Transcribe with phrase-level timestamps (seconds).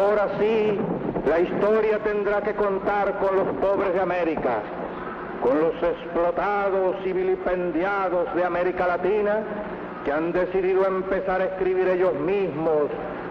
[0.00, 0.78] Ahora sí,
[1.28, 4.62] la historia tendrá que contar con los pobres de América,
[5.42, 9.42] con los explotados y vilipendiados de América Latina
[10.02, 12.88] que han decidido empezar a escribir ellos mismos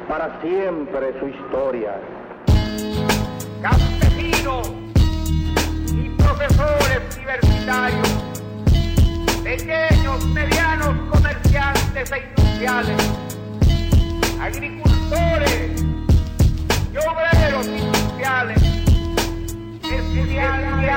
[0.07, 1.95] para siempre su historia.
[3.63, 4.71] Campesinos
[5.91, 8.09] y profesores universitarios,
[9.43, 13.11] pequeños, medianos comerciantes e industriales,
[14.39, 15.98] agricultores
[16.91, 18.61] y obreros industriales,
[19.83, 20.89] estudiantes.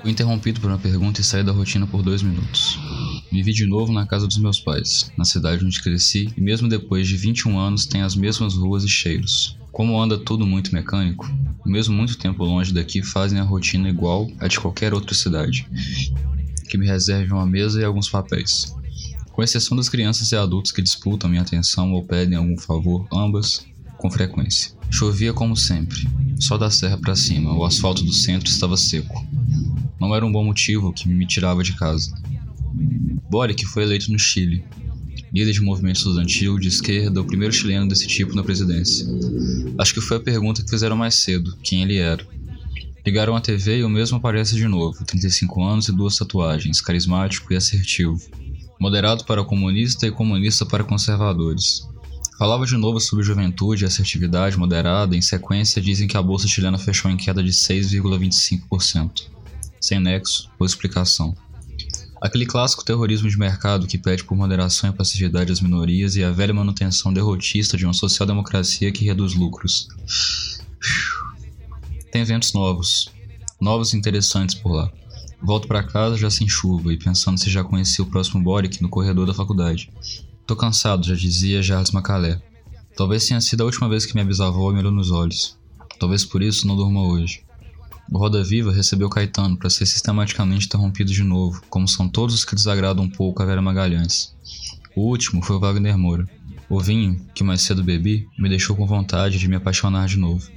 [0.00, 2.78] Fui interrompido por uma pergunta e saí da rotina por dois minutos.
[3.30, 6.68] Me vi de novo na casa dos meus pais, na cidade onde cresci, e mesmo
[6.68, 9.58] depois de 21 anos tem as mesmas ruas e cheiros.
[9.70, 11.30] Como anda tudo muito mecânico,
[11.66, 15.68] mesmo muito tempo longe daqui fazem a rotina igual a de qualquer outra cidade,
[16.68, 18.74] que me reserve uma mesa e alguns papéis.
[19.32, 23.66] Com exceção das crianças e adultos que disputam minha atenção ou pedem algum favor, ambas
[23.98, 24.72] com frequência.
[24.90, 26.08] Chovia como sempre,
[26.40, 29.26] só da serra para cima, o asfalto do centro estava seco.
[30.00, 32.14] Não era um bom motivo que me tirava de casa.
[33.28, 34.64] Boric foi eleito no Chile,
[35.32, 39.06] líder de movimento estudantil de esquerda, o primeiro chileno desse tipo na presidência.
[39.78, 42.26] Acho que foi a pergunta que fizeram mais cedo, quem ele era.
[43.04, 47.52] Ligaram a TV e o mesmo aparece de novo, 35 anos e duas tatuagens, carismático
[47.52, 48.18] e assertivo.
[48.80, 51.88] Moderado para comunista e comunista para conservadores.
[52.38, 56.78] Falava de novo sobre juventude e assertividade moderada, em sequência dizem que a bolsa chilena
[56.78, 59.24] fechou em queda de 6,25%.
[59.80, 61.36] Sem nexo ou explicação.
[62.20, 66.30] Aquele clássico terrorismo de mercado que pede por moderação e passividade às minorias e a
[66.30, 69.88] velha manutenção derrotista de uma social-democracia que reduz lucros.
[72.12, 73.10] Tem ventos novos,
[73.60, 74.92] novos e interessantes por lá.
[75.42, 78.88] Volto para casa já sem chuva e pensando se já conheci o próximo Boric no
[78.88, 79.90] corredor da faculdade.
[80.48, 82.40] Tô cansado, já dizia Charles Macalé.
[82.96, 85.58] Talvez tenha sido a última vez que minha bisavó me olhou nos olhos.
[86.00, 87.42] Talvez por isso não durma hoje.
[88.10, 92.46] O Roda Viva recebeu Caetano para ser sistematicamente interrompido de novo, como são todos os
[92.46, 94.34] que desagradam um pouco a Vera Magalhães.
[94.96, 96.26] O último foi o Wagner Moura.
[96.66, 100.48] O vinho, que mais cedo bebi, me deixou com vontade de me apaixonar de novo.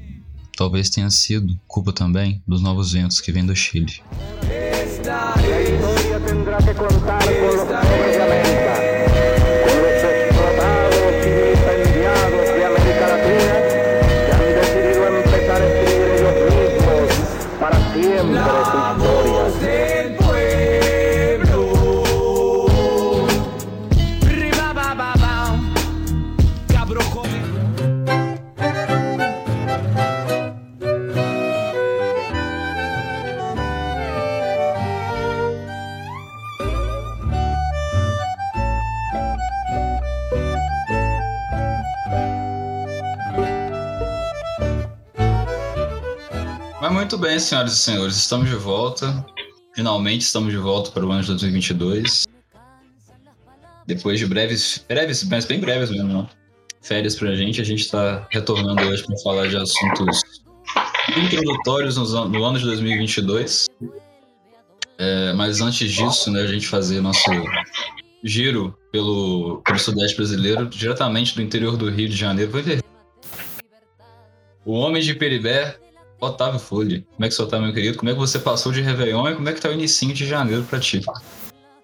[0.56, 4.02] Talvez tenha sido culpa também dos novos ventos que vêm do Chile.
[5.04, 6.60] La historia tendrá
[47.12, 49.26] muito bem, senhoras e senhores, estamos de volta.
[49.76, 52.26] Finalmente estamos de volta para o ano de 2022.
[53.86, 56.30] Depois de breves, breves, mas bem breves mesmo, não?
[56.82, 60.22] Férias pra gente, a gente está retornando hoje para falar de assuntos
[61.18, 63.68] introdutórios no ano de 2022.
[64.98, 67.30] É, mas antes disso, né, a gente fazer nosso
[68.24, 72.54] giro pelo, pelo Sudeste brasileiro, diretamente do interior do Rio de Janeiro.
[74.64, 75.78] O Homem de Peribé,
[76.22, 77.04] Otávio Folha.
[77.16, 77.98] Como é que você tá, meu querido?
[77.98, 80.28] Como é que você passou de Réveillon e como é que tá o inicinho de
[80.28, 81.02] janeiro pra ti?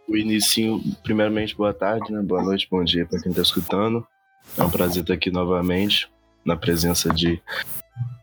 [0.08, 2.22] O inicinho, primeiramente, boa tarde, né?
[2.22, 4.06] Boa noite, bom dia para quem tá escutando.
[4.56, 6.08] É um prazer estar aqui novamente,
[6.46, 7.42] na presença de,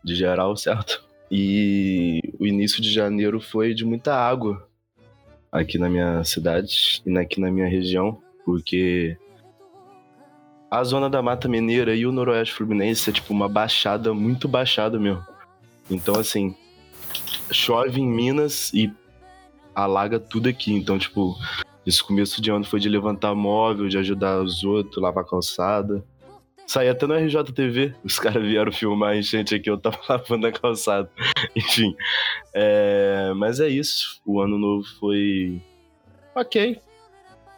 [0.03, 1.03] de geral, certo?
[1.29, 4.67] E o início de janeiro foi de muita água
[5.51, 9.17] aqui na minha cidade e aqui na minha região, porque
[10.71, 14.97] a zona da Mata Mineira e o Noroeste Fluminense é tipo uma baixada, muito baixada
[14.97, 15.34] mesmo.
[15.89, 16.55] Então, assim,
[17.51, 18.91] chove em Minas e
[19.73, 20.73] alaga tudo aqui.
[20.73, 21.35] Então, tipo,
[21.85, 26.03] esse começo de ano foi de levantar móvel, de ajudar os outros, lavar calçada.
[26.65, 30.51] Saí até no RJTV, os caras vieram filmar a enchente aqui, eu tava lavando a
[30.51, 31.11] calçada.
[31.55, 31.95] Enfim,
[32.53, 34.19] é, mas é isso.
[34.25, 35.61] O ano novo foi
[36.33, 36.79] ok,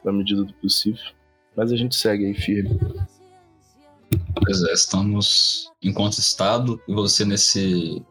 [0.04, 1.02] na medida do possível.
[1.56, 2.78] Mas a gente segue aí firme.
[4.44, 8.06] Pois é, estamos enquanto estado e você nesse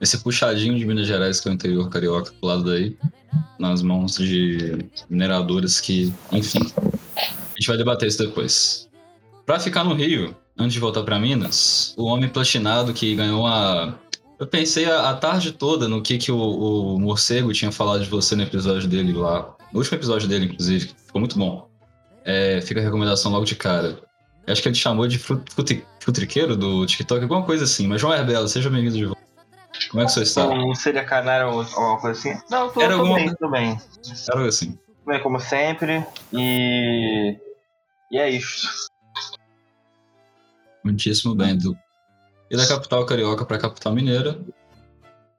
[0.00, 2.96] esse puxadinho de Minas Gerais que é o interior carioca pro lado daí,
[3.58, 6.60] nas mãos de mineradoras que, enfim,
[7.16, 8.88] a gente vai debater isso depois.
[9.44, 13.94] Pra ficar no Rio, antes de voltar pra Minas, o homem platinado que ganhou a
[14.38, 18.08] eu pensei a, a tarde toda no que, que o, o morcego tinha falado de
[18.08, 19.54] você no episódio dele lá.
[19.70, 21.68] No último episódio dele, inclusive, ficou muito bom.
[22.24, 23.98] É, fica a recomendação logo de cara.
[24.46, 25.44] Acho que ele chamou de frut-
[26.00, 27.86] futriqueiro do TikTok, alguma coisa assim.
[27.86, 29.19] Mas João Herbelo, seja bem-vindo de volta.
[29.88, 30.46] Como é que você está?
[30.46, 32.40] Não seria canário ou alguma coisa assim?
[32.50, 33.80] Não, tô, Era tô alguma bem, tô bem.
[34.32, 34.72] Era assim.
[35.04, 36.04] Tô bem, como sempre.
[36.32, 37.36] E.
[38.10, 38.68] E é isso.
[40.84, 41.76] Muitíssimo bem, Edu.
[42.50, 44.38] E da capital carioca para a capital mineira.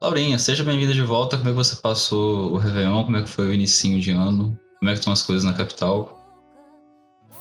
[0.00, 1.36] Laurinha, seja bem-vinda de volta.
[1.36, 3.04] Como é que você passou o Réveillon?
[3.04, 4.58] Como é que foi o inicinho de ano?
[4.78, 6.21] Como é que estão as coisas na capital?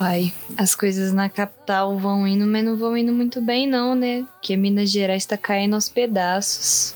[0.01, 4.25] Pai, as coisas na capital vão indo, mas não vão indo muito bem, não, né?
[4.31, 6.95] Porque Minas Gerais tá caindo aos pedaços.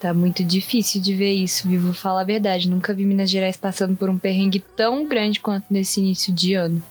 [0.00, 1.80] Tá muito difícil de ver isso, viu?
[1.80, 2.68] Vou falar a verdade.
[2.68, 6.82] Nunca vi Minas Gerais passando por um perrengue tão grande quanto nesse início de ano.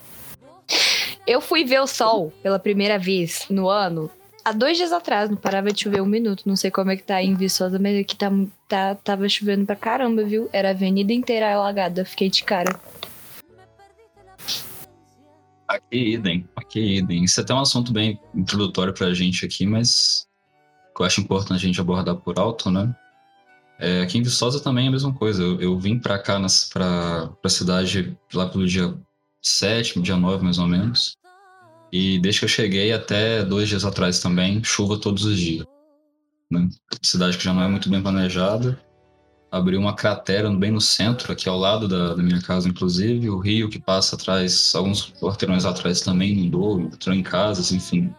[1.28, 4.10] Eu fui ver o sol pela primeira vez no ano
[4.46, 5.30] há dois dias atrás.
[5.30, 6.44] Não parava de chover um minuto.
[6.46, 8.32] Não sei como é que tá em Viçosa, mas aqui tá,
[8.70, 10.48] tá, tava chovendo pra caramba, viu?
[10.54, 12.06] Era a avenida inteira alagada.
[12.06, 12.80] Fiquei de cara.
[15.68, 16.48] Aqui, idem.
[16.56, 17.24] Aqui, idem.
[17.24, 20.28] Isso é até um assunto bem introdutório pra gente aqui, mas
[20.96, 22.96] que eu acho importante a gente abordar por alto, né?
[23.78, 25.44] É, aqui em Viçosa também é a mesma coisa.
[25.44, 26.40] Eu, eu vim pra cá,
[26.72, 28.96] pra, pra cidade lá pelo dia
[29.42, 31.18] 7, dia 9 mais ou menos.
[31.92, 35.66] E desde que eu cheguei até dois dias atrás também, chuva todos os dias.
[36.50, 36.70] Né?
[37.04, 38.80] Cidade que já não é muito bem planejada.
[39.56, 43.30] Abriu uma cratera bem no centro, aqui ao lado da, da minha casa, inclusive.
[43.30, 48.14] O rio que passa atrás, alguns quarteirões atrás também inundou, entrou em casas, enfim.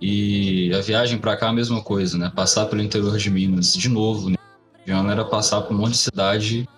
[0.00, 2.32] E a viagem para cá a mesma coisa, né?
[2.34, 4.36] Passar pelo interior de Minas, de novo, né?
[4.84, 6.68] De ano era passar por um monte de cidade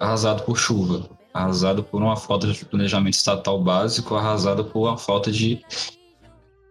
[0.00, 5.30] arrasado por chuva, arrasado por uma falta de planejamento estatal básico, arrasada por uma falta
[5.30, 5.60] de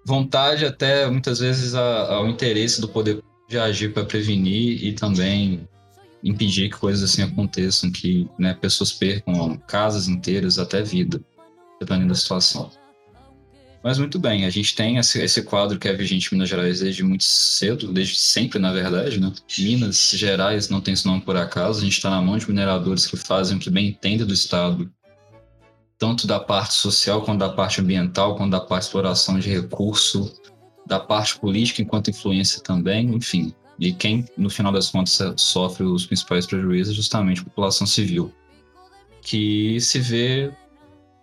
[0.04, 5.68] vontade, até muitas vezes ao interesse do poder de agir para prevenir e também
[6.28, 11.22] impedir que coisas assim aconteçam, que né, pessoas percam casas inteiras, até vida,
[11.80, 12.70] dependendo da situação.
[13.84, 17.04] Mas muito bem, a gente tem esse, quadro que é vigente em Minas Gerais desde
[17.04, 19.32] muito cedo, desde sempre, na verdade, né?
[19.58, 23.06] Minas Gerais não tem esse nome por acaso, a gente está na mão de mineradores
[23.06, 24.92] que fazem o que bem entendem do Estado,
[25.98, 30.34] tanto da parte social, quanto da parte ambiental, quanto da parte de exploração de recurso,
[30.86, 33.54] da parte política enquanto influência também, enfim.
[33.80, 38.34] E quem, no final das contas, sofre os principais prejuízos é justamente a população civil,
[39.22, 40.52] que se vê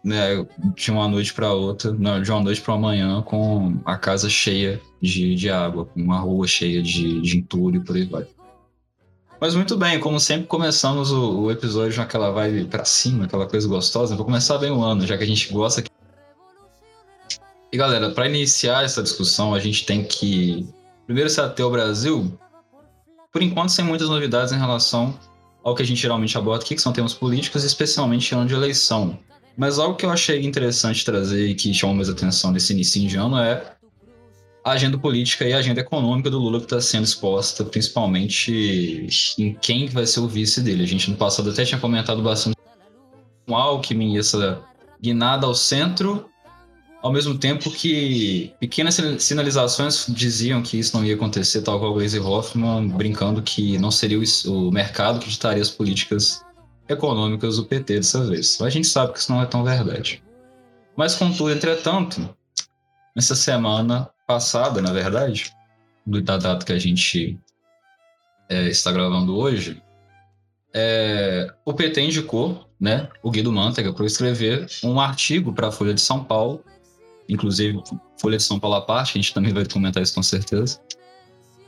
[0.05, 0.47] né,
[0.77, 4.81] de uma noite para outra, não, de uma noite para amanhã, com a casa cheia
[5.01, 8.27] de, de água, com uma rua cheia de, de entulho e por aí vai.
[9.41, 13.67] Mas muito bem, como sempre começamos o, o episódio naquela vibe pra cima, aquela coisa
[13.67, 15.83] gostosa, vou começar bem o ano, já que a gente gosta.
[17.73, 20.69] E galera, para iniciar essa discussão, a gente tem que
[21.07, 22.39] primeiro se ater ao Brasil,
[23.35, 25.19] por enquanto sem muitas novidades em relação
[25.65, 29.19] ao que a gente geralmente aborda aqui, que são temas políticos, especialmente ano de eleição.
[29.57, 33.17] Mas algo que eu achei interessante trazer e que chamou mais atenção nesse início de
[33.17, 33.75] ano é
[34.65, 39.53] a agenda política e a agenda econômica do Lula que está sendo exposta, principalmente em
[39.55, 40.85] quem vai ser o vice dele.
[40.85, 42.57] A gente no passado até tinha comentado bastante
[43.47, 44.63] com Alckmin essa
[45.03, 46.31] guinada ao centro,
[47.05, 52.19] ao mesmo tempo que pequenas sinalizações diziam que isso não ia acontecer, tal qual Glaze
[52.19, 56.43] Hoffman brincando que não seria o- mercado que ditaria as políticas
[56.89, 58.59] econômicas do PT dessa vez.
[58.63, 60.23] A gente sabe que isso não é tão verdade.
[60.97, 62.27] Mas, contudo, entretanto,
[63.15, 65.53] nessa semana passada, na verdade,
[66.07, 67.39] da data que a gente
[68.49, 69.83] é, está gravando hoje,
[70.73, 75.93] é, o PT indicou né, o Guido Mantega para escrever um artigo para a Folha
[75.93, 76.65] de São Paulo,
[77.29, 77.83] inclusive
[78.21, 80.81] Folha de São Paulo à parte, a gente também vai comentar isso com certeza,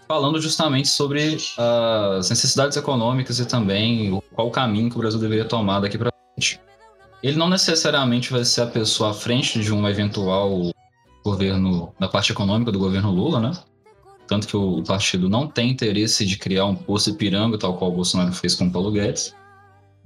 [0.08, 5.44] falando justamente sobre as necessidades econômicas e também qual o caminho que o Brasil deveria
[5.44, 6.60] tomar daqui para frente.
[7.22, 10.70] Ele não necessariamente vai ser a pessoa à frente de um eventual
[11.24, 13.52] governo, da parte econômica do governo Lula, né?
[14.28, 17.94] Tanto que o partido não tem interesse de criar um poço Ipiranga, tal qual o
[17.94, 19.34] Bolsonaro fez com o Paulo Guedes.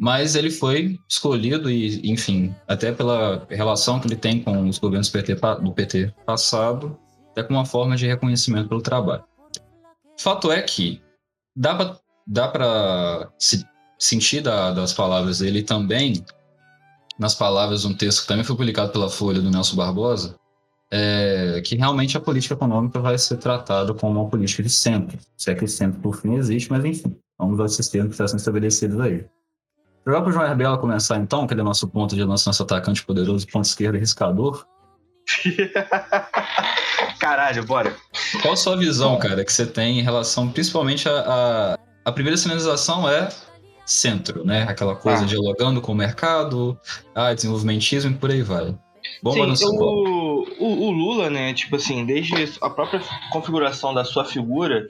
[0.03, 5.11] Mas ele foi escolhido e, enfim, até pela relação que ele tem com os governos
[5.11, 6.99] PT, do PT passado,
[7.33, 9.23] até com uma forma de reconhecimento pelo trabalho.
[10.19, 11.03] Fato é que
[11.55, 13.63] dá pra se
[13.99, 16.25] sentir da- das palavras dele também
[17.19, 20.35] nas palavras de um texto que também foi publicado pela Folha do Nelson Barbosa,
[20.91, 25.19] é, que realmente a política econômica vai ser tratada como uma política de centro.
[25.37, 28.99] Se é que centro por fim existe, mas enfim, vamos aos sistemas que estão estabelecidos
[28.99, 29.27] aí.
[30.07, 32.63] Jogar para o João Herbela começar então, que ele é nosso ponto de nosso, nosso
[32.63, 34.65] atacante poderoso, ponto esquerdo e riscador.
[37.21, 37.95] Caralho, bora.
[38.43, 42.37] Qual a sua visão, cara, que você tem em relação, principalmente a, a, a primeira
[42.37, 43.29] sinalização é
[43.85, 44.63] centro, né?
[44.69, 45.27] Aquela coisa Ah.
[45.27, 46.79] dialogando com o mercado,
[47.15, 48.75] ah, desenvolvimentismo e por aí vai.
[49.23, 53.01] Bomba no Sim, o, o, o Lula, né, tipo assim, desde a própria
[53.33, 54.89] configuração da sua figura,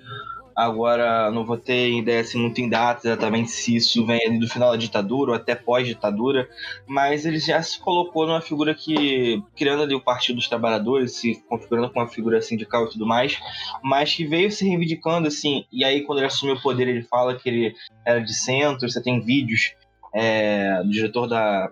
[0.54, 4.48] agora não vou ter ideia assim, muito em data exatamente se isso vem ali do
[4.48, 6.48] final da ditadura ou até pós-ditadura,
[6.86, 11.42] mas ele já se colocou numa figura que, criando ali o Partido dos Trabalhadores, se
[11.48, 13.38] configurando com uma figura sindical e tudo mais,
[13.82, 17.36] mas que veio se reivindicando assim, e aí quando ele assumiu o poder ele fala
[17.36, 19.74] que ele era de centro, você tem vídeos
[20.14, 21.70] é, do diretor da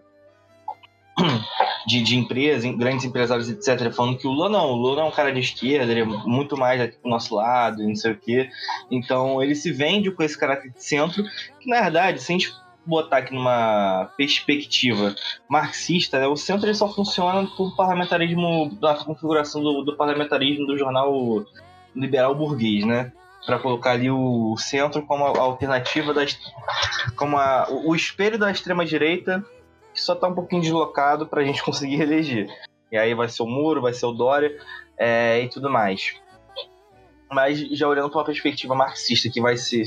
[1.86, 5.10] de, de empresas, grandes empresários, etc., falando que o Lula não, o Lula é um
[5.10, 8.50] cara de esquerda, ele é muito mais aqui pro nosso lado, não sei o quê.
[8.90, 11.24] Então ele se vende com esse caráter de centro,
[11.60, 12.52] que na verdade, se a gente
[12.84, 15.14] botar aqui numa perspectiva
[15.48, 20.78] marxista, né, o centro ele só funciona por parlamentarismo, da configuração do, do parlamentarismo do
[20.78, 21.44] jornal
[21.94, 23.12] liberal burguês, né?
[23.46, 26.38] para colocar ali o centro como a alternativa das
[27.16, 29.42] como a, o espelho da extrema direita
[29.98, 32.48] que só tá um pouquinho deslocado para a gente conseguir eleger.
[32.90, 34.56] E aí vai ser o Muro, vai ser o Dória
[34.96, 36.14] é, e tudo mais.
[37.30, 39.84] Mas já olhando para uma perspectiva marxista, que vai se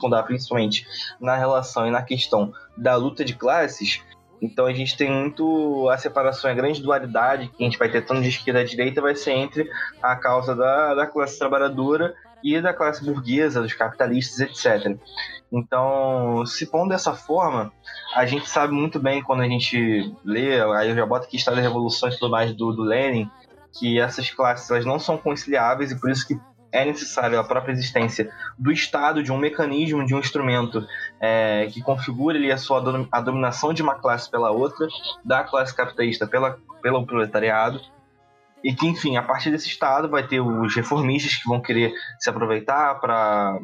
[0.00, 0.84] fundar principalmente
[1.20, 4.02] na relação e na questão da luta de classes,
[4.42, 8.04] então a gente tem muito a separação, a grande dualidade que a gente vai ter
[8.04, 9.70] tanto de esquerda e direita vai ser entre
[10.02, 14.98] a causa da, da classe trabalhadora e da classe burguesa, dos capitalistas, etc.
[15.52, 17.72] Então, se pondo dessa forma,
[18.14, 21.56] a gente sabe muito bem quando a gente lê, aí eu já boto aqui Estado
[21.56, 23.28] da Revolução e tudo mais do, do Lenin,
[23.76, 26.38] que essas classes elas não são conciliáveis e por isso que
[26.72, 30.86] é necessário a própria existência do Estado, de um mecanismo, de um instrumento
[31.20, 32.80] é, que configure ali a sua
[33.10, 34.86] a dominação de uma classe pela outra,
[35.24, 37.80] da classe capitalista pela, pelo proletariado,
[38.62, 42.28] e que, enfim, a partir desse Estado vai ter os reformistas que vão querer se
[42.30, 43.58] aproveitar para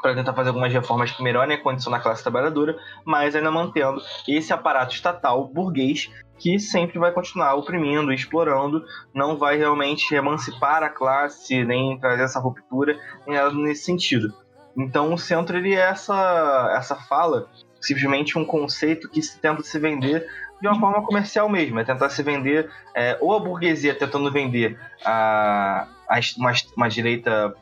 [0.00, 4.00] para tentar fazer algumas reformas que melhorem a condição da classe trabalhadora, mas ainda mantendo
[4.26, 8.82] esse aparato estatal burguês que sempre vai continuar oprimindo, explorando,
[9.14, 14.32] não vai realmente emancipar a classe, nem trazer essa ruptura, nem nada nesse sentido.
[14.76, 17.48] Então o centro ele é essa, essa fala,
[17.80, 20.26] simplesmente um conceito que se tenta se vender
[20.60, 24.78] de uma forma comercial mesmo, é tentar se vender, é, ou a burguesia tentando vender
[25.04, 27.54] a, a uma, uma direita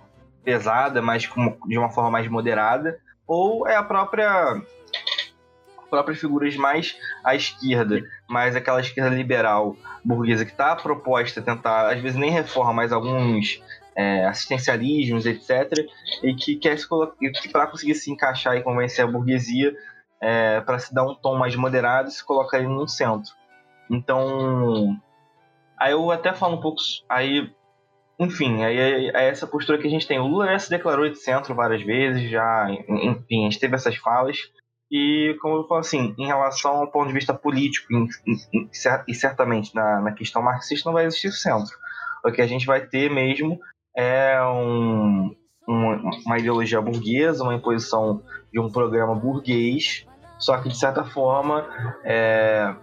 [0.44, 1.28] pesada, mas
[1.66, 4.60] de uma forma mais moderada, ou é a própria
[5.88, 11.90] próprias figuras mais à esquerda, mais aquela esquerda liberal burguesa que está proposta a tentar,
[11.90, 13.62] às vezes nem reforma, mas alguns
[13.96, 15.86] é, assistencialismos, etc.,
[16.22, 17.16] e que quer se colocar,
[17.50, 19.74] para conseguir se encaixar e convencer a burguesia,
[20.20, 23.32] é, para se dar um tom mais moderado, se coloca aí no centro.
[23.90, 24.96] Então,
[25.78, 27.50] aí eu até falo um pouco, aí
[28.18, 30.18] enfim, aí é, é, essa postura que a gente tem.
[30.18, 33.96] O Lula já se declarou de centro várias vezes, já, enfim, a gente teve essas
[33.96, 34.36] falas.
[34.90, 37.86] E, como eu falo assim, em relação ao ponto de vista político,
[39.06, 41.76] e certamente na, na questão marxista, não vai existir centro.
[42.24, 43.58] O que a gente vai ter mesmo
[43.94, 45.34] é um,
[45.66, 48.22] uma, uma ideologia burguesa, uma imposição
[48.52, 50.06] de um programa burguês,
[50.38, 51.68] só que de certa forma
[52.02, 52.74] é,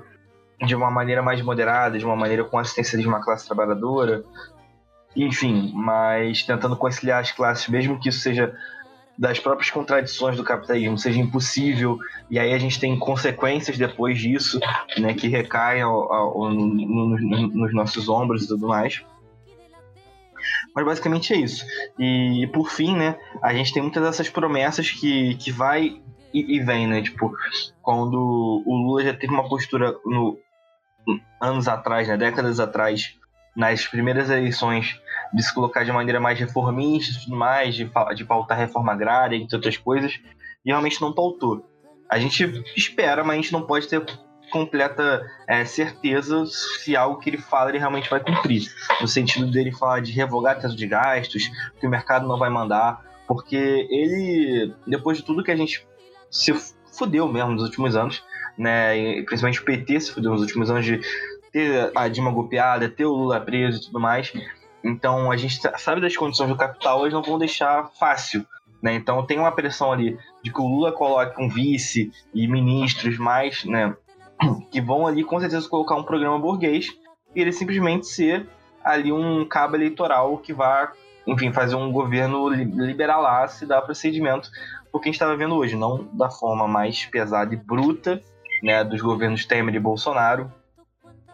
[0.65, 4.23] de uma maneira mais moderada, de uma maneira com assistência de uma classe trabalhadora,
[5.15, 8.53] enfim, mas tentando conciliar as classes, mesmo que isso seja
[9.17, 11.97] das próprias contradições do capitalismo, seja impossível,
[12.29, 14.59] e aí a gente tem consequências depois disso,
[14.97, 19.03] né, que recaem ao, ao, no, no, nos nossos ombros e tudo mais.
[20.75, 21.65] Mas basicamente é isso.
[21.97, 26.01] E por fim, né, a gente tem muitas dessas promessas que, que vai
[26.33, 27.01] e, e vem, né?
[27.01, 27.33] Tipo,
[27.81, 30.37] quando o Lula já teve uma postura no,
[31.41, 33.15] anos atrás, né, décadas atrás,
[33.55, 34.99] nas primeiras eleições
[35.35, 39.35] de se colocar de maneira mais reformista e tudo mais, de, de pautar reforma agrária,
[39.35, 40.19] entre outras coisas,
[40.65, 41.69] e realmente não pautou.
[42.09, 44.03] A gente espera, mas a gente não pode ter
[44.51, 48.63] completa é, certeza se algo que ele fala ele realmente vai cumprir.
[49.01, 51.49] No sentido dele falar de revogar teto de gastos,
[51.79, 55.85] que o mercado não vai mandar, porque ele, depois de tudo que a gente
[56.31, 56.53] se
[56.97, 58.23] fudeu mesmo nos últimos anos,
[58.57, 61.01] né, principalmente o PT se fudeu nos últimos anos de
[61.51, 64.31] ter a Dilma golpeada, ter o Lula preso e tudo mais,
[64.85, 68.45] então a gente sabe das condições do capital, eles não vão deixar fácil.
[68.81, 68.93] Né?
[68.93, 73.65] Então tem uma pressão ali de que o Lula coloque um vice e ministros mais,
[73.65, 73.95] né,
[74.71, 76.89] que vão ali com certeza colocar um programa burguês
[77.33, 78.47] e ele simplesmente ser
[78.83, 80.91] ali um cabo eleitoral que vá,
[81.25, 84.51] enfim, fazer um governo liberal se dar procedimento
[84.95, 88.21] porque a gente estava vendo hoje, não da forma mais pesada e bruta,
[88.63, 90.49] né, dos governos Temer e Bolsonaro,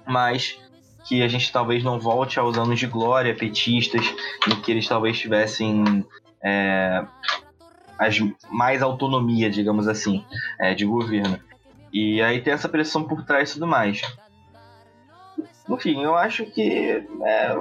[0.04, 0.60] mas
[1.06, 4.06] que a gente talvez não volte aos anos de glória petistas,
[4.48, 6.06] em que eles talvez tivessem
[6.44, 7.04] é,
[7.98, 8.18] as,
[8.50, 10.26] mais autonomia, digamos assim,
[10.60, 11.40] é, de governo.
[11.92, 14.02] E aí tem essa pressão por trás e tudo mais.
[15.70, 17.56] enfim, eu acho que é,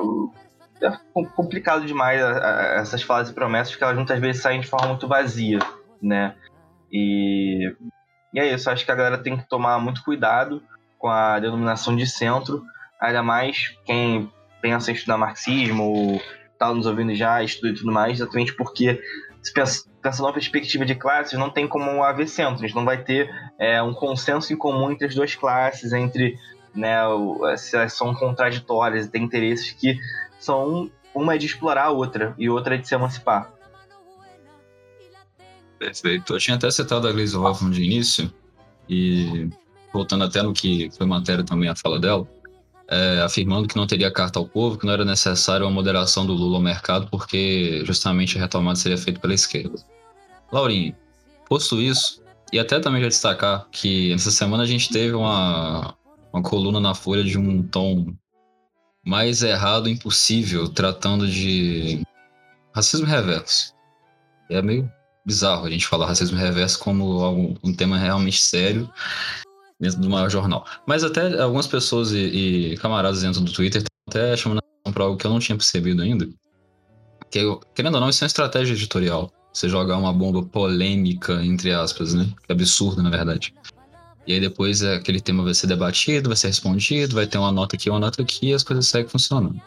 [0.83, 0.93] é
[1.35, 4.89] complicado demais a, a, essas falas e promessas, que elas muitas vezes saem de forma
[4.89, 5.59] muito vazia,
[6.01, 6.35] né?
[6.93, 7.75] E,
[8.33, 10.63] e é isso, acho que a galera tem que tomar muito cuidado
[10.99, 12.63] com a denominação de centro,
[13.00, 14.30] ainda mais quem
[14.61, 16.23] pensa em estudar marxismo ou
[16.59, 19.02] tá nos ouvindo já, estuda e tudo mais, exatamente porque
[19.42, 22.85] se pensa, pensando na perspectiva de classes, não tem como haver centro, a gente não
[22.85, 26.38] vai ter é, um consenso em comum entre as duas classes, entre
[26.75, 26.99] né,
[27.57, 29.99] se elas são contraditórias tem interesses que
[30.38, 33.52] são uma é de explorar a outra e outra é de se emancipar.
[35.78, 36.35] Perfeito.
[36.35, 38.33] Eu tinha até citado a Gleisi Hoffmann de início,
[38.88, 39.49] e
[39.92, 42.28] voltando até no que foi matéria também a fala dela,
[42.91, 46.33] é, afirmando que não teria carta ao povo, que não era necessário a moderação do
[46.33, 49.79] Lula ao mercado, porque justamente a retomada seria feita pela esquerda.
[50.53, 50.95] Laurinho,
[51.49, 52.21] posto isso,
[52.53, 55.95] e até também já destacar que nessa semana a gente teve uma,
[56.33, 58.13] uma coluna na Folha de um tom
[59.07, 62.03] mais errado impossível, tratando de
[62.75, 63.73] racismo reverso.
[64.51, 64.91] É meio
[65.25, 68.91] bizarro a gente falar racismo reverso como um tema realmente sério
[69.81, 70.67] dentro do maior jornal.
[70.87, 72.19] Mas até algumas pessoas e,
[72.73, 76.03] e camaradas dentro do Twitter até chamando atenção para algo que eu não tinha percebido
[76.03, 76.29] ainda.
[77.31, 77.41] Que,
[77.75, 79.33] querendo ou não, isso é uma estratégia editorial.
[79.53, 82.25] Você jogar uma bomba polêmica, entre aspas, né?
[82.47, 83.55] Que é absurdo, na verdade.
[84.27, 87.77] E aí depois aquele tema vai ser debatido, vai ser respondido, vai ter uma nota
[87.77, 89.61] aqui, uma nota aqui, e as coisas seguem funcionando.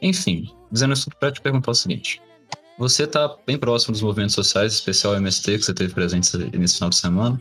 [0.00, 2.20] Enfim, dizendo isso para te perguntar o seguinte.
[2.78, 6.88] Você está bem próximo dos movimentos sociais, especial MST, que você teve presente nesse final
[6.88, 7.40] de semana.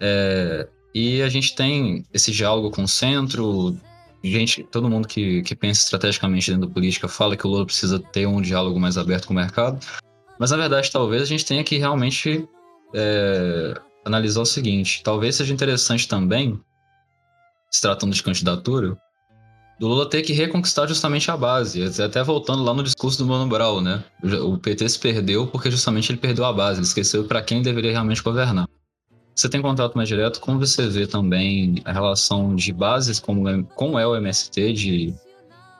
[0.00, 0.66] É,
[0.98, 3.76] e a gente tem esse diálogo com o centro,
[4.24, 8.00] gente, todo mundo que, que pensa estrategicamente dentro da política fala que o Lula precisa
[8.00, 9.78] ter um diálogo mais aberto com o mercado.
[10.40, 12.48] Mas na verdade, talvez a gente tenha que realmente
[12.92, 13.74] é,
[14.04, 16.60] analisar o seguinte: talvez seja interessante também,
[17.70, 18.96] se tratando de candidatura,
[19.78, 21.80] do Lula ter que reconquistar justamente a base.
[22.02, 24.02] Até voltando lá no discurso do Mano Brown, né?
[24.42, 27.92] O PT se perdeu porque justamente ele perdeu a base, ele esqueceu para quem deveria
[27.92, 28.66] realmente governar.
[29.38, 33.62] Você tem contato mais direto, como você vê também a relação de bases, como, é,
[33.76, 35.14] como é o MST, de,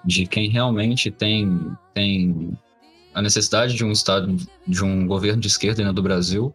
[0.04, 1.60] de quem realmente tem,
[1.92, 2.56] tem
[3.12, 6.54] a necessidade de um Estado, de um governo de esquerda no do Brasil,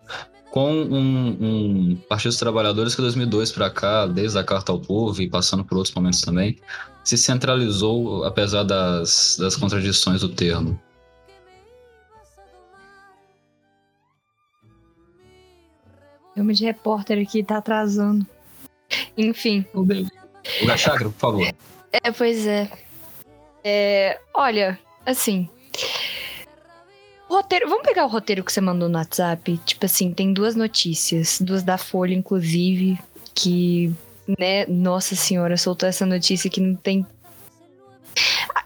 [0.49, 5.21] com um, um Partido dos Trabalhadores que 2002 para cá, desde a Carta ao Povo
[5.21, 6.57] e passando por outros momentos também,
[7.03, 10.79] se centralizou, apesar das, das contradições do termo.
[16.33, 18.25] Filme de repórter aqui tá atrasando.
[19.17, 19.65] Enfim.
[19.73, 19.85] O
[20.65, 21.53] Gachacra, por favor.
[21.91, 22.69] É, pois é.
[23.63, 24.19] é.
[24.33, 25.49] Olha, assim,
[27.33, 29.57] roteiro, vamos pegar o roteiro que você mandou no WhatsApp.
[29.65, 32.97] Tipo assim, tem duas notícias, duas da Folha, inclusive,
[33.33, 33.93] que,
[34.39, 37.05] né, nossa senhora, soltou essa notícia que não tem.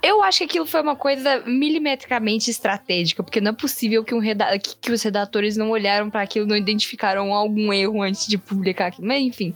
[0.01, 4.19] Eu acho que aquilo foi uma coisa milimetricamente estratégica, porque não é possível que, um
[4.19, 4.57] reda...
[4.59, 9.07] que os redatores não olharam para aquilo, não identificaram algum erro antes de publicar aquilo.
[9.07, 9.55] Mas enfim.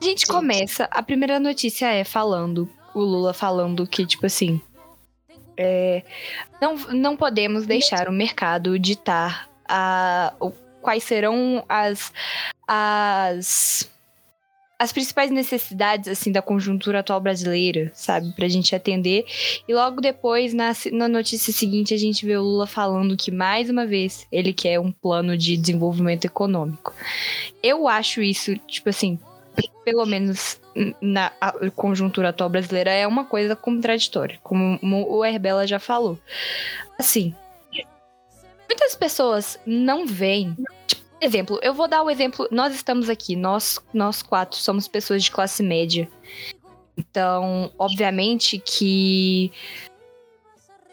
[0.00, 0.88] A gente começa.
[0.90, 4.60] A primeira notícia é falando, o Lula falando que, tipo assim,
[5.56, 6.02] é,
[6.60, 10.50] não, não podemos deixar o mercado ditar a, o,
[10.80, 12.12] quais serão as,
[12.66, 13.90] as,
[14.82, 19.24] as principais necessidades assim da conjuntura atual brasileira, sabe, para a gente atender.
[19.68, 23.70] E logo depois, na, na notícia seguinte, a gente vê o Lula falando que mais
[23.70, 26.92] uma vez ele quer um plano de desenvolvimento econômico.
[27.62, 29.20] Eu acho isso, tipo assim,
[29.84, 30.60] pelo menos
[31.00, 31.30] na
[31.76, 36.18] conjuntura atual brasileira, é uma coisa contraditória, como o Herbela já falou.
[36.98, 37.32] Assim,
[38.68, 40.56] muitas pessoas não veem.
[40.88, 42.48] Tipo, exemplo, eu vou dar o um exemplo.
[42.50, 46.08] Nós estamos aqui, nós, nós quatro somos pessoas de classe média.
[46.96, 49.50] Então, obviamente que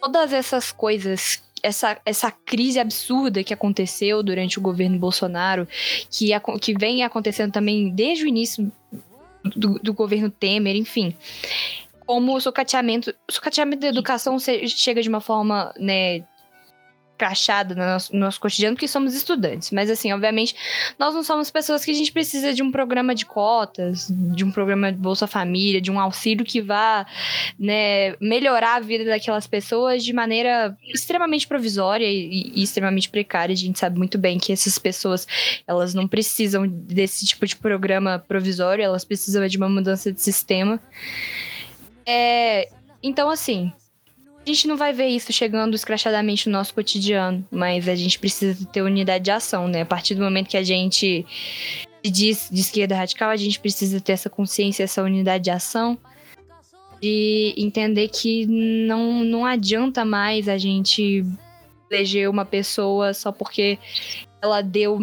[0.02, 5.68] todas essas coisas essa, essa crise absurda que aconteceu durante o governo Bolsonaro,
[6.10, 8.72] que, que vem acontecendo também desde o início
[9.44, 11.15] do, do governo Temer, enfim.
[12.06, 16.24] Como o sucateamento, sucateamento da educação chega de uma forma, né,
[17.19, 19.71] crachada no nosso, no nosso cotidiano, porque somos estudantes.
[19.71, 20.55] Mas, assim, obviamente,
[20.97, 24.51] nós não somos pessoas que a gente precisa de um programa de cotas, de um
[24.51, 27.05] programa de Bolsa Família, de um auxílio que vá
[27.60, 33.51] né, melhorar a vida daquelas pessoas de maneira extremamente provisória e, e, extremamente precária.
[33.51, 35.27] A gente sabe muito bem que essas pessoas,
[35.67, 40.79] elas não precisam desse tipo de programa provisório, elas precisam de uma mudança de sistema.
[42.05, 42.69] É,
[43.03, 43.71] então, assim,
[44.50, 48.66] a gente não vai ver isso chegando escrachadamente no nosso cotidiano, mas a gente precisa
[48.66, 49.82] ter unidade de ação, né?
[49.82, 51.24] A partir do momento que a gente
[52.04, 55.98] diz de esquerda radical, a gente precisa ter essa consciência, essa unidade de ação.
[57.02, 61.26] de entender que não, não adianta mais a gente
[61.90, 63.80] eleger uma pessoa só porque
[64.42, 65.00] ela deu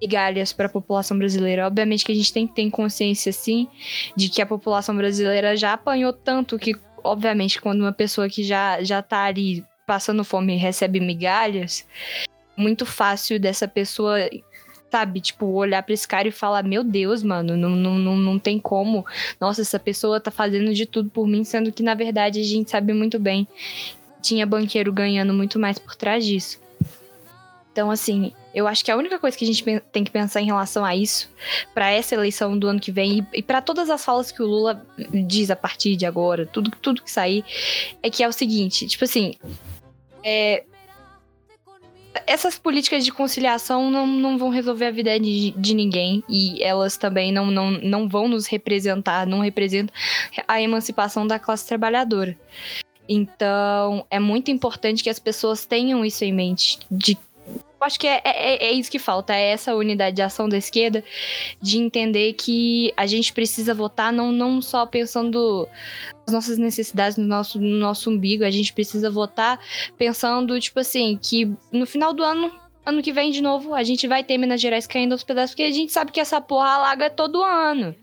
[0.00, 1.66] migalhas para a população brasileira.
[1.66, 3.68] Obviamente que a gente tem que ter consciência, sim,
[4.16, 8.82] de que a população brasileira já apanhou tanto que, obviamente, quando uma pessoa que já,
[8.82, 11.86] já tá ali passando fome recebe migalhas,
[12.56, 14.18] muito fácil dessa pessoa
[14.90, 18.38] sabe, tipo, olhar pra esse cara e falar, meu Deus, mano, não, não, não, não
[18.38, 19.06] tem como.
[19.40, 22.70] Nossa, essa pessoa tá fazendo de tudo por mim, sendo que, na verdade, a gente
[22.70, 23.46] sabe muito bem.
[24.20, 26.60] Tinha banqueiro ganhando muito mais por trás disso.
[27.72, 30.46] Então, assim, eu acho que a única coisa que a gente tem que pensar em
[30.46, 31.30] relação a isso,
[31.72, 34.84] para essa eleição do ano que vem e, para todas as falas que o Lula
[35.26, 37.44] diz a partir de agora, tudo, tudo que sair,
[38.02, 39.34] é que é o seguinte: tipo assim,
[40.24, 40.64] é,
[42.26, 46.96] essas políticas de conciliação não, não vão resolver a vida de, de ninguém e elas
[46.96, 49.94] também não, não, não vão nos representar, não representam
[50.46, 52.36] a emancipação da classe trabalhadora.
[53.08, 57.18] Então, é muito importante que as pessoas tenham isso em mente, de
[57.84, 61.02] acho que é, é, é, isso que falta, é essa unidade de ação da esquerda,
[61.60, 65.68] de entender que a gente precisa votar não, não só pensando
[66.26, 69.58] nas nossas necessidades, no nosso, no nosso umbigo, a gente precisa votar
[69.96, 72.52] pensando, tipo assim, que no final do ano
[72.90, 75.62] ano que vem, de novo, a gente vai ter Minas Gerais caindo aos pedaços, porque
[75.62, 77.94] a gente sabe que essa porra alaga todo ano.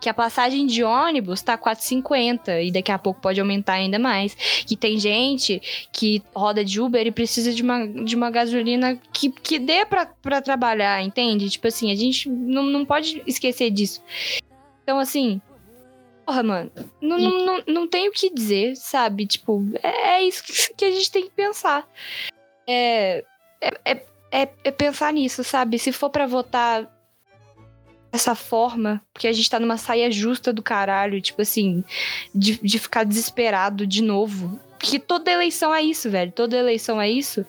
[0.00, 4.34] Que a passagem de ônibus tá 4,50 e daqui a pouco pode aumentar ainda mais.
[4.64, 5.60] Que tem gente
[5.92, 10.40] que roda de Uber e precisa de uma, de uma gasolina que, que dê pra
[10.40, 11.50] trabalhar, entende?
[11.50, 14.02] Tipo assim, a gente não, não pode esquecer disso.
[14.82, 15.40] Então, assim,
[16.26, 19.26] Porra, mano, não, não, não, não tem o que dizer, sabe?
[19.28, 20.42] Tipo, é, é isso
[20.76, 21.88] que a gente tem que pensar.
[22.66, 23.24] É,
[23.60, 25.78] é, é, é, é pensar nisso, sabe?
[25.78, 26.90] Se for para votar
[28.12, 31.84] dessa forma, porque a gente tá numa saia justa do caralho, tipo assim,
[32.34, 34.58] de, de ficar desesperado de novo.
[34.78, 36.32] Que toda eleição é isso, velho.
[36.32, 37.44] Toda eleição é isso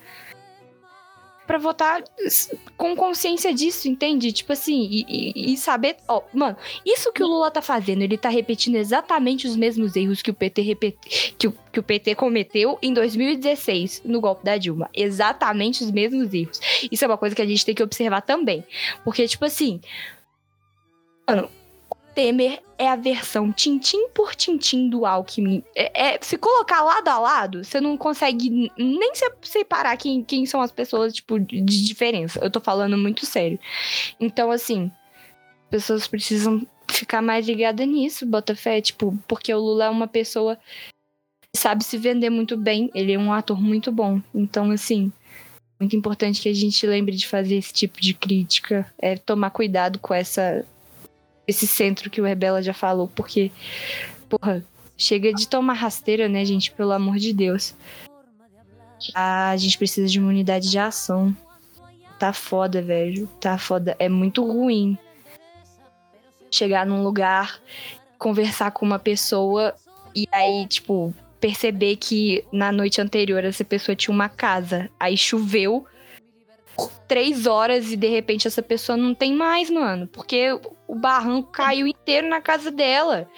[1.48, 2.04] para votar
[2.76, 4.34] com consciência disso, entende?
[4.34, 5.96] Tipo assim, e, e, e saber.
[6.08, 10.22] Ó, mano, isso que o Lula tá fazendo, ele tá repetindo exatamente os mesmos erros
[10.22, 14.58] que o PT repeti, que, o, que o PT cometeu em 2016, no golpe da
[14.58, 14.90] Dilma.
[14.94, 16.60] Exatamente os mesmos erros.
[16.92, 18.66] Isso é uma coisa que a gente tem que observar também.
[19.06, 19.80] Porque, tipo assim.
[21.28, 21.50] Mano,
[22.18, 25.64] Temer é a versão tintim por tintim do Alckmin.
[25.76, 29.12] É, é, se colocar lado a lado, você não consegue nem
[29.44, 32.40] separar quem, quem são as pessoas, tipo, de diferença.
[32.44, 33.60] Eu tô falando muito sério.
[34.20, 34.92] Então, assim,
[35.70, 40.58] pessoas precisam ficar mais ligadas nisso, Botafé, tipo, porque o Lula é uma pessoa
[41.54, 44.20] que sabe se vender muito bem, ele é um ator muito bom.
[44.34, 45.12] Então, assim,
[45.80, 50.00] muito importante que a gente lembre de fazer esse tipo de crítica, é tomar cuidado
[50.00, 50.66] com essa
[51.48, 53.52] esse centro que o Rebela já falou, porque,
[54.28, 54.64] porra,
[54.98, 56.72] chega de tomar rasteira, né, gente?
[56.72, 57.76] Pelo amor de Deus.
[59.14, 61.36] a gente precisa de uma unidade de ação.
[62.20, 63.28] Tá foda, velho.
[63.40, 63.96] Tá foda.
[64.00, 64.98] É muito ruim
[66.50, 67.60] chegar num lugar,
[68.18, 69.76] conversar com uma pessoa
[70.16, 74.90] e aí, tipo, perceber que na noite anterior essa pessoa tinha uma casa.
[75.00, 75.86] Aí choveu
[77.08, 80.08] três horas e de repente essa pessoa não tem mais, mano.
[80.08, 80.52] Porque
[80.88, 83.30] o barranco caiu inteiro na casa dela.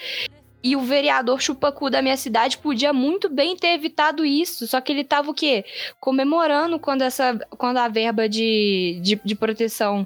[0.62, 4.68] E o vereador chupacu da minha cidade podia muito bem ter evitado isso.
[4.68, 5.64] Só que ele tava o quê?
[6.00, 10.06] Comemorando quando, essa, quando a verba de, de, de proteção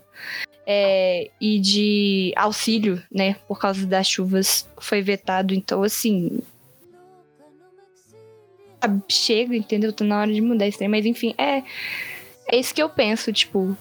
[0.65, 3.35] é, e de auxílio, né?
[3.47, 5.55] Por causa das chuvas foi vetado.
[5.55, 6.39] Então, assim.
[9.09, 9.91] Chega, entendeu?
[9.91, 10.87] Tá na hora de mudar isso aí.
[10.87, 11.63] Mas enfim, é.
[12.47, 13.75] É isso que eu penso, tipo.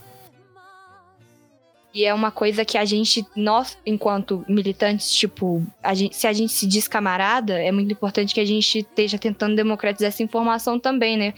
[1.95, 6.33] E é uma coisa que a gente, nós, enquanto militantes, tipo, a gente, se a
[6.33, 10.81] gente se diz camarada, é muito importante que a gente esteja tentando democratizar essa informação
[10.81, 11.35] também, né?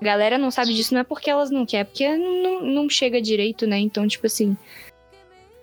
[0.00, 2.88] A galera não sabe disso, não é porque elas não querem, é porque não, não
[2.88, 3.76] chega direito, né?
[3.78, 4.56] Então, tipo assim,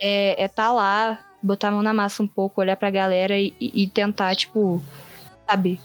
[0.02, 3.54] é, é tá lá, botar a mão na massa um pouco, olhar pra galera e,
[3.62, 4.84] e tentar, tipo,
[5.48, 5.80] sabe?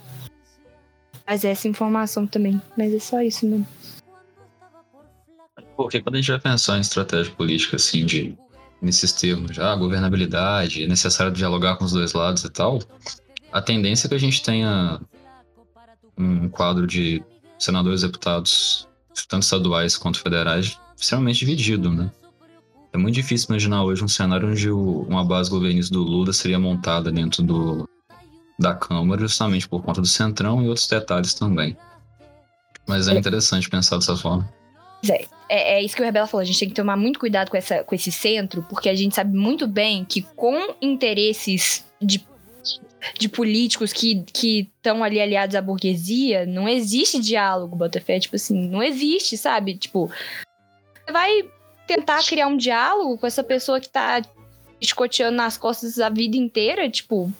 [1.25, 2.61] Fazer essa informação também.
[2.77, 3.67] Mas é só isso mesmo.
[5.83, 8.37] Porque quando a gente vai pensar em estratégia política, assim, de
[8.83, 12.81] nesses termos já, governabilidade, é necessário dialogar com os dois lados e tal,
[13.51, 15.01] a tendência é que a gente tenha
[16.19, 17.23] um quadro de
[17.59, 18.87] senadores e deputados,
[19.27, 22.11] tanto estaduais quanto federais, extremamente dividido, né?
[22.93, 26.59] É muito difícil imaginar hoje um cenário onde o, uma base governista do Lula seria
[26.59, 27.89] montada dentro do,
[28.59, 31.75] da Câmara, justamente por conta do Centrão e outros detalhes também.
[32.87, 34.60] Mas é interessante pensar dessa forma.
[35.09, 36.43] É, é, é, isso que o Rebela falou.
[36.43, 39.15] A gente tem que tomar muito cuidado com, essa, com esse centro, porque a gente
[39.15, 42.25] sabe muito bem que com interesses de
[43.19, 48.21] de políticos que estão ali aliados à burguesia, não existe diálogo, Botafé.
[48.21, 49.75] Tipo assim, não existe, sabe?
[49.77, 51.49] Tipo, você vai
[51.87, 54.23] tentar criar um diálogo com essa pessoa que tá
[54.81, 57.33] escoteando nas costas a vida inteira, tipo,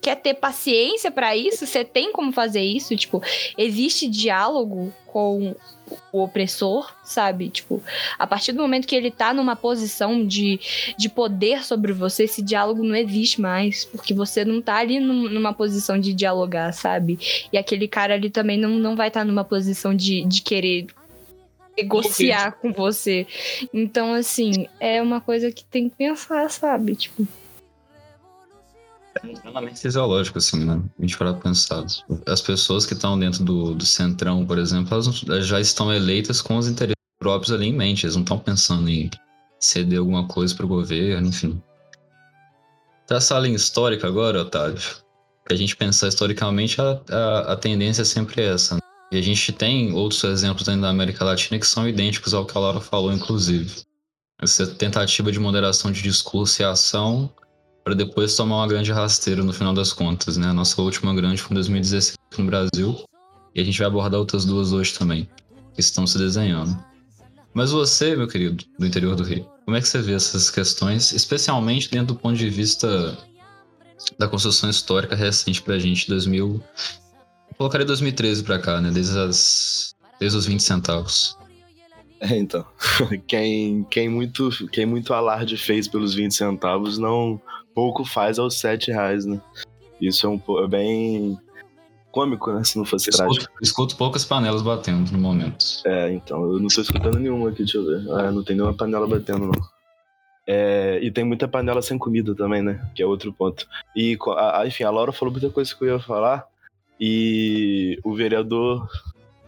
[0.00, 1.66] quer ter paciência para isso?
[1.66, 2.96] Você tem como fazer isso?
[2.96, 3.22] Tipo,
[3.56, 5.54] existe diálogo com
[6.12, 7.48] o opressor, sabe?
[7.48, 7.82] Tipo,
[8.18, 10.60] a partir do momento que ele tá numa posição de,
[10.96, 15.28] de poder sobre você, esse diálogo não existe mais, porque você não tá ali num,
[15.28, 17.18] numa posição de dialogar, sabe?
[17.52, 20.86] E aquele cara ali também não, não vai estar tá numa posição de, de querer
[21.76, 23.26] negociar com você.
[23.72, 26.96] Então, assim, é uma coisa que tem que pensar, sabe?
[26.96, 27.26] Tipo.
[29.24, 30.80] Extremamente fisiológico, assim, né?
[30.98, 31.84] A gente para pensar.
[32.26, 36.56] As pessoas que estão dentro do, do centrão, por exemplo, elas já estão eleitas com
[36.56, 38.04] os interesses próprios ali em mente.
[38.04, 39.10] Eles não estão pensando em
[39.58, 41.60] ceder alguma coisa para o governo, enfim.
[43.06, 44.82] Traçar a linha histórica agora, Otávio.
[45.50, 48.74] A gente pensar historicamente, a, a, a tendência é sempre essa.
[48.74, 48.80] Né?
[49.10, 52.56] E a gente tem outros exemplos dentro da América Latina que são idênticos ao que
[52.56, 53.82] a Laura falou, inclusive.
[54.40, 57.30] Essa tentativa de moderação de discurso e ação
[57.88, 60.48] para depois tomar uma grande rasteira no final das contas, né?
[60.48, 63.02] A nossa última grande foi em 2016 no Brasil
[63.54, 65.26] e a gente vai abordar outras duas hoje também,
[65.72, 66.78] que estão se desenhando.
[67.54, 71.12] Mas você, meu querido, do interior do Rio, como é que você vê essas questões,
[71.14, 73.16] especialmente dentro do ponto de vista
[74.18, 76.62] da construção histórica recente para a gente, 2000,
[77.56, 78.90] colocaria 2013 para cá, né?
[78.90, 81.38] Desde, as, desde os 20 centavos.
[82.20, 82.66] É, então.
[83.26, 87.40] Quem, quem, muito, quem muito alarde fez pelos 20 centavos, não
[87.78, 89.40] pouco faz aos 7 reais, né?
[90.00, 91.38] Isso é um é bem
[92.10, 92.64] cômico, né?
[92.64, 93.54] Se não fosse escuto, trágico.
[93.62, 95.64] Escuto poucas panelas batendo no momento.
[95.86, 96.42] É, então.
[96.42, 98.10] Eu não tô escutando nenhuma aqui, deixa eu ver.
[98.10, 99.68] Ah, não tem nenhuma panela batendo, não.
[100.44, 102.84] É, e tem muita panela sem comida também, né?
[102.96, 103.64] Que é outro ponto.
[103.94, 106.48] E, a, enfim, a Laura falou muita coisa que eu ia falar.
[107.00, 108.88] E o vereador,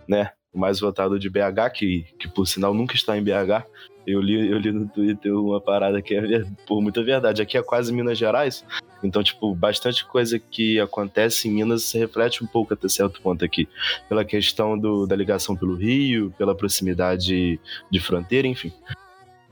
[0.07, 3.67] né, o mais votado de BH, que, que por sinal nunca está em BH,
[4.11, 7.43] eu li, eu li no Twitter uma parada que é por muita verdade.
[7.43, 8.65] Aqui é quase Minas Gerais,
[9.03, 13.45] então, tipo, bastante coisa que acontece em Minas se reflete um pouco até certo ponto
[13.45, 13.69] aqui.
[14.09, 17.59] Pela questão do, da ligação pelo Rio, pela proximidade
[17.91, 18.73] de fronteira, enfim.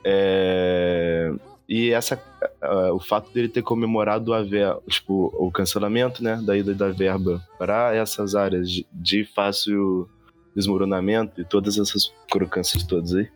[0.04, 1.32] É...
[1.68, 2.16] E essa,
[2.62, 6.88] uh, o fato dele ter comemorado a ver, tipo, o cancelamento né, da ida da
[6.88, 10.08] verba para essas áreas de, de fácil
[10.56, 13.28] desmoronamento e todas essas crocâncias todas aí.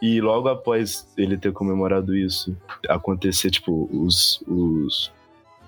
[0.00, 2.56] E logo após ele ter comemorado isso,
[2.88, 5.12] acontecer, tipo, os, os,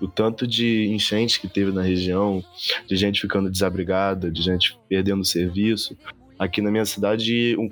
[0.01, 2.43] o tanto de enchente que teve na região,
[2.87, 5.95] de gente ficando desabrigada, de gente perdendo serviço,
[6.37, 7.69] Aqui na minha cidade, um,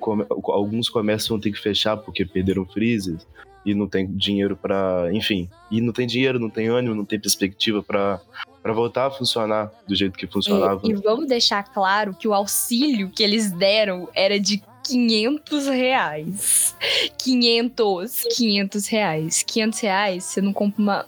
[0.50, 3.26] alguns comércios vão ter que fechar porque perderam freezers
[3.66, 7.20] e não tem dinheiro para, enfim, e não tem dinheiro, não tem ânimo, não tem
[7.20, 8.20] perspectiva para
[8.62, 10.80] para voltar a funcionar do jeito que funcionava.
[10.84, 16.76] E, e, vamos deixar claro que o auxílio que eles deram era de 500 reais.
[17.18, 19.42] 500, 500 reais.
[19.42, 21.06] 500 reais, você não compra uma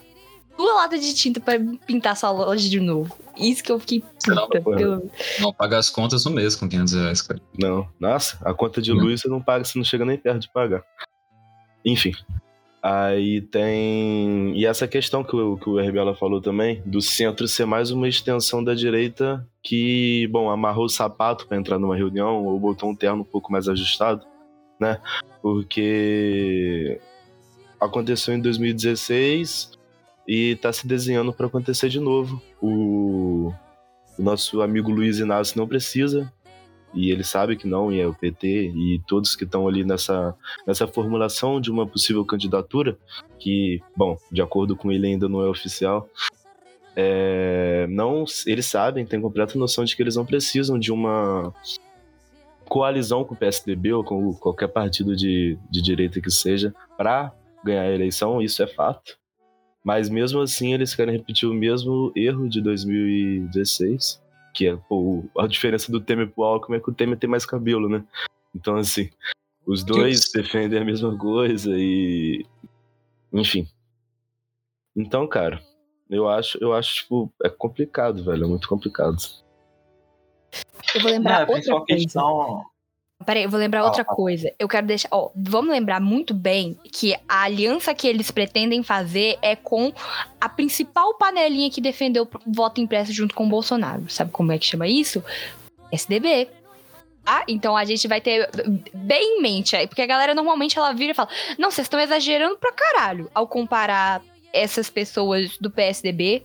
[0.57, 3.15] duas latas de tinta para pintar sua loja de novo.
[3.37, 4.33] Isso que eu fiquei puta.
[4.33, 5.11] Não, pelo...
[5.39, 7.41] não paga as contas no mês com 500 reais, cara.
[7.57, 10.49] Não, nossa, a conta de luz você não paga, você não chega nem perto de
[10.51, 10.83] pagar.
[11.83, 12.13] Enfim.
[12.87, 14.55] Aí tem.
[14.55, 18.07] E essa questão que o, que o Herbela falou também, do centro ser mais uma
[18.07, 22.95] extensão da direita que, bom, amarrou o sapato para entrar numa reunião ou botou um
[22.95, 24.23] terno um pouco mais ajustado,
[24.79, 25.01] né?
[25.41, 27.01] Porque
[27.79, 29.71] aconteceu em 2016,
[30.27, 32.41] e está se desenhando para acontecer de novo.
[32.61, 33.51] O,
[34.17, 36.31] o, nosso amigo Luiz Inácio não precisa,
[36.95, 40.33] e ele sabe que não, e é o PT, e todos que estão ali nessa,
[40.65, 42.97] nessa formulação de uma possível candidatura,
[43.37, 46.09] que, bom, de acordo com ele ainda não é oficial,
[46.95, 51.53] é, não, eles sabem, têm completa noção de que eles não precisam de uma
[52.63, 57.83] coalizão com o PSDB ou com qualquer partido de, de direita que seja para ganhar
[57.83, 59.17] a eleição, isso é fato.
[59.83, 64.19] Mas mesmo assim, eles querem repetir o mesmo erro de 2016,
[64.55, 67.45] que é pô, a diferença do Temer pro Alckmin é que o Temer tem mais
[67.45, 68.03] cabelo, né?
[68.55, 69.09] Então, assim,
[69.65, 72.45] os dois defendem a mesma coisa e.
[73.33, 73.67] Enfim.
[74.95, 75.61] Então, cara,
[76.09, 78.45] eu acho, eu acho, tipo, é complicado, velho.
[78.45, 79.17] É muito complicado.
[80.93, 81.85] Eu vou lembrar é, outra coisa.
[81.85, 82.65] Questão,
[83.25, 84.51] Peraí, eu vou lembrar outra coisa.
[84.59, 85.09] Eu quero deixar.
[85.11, 89.91] Ó, vamos lembrar muito bem que a aliança que eles pretendem fazer é com
[90.39, 94.09] a principal panelinha que defendeu o voto impresso junto com o Bolsonaro.
[94.09, 95.23] Sabe como é que chama isso?
[95.91, 96.47] SDB.
[97.25, 98.47] Ah, então a gente vai ter
[98.93, 101.99] bem em mente aí, porque a galera normalmente ela vira e fala: Não, vocês estão
[101.99, 104.21] exagerando pra caralho ao comparar
[104.55, 106.43] essas pessoas do PSDB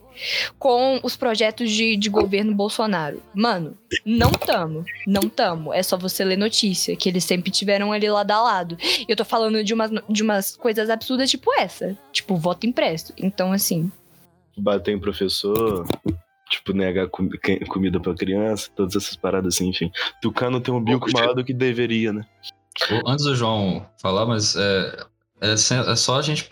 [0.58, 3.22] com os projetos de, de governo Bolsonaro.
[3.34, 4.84] Mano, não tamo.
[5.06, 5.72] Não tamo.
[5.72, 8.76] É só você ler notícia, que eles sempre tiveram ali lado a lado.
[8.80, 11.96] E eu tô falando de umas, de umas coisas absurdas tipo essa.
[12.12, 13.12] Tipo, voto impresso.
[13.16, 13.90] Então, assim.
[14.58, 15.86] Bater em professor,
[16.50, 19.90] tipo, negar com- que- comida pra criança, todas essas paradas assim, enfim.
[20.20, 22.26] Tucano tem um bico maior do que deveria, né?
[23.06, 24.96] Antes do João falar, mas é,
[25.40, 26.48] é, é só a gente.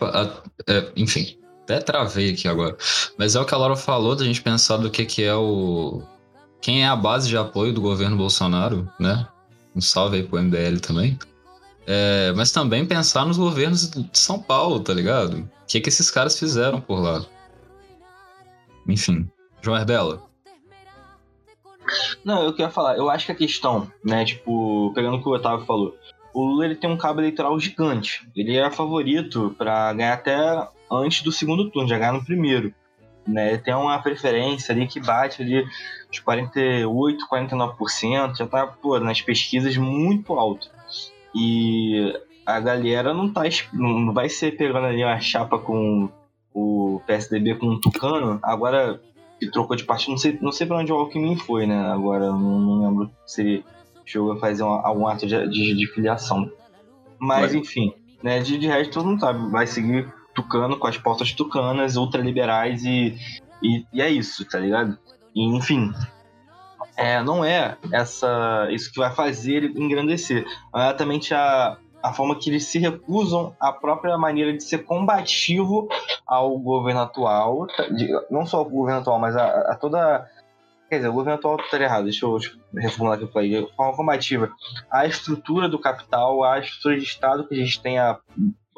[0.67, 1.37] é, enfim,
[1.69, 2.75] até travei aqui agora.
[3.17, 6.01] Mas é o que a Laura falou da gente pensar do que, que é o.
[6.59, 9.27] Quem é a base de apoio do governo Bolsonaro, né?
[9.75, 11.17] Um salve aí pro MBL também.
[11.85, 15.37] É, mas também pensar nos governos de São Paulo, tá ligado?
[15.37, 17.23] O que, que esses caras fizeram por lá.
[18.87, 19.29] Enfim.
[19.61, 20.23] João Herbela.
[22.23, 25.31] Não, eu queria falar, eu acho que a questão, né, tipo, pegando o que o
[25.31, 25.97] Otávio falou,
[26.33, 28.27] o Lula ele tem um cabo eleitoral gigante.
[28.35, 32.73] Ele é favorito pra ganhar até antes do segundo turno, já ganhar no primeiro.
[33.27, 33.57] Né?
[33.57, 35.63] Tem uma preferência ali que bate ali
[36.09, 40.67] de 48, 49%, já tá, pô, nas pesquisas muito alto.
[41.35, 42.13] E
[42.45, 46.09] a galera não tá não vai ser pegando ali uma chapa com
[46.53, 48.99] o PSDB com o Tucano, agora
[49.39, 50.11] que trocou de partido.
[50.11, 51.91] Não sei, não sei pra onde o Alckmin foi, né?
[51.91, 53.65] Agora não, não lembro se ele
[54.05, 56.51] chegou a fazer um- algum ato de, de, de filiação.
[57.19, 57.61] Mas, Vai.
[57.61, 58.39] enfim, né?
[58.39, 59.49] De, de resto, todo mundo sabe.
[59.51, 63.17] Vai seguir tucano com as pautas tucanas, ultraliberais e,
[63.61, 64.97] e, e é isso, tá ligado?
[65.35, 65.91] E, enfim.
[66.95, 70.45] É, não é essa isso que vai fazer ele engrandecer.
[70.75, 75.87] É exatamente a, a forma que eles se recusam à própria maneira de ser combativo
[76.27, 80.27] ao governo atual, tá, de- não só ao governo atual, mas a, a toda.
[80.89, 82.37] Quer dizer, o governo atual tá errado, deixa eu
[82.75, 84.51] reformular aqui para de forma combativa.
[84.91, 88.17] A estrutura do capital, a estrutura de Estado que a gente tem, a,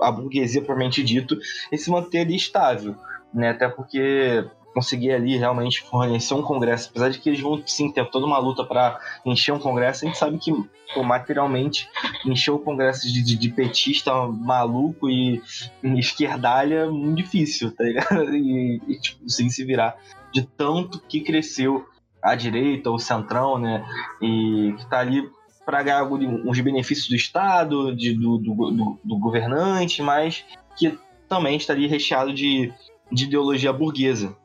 [0.02, 1.38] a burguesia propriamente dito,
[1.72, 2.96] e se manter ali estável.
[3.34, 3.50] Né?
[3.50, 8.10] Até porque conseguir ali realmente fornecer um congresso, apesar de que eles vão sim ter
[8.10, 10.52] toda uma luta para encher um congresso, a gente sabe que
[10.94, 11.90] pô, materialmente
[12.26, 15.42] encher o congresso de, de, de petista maluco e
[15.84, 18.24] e esquerdalha é muito difícil, tá ligado?
[18.34, 19.98] E, e tipo, conseguir se virar
[20.34, 21.86] de tanto que cresceu
[22.22, 23.84] a direita, o centrão, né?
[24.22, 25.28] E que tá ali
[25.72, 30.44] para ganhar algum- uns benefícios do Estado, de, do, do, do- do governante, mas
[30.78, 30.98] que
[31.30, 32.74] também está ali recheado de,
[33.10, 34.36] de ideologia burguesa.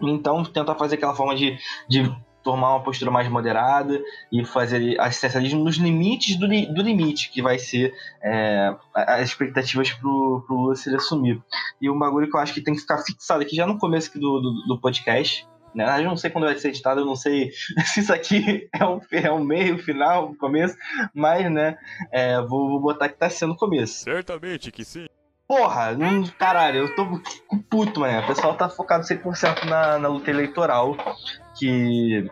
[0.00, 1.58] Então, tentar fazer aquela forma de,
[1.88, 2.10] de
[2.42, 4.00] tomar uma postura mais moderada
[4.32, 10.42] e fazer assistencialismo nos limites do, do limite, que vai ser é, as expectativas pro,
[10.46, 11.42] pro Lula se ele assumir.
[11.78, 14.18] E um bagulho que eu acho que tem que ficar fixado aqui já no começo
[14.18, 15.46] do, do, do podcast.
[15.74, 16.00] Né?
[16.00, 17.50] Eu não sei quando vai ser editado, eu não sei
[17.84, 20.76] se isso aqui é o, é o meio, final, começo,
[21.14, 21.76] mas né,
[22.10, 24.04] é, vou, vou botar que tá sendo o começo.
[24.04, 25.06] Certamente que sim.
[25.48, 27.06] Porra, não, caralho, eu tô
[27.70, 28.20] puto, mano.
[28.20, 30.94] O pessoal tá focado 100% na, na luta eleitoral,
[31.58, 32.30] que,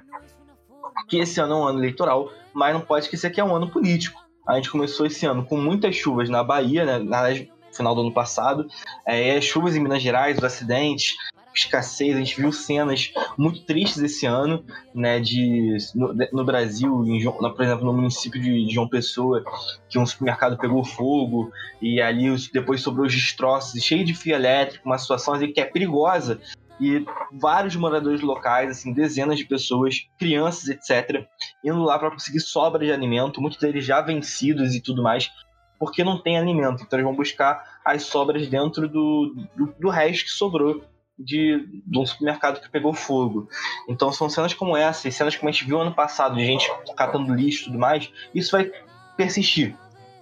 [1.08, 3.70] que esse ano é um ano eleitoral, mas não pode esquecer que é um ano
[3.70, 4.22] político.
[4.46, 7.94] A gente começou esse ano com muitas chuvas na Bahia, né, na verdade, no final
[7.94, 8.68] do ano passado,
[9.06, 11.16] é, chuvas em Minas Gerais, os acidentes,
[11.56, 14.64] escassez, a gente viu cenas muito tristes esse ano,
[14.94, 19.42] né, de, no, no Brasil, em, na- por exemplo, no município de, de João Pessoa,
[19.88, 24.34] que um supermercado pegou fogo, e ali os- depois sobrou os destroços, cheio de fio
[24.34, 26.40] elétrico, uma situação assim, que é perigosa.
[26.78, 31.26] E vários moradores locais, assim, dezenas de pessoas, crianças, etc.,
[31.64, 35.30] indo lá para conseguir sobra de alimento, muitos deles já vencidos e tudo mais,
[35.78, 36.82] porque não tem alimento.
[36.82, 40.84] Então eles vão buscar as sobras dentro do, do, do resto que sobrou
[41.18, 43.48] de, de um supermercado que pegou fogo.
[43.88, 47.34] Então são cenas como essa, cenas como a gente viu ano passado, de gente catando
[47.34, 48.70] lixo e tudo mais, isso vai
[49.16, 49.74] persistir.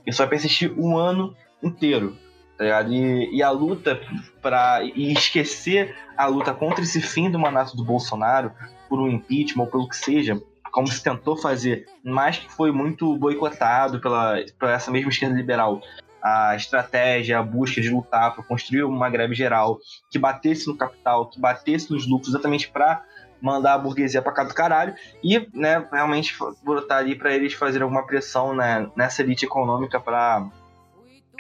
[0.07, 2.16] Isso vai persistir um ano inteiro.
[2.57, 2.83] Tá?
[2.83, 4.00] E, e a luta
[4.40, 8.52] para e esquecer a luta contra esse fim do mandato do Bolsonaro
[8.88, 13.16] por um impeachment ou pelo que seja, como se tentou fazer, mas que foi muito
[13.16, 15.80] boicotado pela, pela essa mesma esquerda liberal.
[16.24, 19.78] A estratégia, a busca de lutar para construir uma greve geral
[20.11, 23.05] que batesse no capital, que batesse nos lucros, exatamente para
[23.42, 27.82] mandar a burguesia para cá do caralho e, né, realmente botar ali para eles fazerem
[27.82, 30.49] alguma pressão né, nessa elite econômica para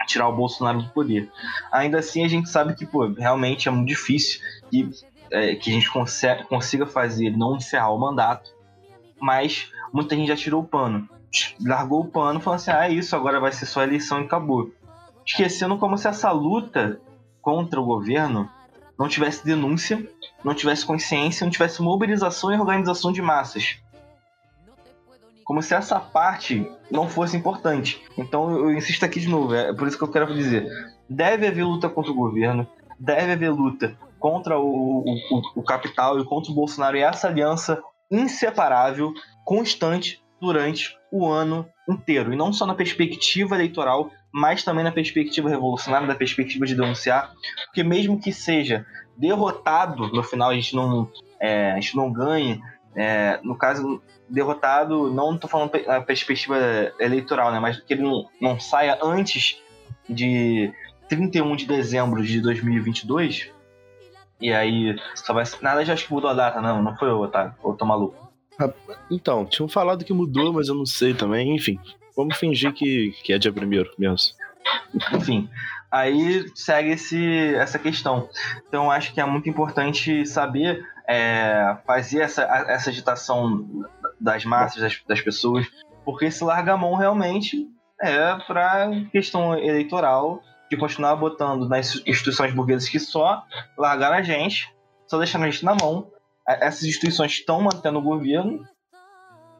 [0.06, 1.30] tirar o Bolsonaro do poder.
[1.72, 4.40] Ainda assim, a gente sabe que, pô, realmente é muito difícil
[4.70, 4.90] que,
[5.30, 5.90] é, que a gente
[6.48, 8.50] consiga fazer não encerrar o mandato,
[9.18, 11.08] mas muita gente já tirou o pano.
[11.60, 14.70] Largou o pano falando assim: ah, é isso, agora vai ser só eleição e acabou.
[15.26, 17.00] Esquecendo como se essa luta
[17.40, 18.48] contra o governo
[18.98, 20.06] não tivesse denúncia,
[20.44, 23.78] não tivesse consciência, não tivesse mobilização e organização de massas.
[25.44, 28.02] Como se essa parte não fosse importante.
[28.16, 30.66] Então eu insisto aqui de novo, é por isso que eu quero dizer.
[31.08, 32.66] Deve haver luta contra o governo,
[32.98, 37.82] deve haver luta contra o, o, o capital e contra o Bolsonaro e essa aliança
[38.10, 39.12] inseparável,
[39.44, 42.32] constante durante o ano inteiro.
[42.32, 47.32] E não só na perspectiva eleitoral, mas também na perspectiva revolucionária, na perspectiva de denunciar,
[47.66, 48.84] porque mesmo que seja
[49.16, 52.60] derrotado, no final a gente não, é, a gente não ganha,
[52.96, 56.56] é, no caso, derrotado, não estou falando na perspectiva
[56.98, 59.62] eleitoral, né, mas que ele não, não saia antes
[60.08, 60.72] de
[61.08, 63.50] 31 de dezembro de 2022,
[64.40, 65.44] e aí só vai.
[65.62, 67.54] Nada, já acho que mudou a data, não, não foi eu, tá?
[67.62, 68.23] Ou tô maluco.
[69.10, 71.54] Então, tinham falado que mudou, mas eu não sei também.
[71.54, 71.78] Enfim,
[72.16, 74.34] vamos fingir que, que é dia primeiro mesmo.
[75.12, 75.48] Enfim,
[75.90, 78.28] aí segue esse, essa questão.
[78.68, 83.66] Então, acho que é muito importante saber é, fazer essa, essa agitação
[84.20, 85.66] das massas, das, das pessoas,
[86.04, 87.68] porque esse largamão realmente
[88.00, 90.40] é para questão eleitoral
[90.70, 93.44] de continuar botando nas instituições burguesas que só
[93.76, 94.74] largaram a gente,
[95.06, 96.10] só deixando a gente na mão.
[96.46, 98.64] Essas instituições estão mantendo o governo,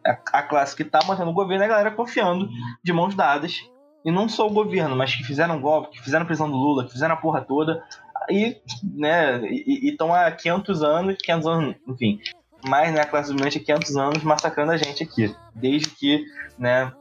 [0.05, 2.49] a classe que está mantendo o governo é a galera confiando
[2.83, 3.59] de mãos dadas.
[4.05, 6.93] E não só o governo, mas que fizeram golpe, que fizeram prisão do Lula, que
[6.93, 7.83] fizeram a porra toda.
[8.31, 12.21] E, né, estão há 500 anos, 500 anos, enfim.
[12.67, 15.35] Mas, né, a classe dominante há 500 anos massacrando a gente aqui.
[15.55, 16.23] Desde que,
[16.59, 16.93] né,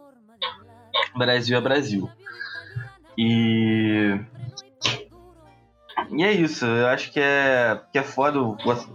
[1.13, 2.09] Brasil é Brasil.
[3.17, 4.17] E.
[6.15, 8.39] E é isso, eu acho que é, que é foda.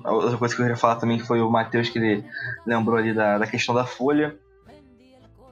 [0.04, 2.24] A outra coisa que eu queria falar também foi o Matheus, que ele
[2.66, 4.36] lembrou ali da, da questão da Folha,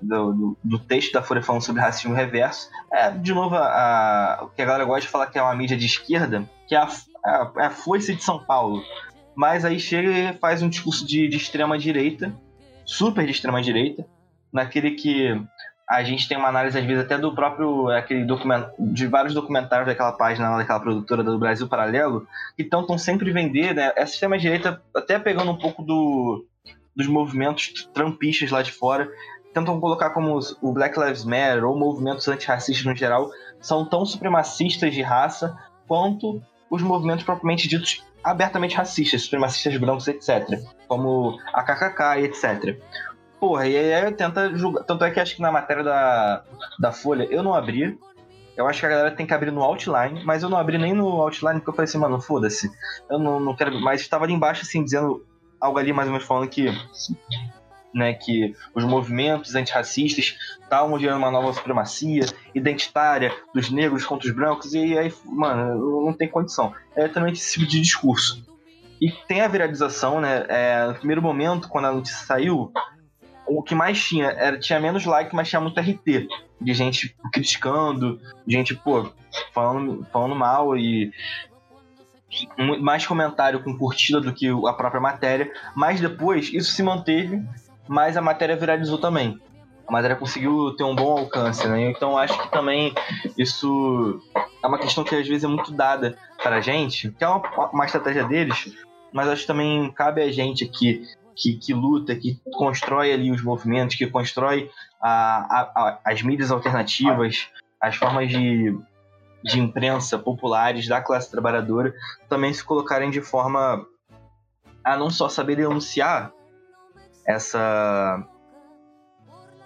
[0.00, 2.68] do, do, do, texto da Folha falando sobre racismo reverso.
[2.92, 5.76] É, de novo, a, o que a galera gosta de falar que é uma mídia
[5.76, 6.88] de esquerda, que é a,
[7.24, 8.82] a, é a de São Paulo.
[9.34, 12.32] Mas aí chega e faz um discurso de, de extrema direita,
[12.84, 14.06] super de extrema direita,
[14.52, 15.38] naquele que
[15.88, 19.86] a gente tem uma análise, às vezes, até do próprio aquele documento, de vários documentários
[19.86, 22.26] daquela página, daquela produtora do Brasil Paralelo,
[22.56, 23.92] que tentam sempre vender, né?
[23.94, 26.44] Essa extrema-direita, até pegando um pouco do,
[26.94, 29.08] dos movimentos trampistas lá de fora,
[29.54, 33.30] tentam colocar como o Black Lives Matter ou movimentos antirracistas no geral
[33.60, 35.56] são tão supremacistas de raça
[35.86, 40.60] quanto os movimentos propriamente ditos abertamente racistas, supremacistas brancos, etc.
[40.88, 42.76] Como a KKK etc.
[43.38, 44.84] Porra, e aí tenta julgar.
[44.84, 46.42] Tanto é que acho que na matéria da,
[46.78, 47.98] da Folha eu não abri.
[48.56, 50.94] Eu acho que a galera tem que abrir no outline, mas eu não abri nem
[50.94, 52.70] no outline porque eu falei assim, mano, foda-se.
[53.10, 53.78] Eu não, não quero.
[53.80, 55.26] Mas estava ali embaixo, assim, dizendo
[55.60, 56.66] algo ali mais ou menos falando que.
[57.94, 64.34] Né, que os movimentos antirracistas estavam gerando uma nova supremacia identitária dos negros contra os
[64.34, 66.74] brancos, e aí, mano, não tem condição.
[66.94, 68.44] É exatamente esse tipo de discurso.
[69.00, 70.44] E tem a viralização, né?
[70.48, 72.70] É, no primeiro momento, quando a notícia saiu,
[73.46, 76.28] o que mais tinha era tinha menos like, mas tinha muito RT
[76.60, 79.10] de gente criticando, gente, pô,
[79.52, 81.12] falando, falando mal e
[82.80, 87.42] mais comentário com curtida do que a própria matéria, mas depois isso se manteve,
[87.88, 89.40] mas a matéria viralizou também.
[89.86, 91.88] A matéria conseguiu ter um bom alcance, né?
[91.88, 92.92] Então acho que também
[93.38, 94.20] isso
[94.62, 97.40] é uma questão que às vezes é muito dada para gente, que é uma,
[97.72, 98.74] uma estratégia deles,
[99.12, 101.02] mas acho que também cabe a gente aqui
[101.36, 104.70] que, que luta, que constrói ali os movimentos, que constrói
[105.00, 107.48] a, a, a, as mídias alternativas,
[107.80, 108.76] as formas de,
[109.44, 111.94] de imprensa populares da classe trabalhadora,
[112.28, 113.86] também se colocarem de forma
[114.82, 116.32] a não só saber denunciar
[117.26, 118.26] essa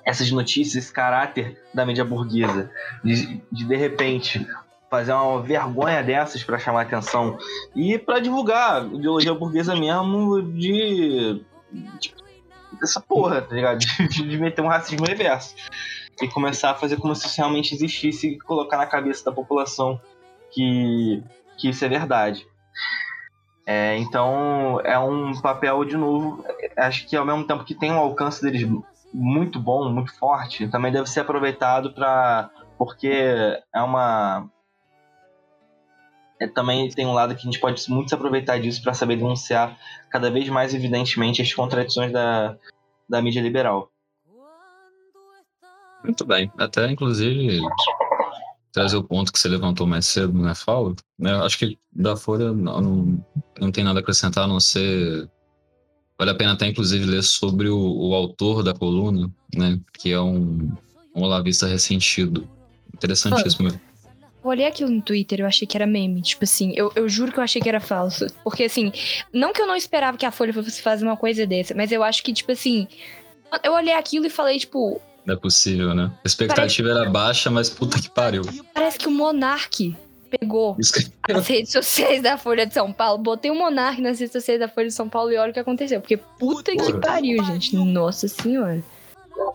[0.04, 2.70] essas notícias, esse caráter da mídia burguesa,
[3.04, 4.44] de de, de repente
[4.90, 7.38] fazer uma vergonha dessas para chamar atenção
[7.76, 11.44] e para divulgar ideologia burguesa mesmo de
[11.98, 12.22] tipo,
[12.82, 13.78] essa porra, tá ligado?
[13.78, 15.54] De, de meter um racismo reverso.
[16.20, 20.00] E começar a fazer como se isso realmente existisse e colocar na cabeça da população
[20.50, 21.22] que,
[21.56, 22.46] que isso é verdade.
[23.66, 26.44] É, então é um papel, de novo,
[26.76, 28.68] acho que ao mesmo tempo que tem um alcance deles
[29.12, 32.50] muito bom, muito forte, também deve ser aproveitado para.
[32.76, 34.48] porque é uma
[36.40, 39.16] é, também tem um lado que a gente pode muito se aproveitar disso para saber
[39.16, 39.78] denunciar
[40.08, 42.56] cada vez mais evidentemente as contradições da,
[43.06, 43.90] da mídia liberal.
[46.02, 46.50] Muito bem.
[46.58, 47.60] Até, inclusive,
[48.72, 50.96] trazer o ponto que você levantou mais cedo, né, Paulo?
[51.18, 53.26] Né, acho que da Folha não, não,
[53.60, 55.28] não tem nada a acrescentar, a não ser...
[56.18, 60.20] Vale a pena até, inclusive, ler sobre o, o autor da coluna, né, que é
[60.20, 60.72] um,
[61.14, 62.48] um olavista ressentido.
[62.94, 63.68] Interessantíssimo.
[63.68, 63.89] Ah.
[64.42, 66.22] Eu olhei aquilo no Twitter, eu achei que era meme.
[66.22, 68.26] Tipo assim, eu, eu juro que eu achei que era falso.
[68.42, 68.90] Porque assim,
[69.32, 72.02] não que eu não esperava que a Folha fosse fazer uma coisa dessa, mas eu
[72.02, 72.88] acho que, tipo assim,
[73.62, 75.00] eu olhei aquilo e falei, tipo.
[75.26, 76.10] Não é possível, né?
[76.24, 77.02] A expectativa parece...
[77.02, 78.42] era baixa, mas puta que pariu.
[78.72, 79.94] Parece que o Monark
[80.30, 80.76] pegou
[81.26, 84.58] que- as redes sociais da Folha de São Paulo, botei o Monark nas redes sociais
[84.58, 86.00] da Folha de São Paulo e olha o que aconteceu.
[86.00, 87.00] Porque puta que Porra.
[87.00, 87.76] pariu, gente.
[87.76, 88.82] Nossa senhora.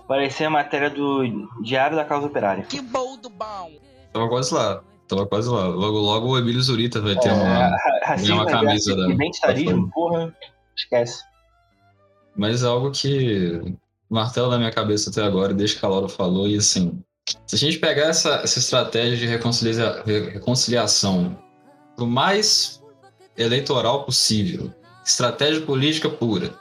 [0.07, 2.63] Parecia a matéria do Diário da Causa Operária.
[2.63, 3.71] Que bom do bom.
[4.15, 4.81] Tava quase lá.
[5.09, 5.67] Tava quase lá.
[5.67, 7.65] Logo, logo o Emílio Zurita vai ter uma.
[7.67, 7.75] É,
[8.07, 10.33] racismo, uma camisa é, da- identitarismo, porra,
[10.73, 11.21] esquece.
[12.33, 13.61] Mas é algo que
[14.09, 16.97] martela na minha cabeça até agora, desde que a Laura falou, e assim,
[17.45, 21.37] se a gente pegar essa, essa estratégia de reconcilia- re- reconciliação
[21.97, 22.81] o mais
[23.37, 24.71] eleitoral possível,
[25.05, 26.53] estratégia política pura,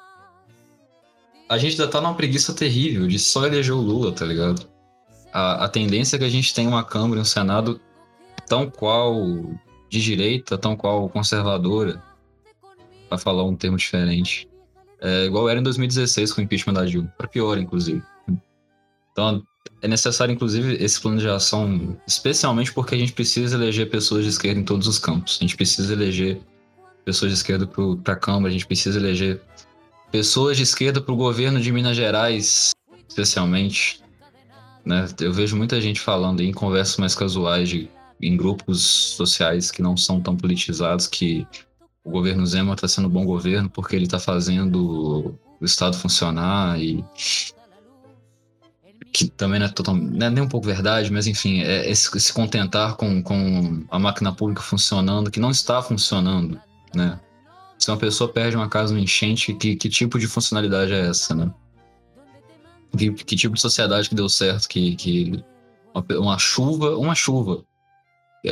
[1.49, 4.74] a gente ainda tá numa preguiça terrível de só eleger o Lula, tá ligado?
[5.35, 7.80] A, a tendência é que a gente tenha uma Câmara e um Senado
[8.47, 9.16] tão qual
[9.91, 12.01] de direita, tão qual conservadora,
[13.09, 14.49] pra falar um termo diferente.
[15.01, 18.01] É, igual era em 2016 com o impeachment da Dilma, para pior, inclusive.
[19.11, 19.43] Então,
[19.82, 24.30] é necessário, inclusive, esse plano de ação, especialmente porque a gente precisa eleger pessoas de
[24.30, 25.39] esquerda em todos os campos.
[25.41, 26.41] A gente precisa eleger
[27.05, 29.43] pessoas de esquerda para a Câmara, a gente precisa eleger
[30.12, 32.72] pessoas de esquerda para o governo de Minas Gerais,
[33.09, 34.04] especialmente.
[34.85, 35.07] Né?
[35.20, 37.89] Eu vejo muita gente falando em conversas mais casuais, de,
[38.20, 41.47] em grupos sociais que não são tão politizados, que
[42.05, 46.78] o governo Zema está sendo um bom governo porque ele está fazendo o Estado funcionar
[46.78, 47.03] e
[49.14, 52.20] que também não é, total, não é nem um pouco verdade, mas enfim, é, se,
[52.20, 56.61] se contentar com, com a máquina pública funcionando, que não está funcionando,
[56.93, 57.20] né?
[57.78, 61.32] Se uma pessoa perde uma casa no enchente, que, que tipo de funcionalidade é essa,
[61.32, 61.49] né?
[62.97, 65.45] Que, que tipo de sociedade que deu certo, que, que
[65.95, 67.65] uma, uma chuva, uma chuva,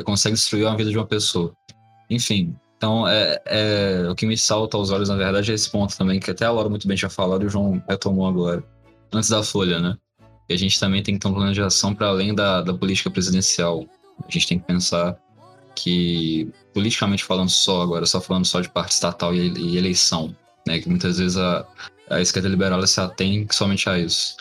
[0.05, 1.55] consegue destruir a vida de uma pessoa.
[2.09, 5.97] Enfim, então, é, é, o que me salta aos olhos, na verdade, é esse ponto
[5.97, 8.65] também, que até a Laura muito bem tinha falado e o João retomou agora,
[9.13, 9.97] antes da Folha, né?
[10.49, 12.75] Que a gente também tem que ter um plano de ação para além da, da
[12.75, 13.87] política presidencial.
[14.19, 15.17] A gente tem que pensar
[15.77, 20.35] que, politicamente falando só agora, só falando só de parte estatal e, e eleição,
[20.67, 20.81] né?
[20.81, 21.65] Que muitas vezes a,
[22.09, 24.37] a esquerda liberal ela se atém somente a isso.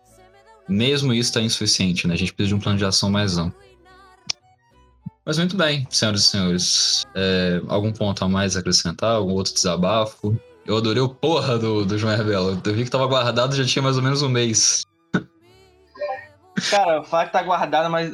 [0.67, 2.13] Mesmo isso está insuficiente, né?
[2.13, 3.59] A gente precisa de um plano de ação mais amplo.
[5.25, 7.05] Mas muito bem, senhoras e senhores.
[7.13, 9.15] É, algum ponto a mais acrescentar?
[9.15, 10.35] Algum outro desabafo?
[10.65, 12.61] Eu adorei o porra do, do João Herbelo.
[12.63, 14.85] Eu vi que tava guardado já tinha mais ou menos um mês.
[16.69, 18.11] Cara, falar que tá guardado, mas.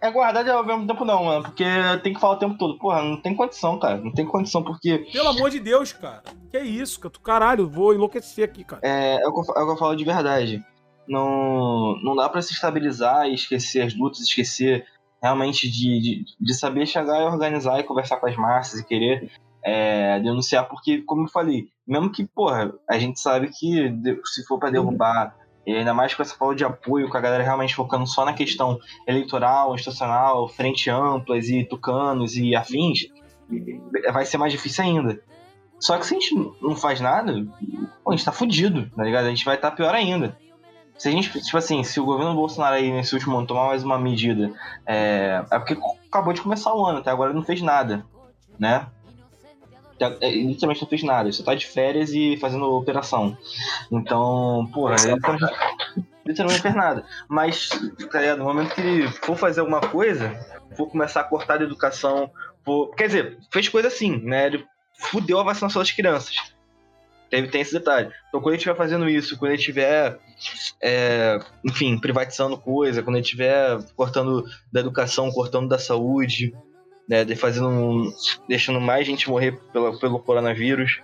[0.00, 1.42] É guardado ao mesmo tempo não, mano.
[1.42, 1.64] Porque
[2.02, 2.78] tem que falar o tempo todo.
[2.78, 3.96] Porra, não tem condição, cara.
[3.98, 6.22] Não tem condição, porque Pelo amor de Deus, cara.
[6.50, 7.10] Que é isso, cara?
[7.12, 8.80] Tu- Caralho, vou enlouquecer aqui, cara.
[8.84, 10.64] é, é, o que eu, é o que eu falo de verdade.
[11.08, 14.86] Não, não dá pra se estabilizar e esquecer as lutas, esquecer
[15.22, 19.30] realmente de, de, de saber chegar e organizar e conversar com as massas e querer
[19.64, 23.92] é, denunciar, porque, como eu falei, mesmo que, porra, a gente sabe que
[24.24, 25.36] se for pra derrubar,
[25.66, 28.32] e ainda mais com essa falta de apoio, com a galera realmente focando só na
[28.32, 33.06] questão eleitoral, institucional, frente amplas e tucanos e afins,
[34.12, 35.20] vai ser mais difícil ainda.
[35.78, 37.32] Só que se a gente não faz nada,
[38.06, 39.26] a gente tá fudido, tá ligado?
[39.26, 40.36] A gente vai estar pior ainda.
[40.96, 43.82] Se a gente, tipo assim, se o governo Bolsonaro aí nesse último ano tomar mais
[43.82, 44.52] uma medida,
[44.86, 48.04] é, é porque acabou de começar o ano, até agora não fez nada,
[48.58, 48.86] né?
[50.20, 53.36] É, Literalmente não fez nada, só tá de férias e fazendo operação.
[53.90, 54.96] Então, porra,
[56.24, 57.04] ele não fez nada.
[57.28, 57.68] Mas,
[58.10, 58.38] tá ligado?
[58.38, 60.38] No momento que for fazer alguma coisa,
[60.76, 62.30] for começar a cortar a educação,
[62.96, 64.46] quer dizer, fez coisa assim, né?
[64.46, 66.36] Ele fudeu a vacinação das crianças.
[67.30, 68.12] Tem esse detalhe.
[68.28, 70.18] Então, quando ele estiver fazendo isso, quando ele estiver,
[70.82, 76.54] é, enfim, privatizando coisa, quando ele estiver cortando da educação, cortando da saúde,
[77.08, 78.12] né, de fazendo um-
[78.48, 81.00] deixando mais gente morrer pela, pelo coronavírus,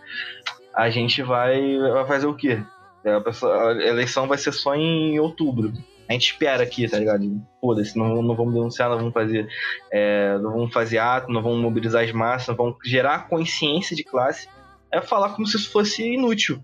[0.75, 2.63] a gente vai, vai fazer o quê?
[3.05, 5.73] É, a, pessoa- a eleição vai ser só em outubro.
[6.09, 7.23] A gente espera aqui, tá ligado?
[7.61, 9.47] Foda-se, não, não vamos denunciar, não vamos fazer,
[9.93, 14.03] é, não vamos fazer ato, não vamos mobilizar as massas, não vamos gerar consciência de
[14.03, 14.49] classe.
[14.91, 16.63] É falar como se isso fosse inútil.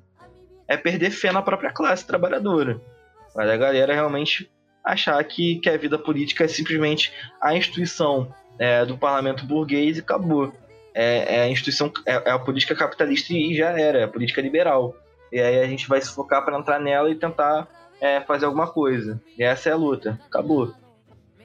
[0.66, 2.80] É perder fé na própria classe trabalhadora.
[3.36, 4.50] Mas a galera realmente
[4.82, 10.00] achar que, que a vida política é simplesmente a instituição é, do parlamento burguês e
[10.00, 10.52] acabou.
[10.94, 14.40] É, é a instituição, é, é a política capitalista e já era, é a política
[14.40, 14.94] liberal.
[15.32, 17.66] E aí a gente vai se focar para entrar nela e tentar
[18.00, 19.20] é, fazer alguma coisa.
[19.36, 20.20] E essa é a luta.
[20.26, 20.72] Acabou.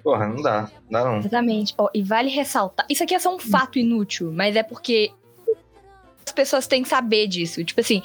[0.03, 0.70] Porra, não dá.
[0.89, 1.18] Não dá não.
[1.18, 1.74] Exatamente.
[1.78, 2.86] Ó, e vale ressaltar.
[2.89, 5.12] Isso aqui é só um fato inútil, mas é porque
[6.26, 7.64] as pessoas têm que saber disso.
[7.64, 8.01] Tipo assim,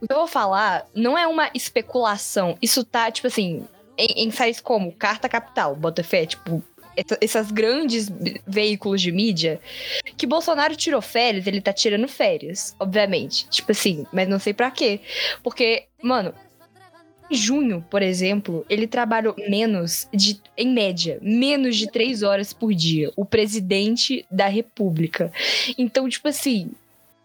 [0.00, 2.58] o que eu vou falar não é uma especulação.
[2.60, 3.64] Isso tá, tipo assim,
[3.96, 6.62] em, em sites como Carta Capital, Botafé, tipo,
[6.98, 8.08] essa- essas grandes
[8.46, 9.60] veículos de mídia,
[10.16, 13.48] que Bolsonaro tirou férias, ele tá tirando férias, obviamente.
[13.48, 15.00] Tipo assim, mas não sei pra quê.
[15.42, 16.34] Porque, mano,
[17.30, 22.72] Em junho, por exemplo, ele trabalhou menos de, em média, menos de três horas por
[22.72, 23.12] dia.
[23.16, 25.30] O presidente da república.
[25.76, 26.70] Então, tipo assim,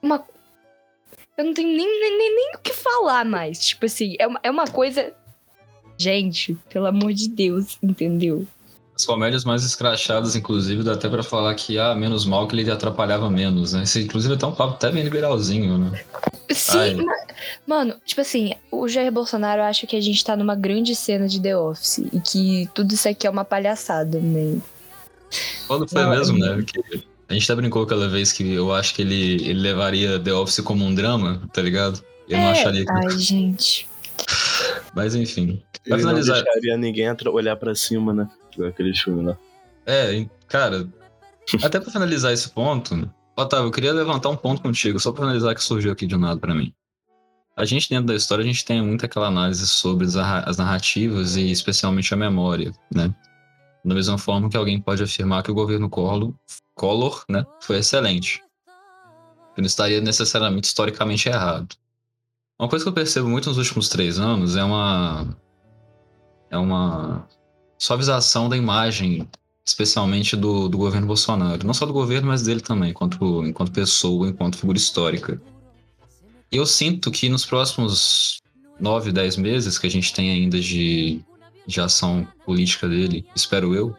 [0.02, 0.26] uma.
[1.38, 3.66] Eu não tenho nem, nem, nem, nem o que falar mais.
[3.66, 5.14] Tipo assim, é uma, é uma coisa.
[5.98, 8.46] Gente, pelo amor de Deus, entendeu?
[8.96, 12.70] As comédias mais escrachadas, inclusive, dá até pra falar que, ah, menos mal que ele
[12.70, 13.84] atrapalhava menos, né?
[13.84, 16.04] Esse, inclusive, até um papo até bem liberalzinho, né?
[16.52, 16.94] Sim, Ai.
[16.96, 17.14] ma-
[17.66, 21.42] mano, tipo assim, o Jair Bolsonaro acha que a gente tá numa grande cena de
[21.42, 24.60] The Office e que tudo isso aqui é uma palhaçada, né?
[25.68, 26.64] Quando foi Não, mesmo, é- né?
[26.64, 30.34] Que a gente até brincou aquela vez que eu acho que ele, ele levaria The
[30.34, 32.04] Office como um drama, tá ligado?
[32.30, 32.92] Eu não É, acharia que.
[32.92, 33.90] Ai, gente.
[34.94, 35.60] Mas enfim.
[35.84, 36.44] Pra Ele não finalizar.
[36.44, 38.30] deixaria ninguém olhar pra cima, né?
[38.56, 39.38] Igual Aquele filme lá.
[39.86, 40.88] É, cara,
[41.62, 45.56] até pra finalizar esse ponto, Otávio, eu queria levantar um ponto contigo, só pra finalizar
[45.56, 46.74] que surgiu aqui de um nada pra mim.
[47.56, 51.52] A gente, dentro da história, a gente tem muito aquela análise sobre as narrativas e
[51.52, 53.14] especialmente a memória, né?
[53.86, 56.34] Da mesma forma que alguém pode afirmar que o governo Collor,
[56.74, 58.42] Collor né, foi excelente.
[59.54, 61.76] Que não estaria necessariamente historicamente errado.
[62.60, 65.38] Uma coisa que eu percebo muito nos últimos três anos é uma.
[66.50, 67.28] É uma
[67.78, 69.28] suavização da imagem
[69.66, 71.66] especialmente do, do governo Bolsonaro.
[71.66, 75.42] Não só do governo, mas dele também, enquanto, enquanto pessoa, enquanto figura histórica.
[76.52, 78.42] E eu sinto que nos próximos
[78.80, 81.22] nove, dez meses que a gente tem ainda de,
[81.66, 83.96] de ação política dele, espero eu,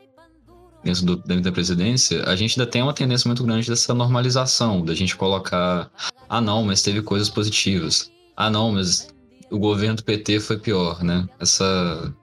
[0.85, 4.85] dentro do, dentro da presidência, a gente ainda tem uma tendência muito grande dessa normalização,
[4.85, 5.91] da gente colocar,
[6.29, 8.13] ah não, mas teve coisas positivas.
[8.37, 9.09] Ah não, mas
[9.51, 11.27] o governo do PT foi pior, né?
[11.41, 12.15] Essa...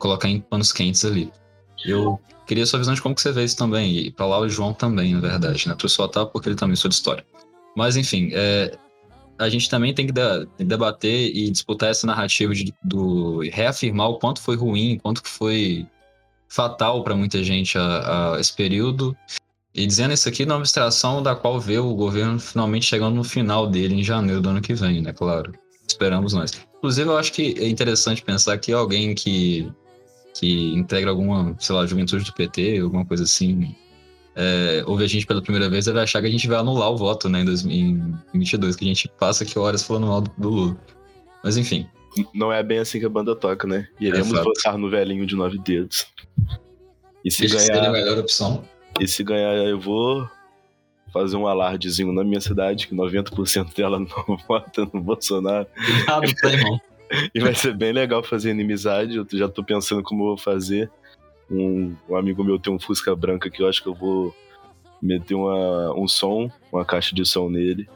[0.00, 1.32] colocar em panos quentes ali.
[1.84, 3.96] Eu queria sua visão de como que você vê isso também.
[3.96, 5.74] E pra lá o João também, na verdade, né?
[5.76, 7.24] Trouxe o Otávio porque ele também sou de história.
[7.76, 8.76] Mas, enfim, é,
[9.38, 14.18] a gente também tem que, que debater e disputar essa narrativa de do, reafirmar o
[14.18, 15.86] quanto foi ruim, quanto que foi
[16.48, 19.16] fatal para muita gente a, a esse período.
[19.72, 23.68] E dizendo isso aqui numa abstração da qual vê o governo finalmente chegando no final
[23.68, 25.12] dele em janeiro do ano que vem, né?
[25.12, 25.52] Claro.
[25.88, 26.52] Esperamos nós.
[26.78, 29.70] Inclusive, eu acho que é interessante pensar que alguém que
[30.40, 33.76] que integra alguma, sei lá, juventude do PT, alguma coisa assim,
[34.34, 36.90] é, ouve a gente pela primeira vez, ele vai achar que a gente vai anular
[36.90, 40.48] o voto, né, em 2022, que a gente passa aqui horas falando mal do, do
[40.48, 40.76] Lula.
[41.44, 41.86] Mas enfim,
[42.34, 43.86] Não é bem assim que a banda toca, né?
[44.00, 44.44] Iremos Exato.
[44.44, 46.06] votar no velhinho de nove dedos.
[47.22, 48.64] E se que seria a ganhar, melhor opção.
[48.98, 50.26] e se ganhar, eu vou
[51.12, 55.66] fazer um alardezinho na minha cidade, que 90% dela não vota no Bolsonaro.
[56.06, 56.80] Não tem, não.
[57.34, 59.16] E vai ser bem legal fazer inimizade.
[59.16, 60.90] Eu já tô pensando como eu vou fazer.
[61.50, 64.34] Um, um amigo meu tem um Fusca branca que eu acho que eu vou
[65.02, 67.88] meter uma, um som, uma caixa de som nele,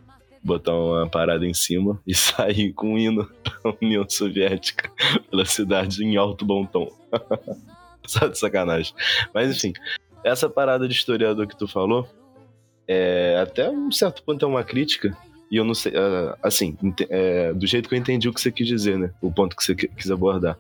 [0.43, 3.31] botar uma parada em cima e sair com um hino
[3.63, 4.91] da União Soviética
[5.31, 6.91] pela cidade em alto bom tom.
[8.07, 8.95] Só de sacanagem.
[9.33, 9.73] Mas enfim,
[10.25, 12.09] essa parada de historiador que tu falou,
[12.89, 15.17] é, até um certo ponto é uma crítica,
[15.55, 16.77] e eu não sei, ah, assim,
[17.09, 19.13] é, do jeito que eu entendi o que você quis dizer, né?
[19.23, 20.59] O ponto que você qui- quis abordar.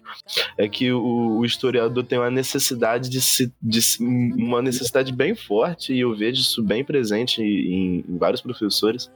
[0.56, 5.34] É que o, o historiador tem uma necessidade de se, de se- uma necessidade bem
[5.34, 9.10] forte, e eu vejo isso bem presente em, em vários professores,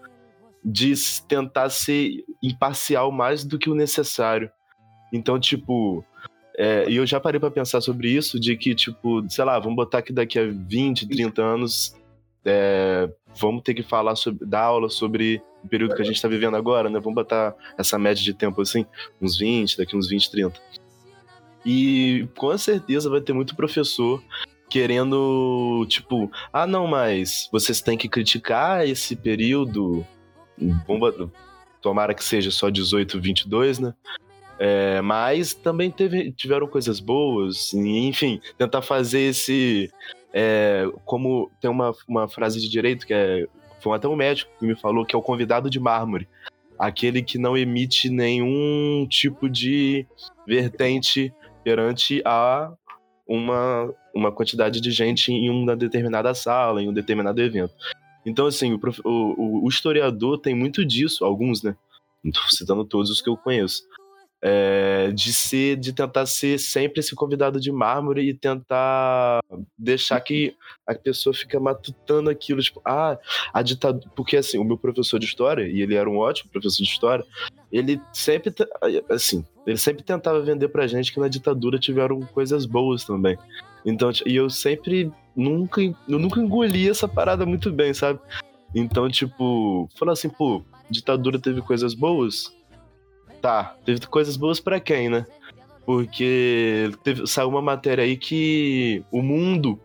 [0.64, 0.92] de
[1.28, 4.50] tentar ser imparcial mais do que o necessário.
[5.12, 6.04] Então, tipo,
[6.58, 9.76] é, e eu já parei pra pensar sobre isso, de que, tipo, sei lá, vamos
[9.76, 11.94] botar que daqui a 20, 30 anos
[12.44, 16.28] é, vamos ter que falar sobre, dar aula sobre o período que a gente tá
[16.28, 16.98] vivendo agora, né?
[17.00, 18.86] Vamos botar essa média de tempo assim,
[19.20, 20.60] uns 20, daqui uns 20, 30.
[21.64, 24.22] E com certeza vai ter muito professor
[24.68, 30.06] querendo, tipo, ah, não, mas vocês têm que criticar esse período.
[30.86, 31.30] Vamos
[31.80, 33.94] tomara que seja só 18, 22, né?
[34.58, 39.90] É, mas também teve, tiveram coisas boas, enfim, tentar fazer esse.
[40.32, 43.46] É, como tem uma, uma frase de direito que é.
[43.80, 46.26] Foi até um médico que me falou que é o convidado de mármore.
[46.78, 50.04] Aquele que não emite nenhum tipo de
[50.46, 52.72] vertente perante a
[53.26, 57.72] uma, uma quantidade de gente em uma determinada sala, em um determinado evento.
[58.26, 61.76] Então, assim, o, o- o historiador tem muito disso, alguns, né?
[62.22, 63.82] Não tô citando todos os que eu conheço
[64.40, 69.40] é, de ser, de tentar ser sempre esse convidado de mármore e tentar
[69.76, 70.54] deixar que
[70.86, 73.18] a pessoa fica matutando aquilo, tipo, ah,
[73.52, 76.82] a ditadura, porque assim, o meu professor de história, e ele era um ótimo professor
[76.82, 77.24] de história,
[77.70, 78.54] ele sempre,
[79.10, 83.36] assim, ele sempre tentava vender pra gente que na ditadura tiveram coisas boas também.
[83.84, 88.18] Então, e eu sempre nunca, eu nunca engoli essa parada muito bem, sabe?
[88.74, 92.52] Então, tipo, falar assim, pô, ditadura teve coisas boas,
[93.40, 95.26] tá, teve coisas boas pra quem, né?
[95.84, 99.80] Porque teve, saiu uma matéria aí que o mundo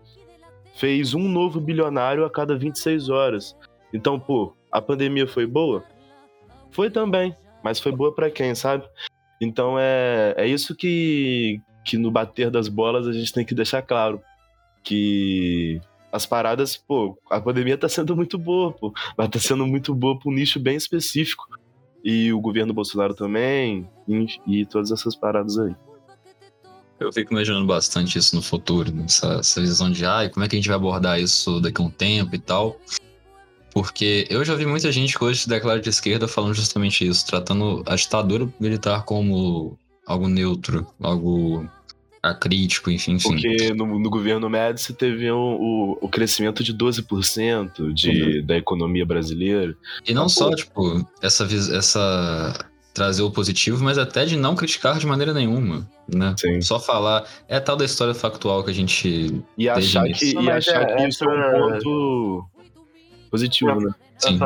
[0.75, 3.55] fez um novo bilionário a cada 26 horas.
[3.93, 5.83] Então, pô, a pandemia foi boa?
[6.71, 8.85] Foi também, mas foi boa pra quem, sabe?
[9.39, 13.81] Então é, é isso que, que no bater das bolas a gente tem que deixar
[13.81, 14.21] claro.
[14.83, 15.79] Que
[16.11, 18.93] as paradas, pô, a pandemia tá sendo muito boa, pô.
[19.17, 21.45] Mas tá sendo muito boa pra um nicho bem específico.
[22.03, 23.87] E o governo Bolsonaro também,
[24.45, 25.73] e, todas essas paradas aí.
[26.99, 29.05] Eu fico imaginando bastante isso no futuro, né?
[29.05, 31.85] essa, essa visão de ai, como é que a gente vai abordar isso daqui a
[31.85, 32.79] um tempo e tal.
[33.73, 37.25] Porque eu já vi muita gente que hoje se declara de esquerda falando justamente isso,
[37.25, 41.67] tratando a ditadura militar como algo neutro, algo
[42.23, 43.29] acrítico, enfim, enfim.
[43.29, 49.05] Porque no, no governo Médici teve um, o, o crescimento de 12% de, da economia
[49.05, 49.75] brasileira.
[50.07, 50.55] E não Ah, só, pô.
[50.55, 51.43] tipo, essa,
[51.75, 56.33] essa trazer o positivo, mas até de não criticar de maneira nenhuma, né?
[56.37, 56.61] Sim.
[56.61, 60.83] Só falar, é tal da história factual que a gente E achar que, e achar
[60.83, 62.45] é- que isso é um ponto
[63.29, 63.93] positivo, né?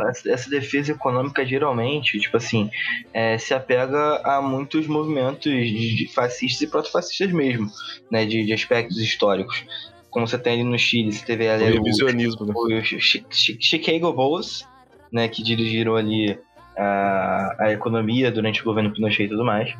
[0.10, 2.70] Essa, essa defesa econômica geralmente, tipo assim,
[3.14, 7.68] é, se apega a muitos movimentos de fascistas e proto-fascistas mesmo,
[8.12, 9.64] né, de, de aspectos históricos.
[10.10, 12.84] Como você tem ali no Chile, você teve O ali o, revisionismo, né?
[12.84, 14.64] Chi- Chicago Bulls,
[15.12, 16.40] né, que dirigiram ali
[16.78, 19.74] a, a economia durante o governo Pinochet e tudo mais.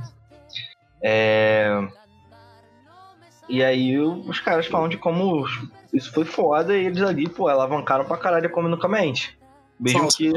[1.02, 1.70] É,
[3.50, 5.46] E aí o- os caras falam de como
[5.94, 9.38] isso foi foda e eles ali, pô, alavancaram pra caralho economicamente.
[9.80, 10.34] Mesmo Falso, que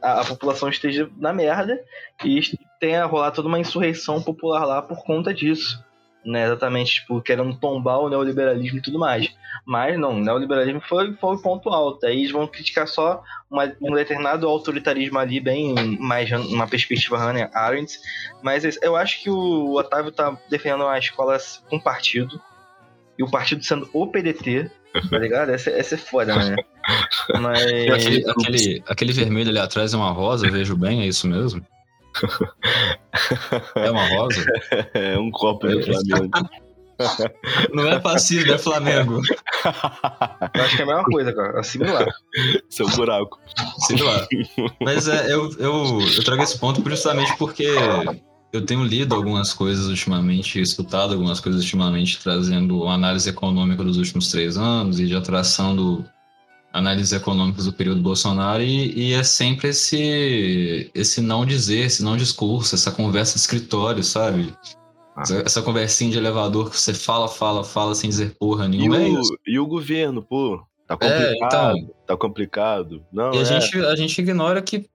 [0.00, 1.78] a, a população esteja na merda
[2.24, 2.40] e
[2.80, 5.82] tenha rolado toda uma insurreição popular lá por conta disso.
[6.24, 9.28] Né, exatamente, tipo, querendo tombar o neoliberalismo e tudo mais.
[9.66, 12.06] Mas não, o neoliberalismo foi, foi o ponto alto.
[12.06, 13.20] Aí eles vão criticar só
[13.50, 17.98] uma- um determinado autoritarismo ali, bem mais uma perspectiva Hannah Arendt.
[18.40, 21.36] Mas eu acho que o Otávio tá defendendo a escola
[21.68, 22.40] com partido.
[23.18, 24.70] E o partido sendo o PDT,
[25.10, 25.50] tá ligado?
[25.50, 26.56] Essa, essa é foda, né?
[27.40, 27.62] Mas.
[27.90, 31.64] Aquele, aquele, aquele vermelho ali atrás é uma rosa, vejo bem, é isso mesmo?
[33.76, 34.44] É uma rosa?
[34.94, 36.30] É um copo do Flamengo.
[37.72, 39.20] Não é passivo, é Flamengo.
[40.54, 41.58] Eu acho que é a mesma coisa, cara.
[41.58, 42.06] É similar.
[42.68, 43.40] Seu buraco.
[44.00, 44.26] Lá.
[44.80, 47.66] Mas é, eu, eu, eu trago esse ponto justamente porque
[48.52, 53.96] eu tenho lido algumas coisas ultimamente, escutado algumas coisas ultimamente, trazendo uma análise econômica dos
[53.96, 56.04] últimos três anos e já traçando
[56.72, 62.16] análises econômicas do período Bolsonaro e, e é sempre esse, esse não dizer, esse não
[62.16, 64.54] discurso, essa conversa de escritório, sabe?
[65.14, 65.22] Ah.
[65.22, 68.96] Essa, essa conversinha de elevador que você fala, fala, fala sem dizer porra E nenhuma.
[68.96, 69.38] é o, isso.
[69.46, 71.76] e o governo, pô, tá É, complicado.
[71.76, 73.02] então, Tá complicado.
[73.12, 73.44] Não, E a, é.
[73.44, 74.86] gente, a gente ignora que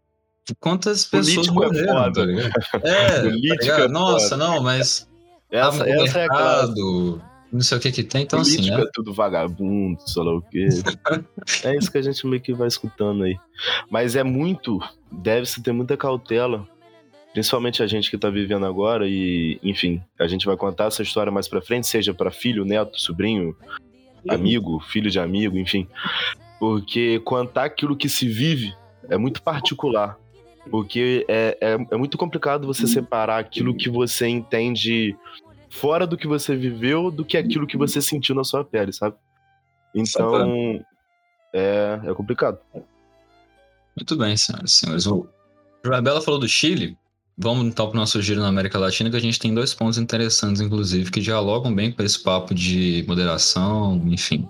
[0.60, 2.12] quantas pessoas Político é morreram, foda.
[2.14, 2.52] tá ligado?
[2.84, 3.84] É, tá ligado?
[3.84, 5.08] é Nossa, não, mas
[5.52, 7.22] essa, essa é a mercado,
[7.52, 8.82] não sei o que que tem, então assim, né?
[8.82, 10.68] é tudo vagabundo, sei lá o quê.
[11.64, 13.38] é isso que a gente meio que vai escutando aí.
[13.90, 14.80] Mas é muito,
[15.12, 16.68] deve-se ter muita cautela,
[17.34, 21.32] principalmente a gente que tá vivendo agora e, enfim, a gente vai contar essa história
[21.32, 23.56] mais pra frente, seja pra filho, neto, sobrinho,
[24.28, 25.88] amigo, filho de amigo, enfim.
[26.60, 28.74] Porque contar aquilo que se vive
[29.10, 30.18] é muito particular.
[30.70, 35.16] Porque é, é, é muito complicado você separar aquilo que você entende
[35.80, 39.16] fora do que você viveu do que aquilo que você sentiu na sua pele, sabe?
[39.94, 40.84] Então,
[41.54, 42.60] é, é complicado.
[43.96, 45.08] Muito bem, senhoras e senhores.
[45.08, 45.28] O
[45.84, 46.98] Bela falou do Chile.
[47.38, 50.00] Vamos então para o nosso giro na América Latina, que a gente tem dois pontos
[50.00, 54.50] interessantes, inclusive, que dialogam bem com esse papo de moderação, enfim.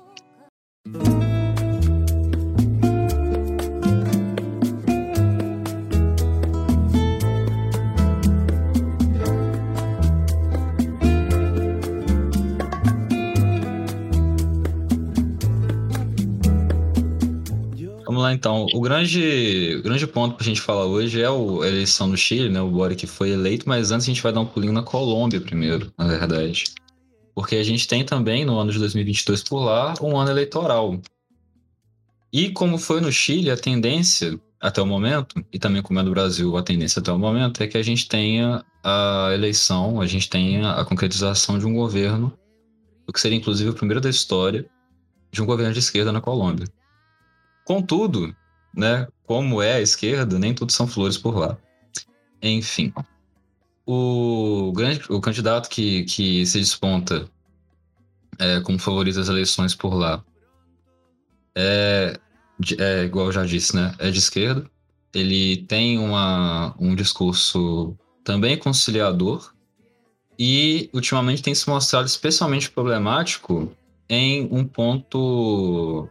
[18.28, 18.66] Lá então.
[18.74, 22.50] O grande, o grande ponto pra gente falar hoje é o- a eleição no Chile,
[22.50, 22.62] né?
[22.62, 25.92] O Boric foi eleito, mas antes a gente vai dar um pulinho na Colômbia primeiro,
[25.98, 26.66] na verdade.
[27.34, 31.00] Porque a gente tem também, no ano de 2022 por lá, um ano eleitoral.
[32.32, 36.12] E como foi no Chile, a tendência até o momento, e também como é no
[36.12, 40.30] Brasil, a tendência até o momento, é que a gente tenha a eleição, a gente
[40.30, 42.34] tenha a concretização de um governo,
[43.08, 44.66] o que seria inclusive o primeiro da história,
[45.32, 46.68] de um governo de esquerda na Colômbia.
[47.68, 48.34] Contudo,
[48.74, 51.58] né, como é a esquerda, nem tudo são flores por lá.
[52.42, 52.94] Enfim,
[53.86, 57.30] o, grande, o candidato que, que se desponta
[58.40, 60.24] é, como favorito às eleições por lá
[61.54, 62.18] é,
[62.80, 64.66] é, igual eu já disse, né, é de esquerda.
[65.14, 69.54] Ele tem uma, um discurso também conciliador
[70.40, 73.76] e ultimamente tem se mostrado especialmente problemático
[74.08, 76.08] em um ponto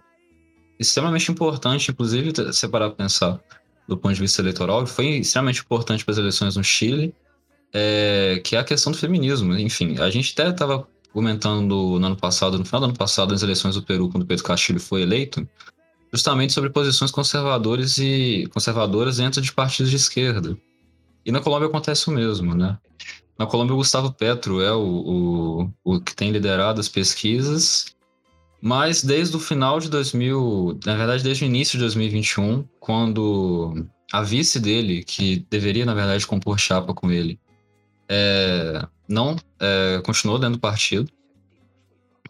[0.78, 3.40] extremamente importante, inclusive, se parar para pensar
[3.86, 7.14] do ponto de vista eleitoral, foi extremamente importante para as eleições no Chile,
[7.72, 9.56] é, que é a questão do feminismo.
[9.56, 13.42] Enfim, a gente até estava comentando no ano passado, no final do ano passado, nas
[13.42, 15.48] eleições do Peru, quando Pedro Castilho foi eleito,
[16.12, 20.56] justamente sobre posições conservadoras e conservadoras dentro de partidos de esquerda.
[21.24, 22.78] E na Colômbia acontece o mesmo, né?
[23.38, 27.95] Na Colômbia, o Gustavo Petro é o, o, o que tem liderado as pesquisas,
[28.60, 34.22] mas desde o final de 2000, na verdade, desde o início de 2021, quando a
[34.22, 37.38] vice dele, que deveria, na verdade, compor chapa com ele,
[38.08, 41.10] é, não é, continuou dentro do partido,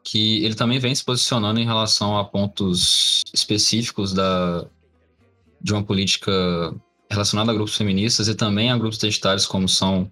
[0.03, 4.65] que ele também vem se posicionando em relação a pontos específicos da,
[5.61, 6.33] de uma política
[7.11, 10.11] relacionada a grupos feministas e também a grupos identitários como são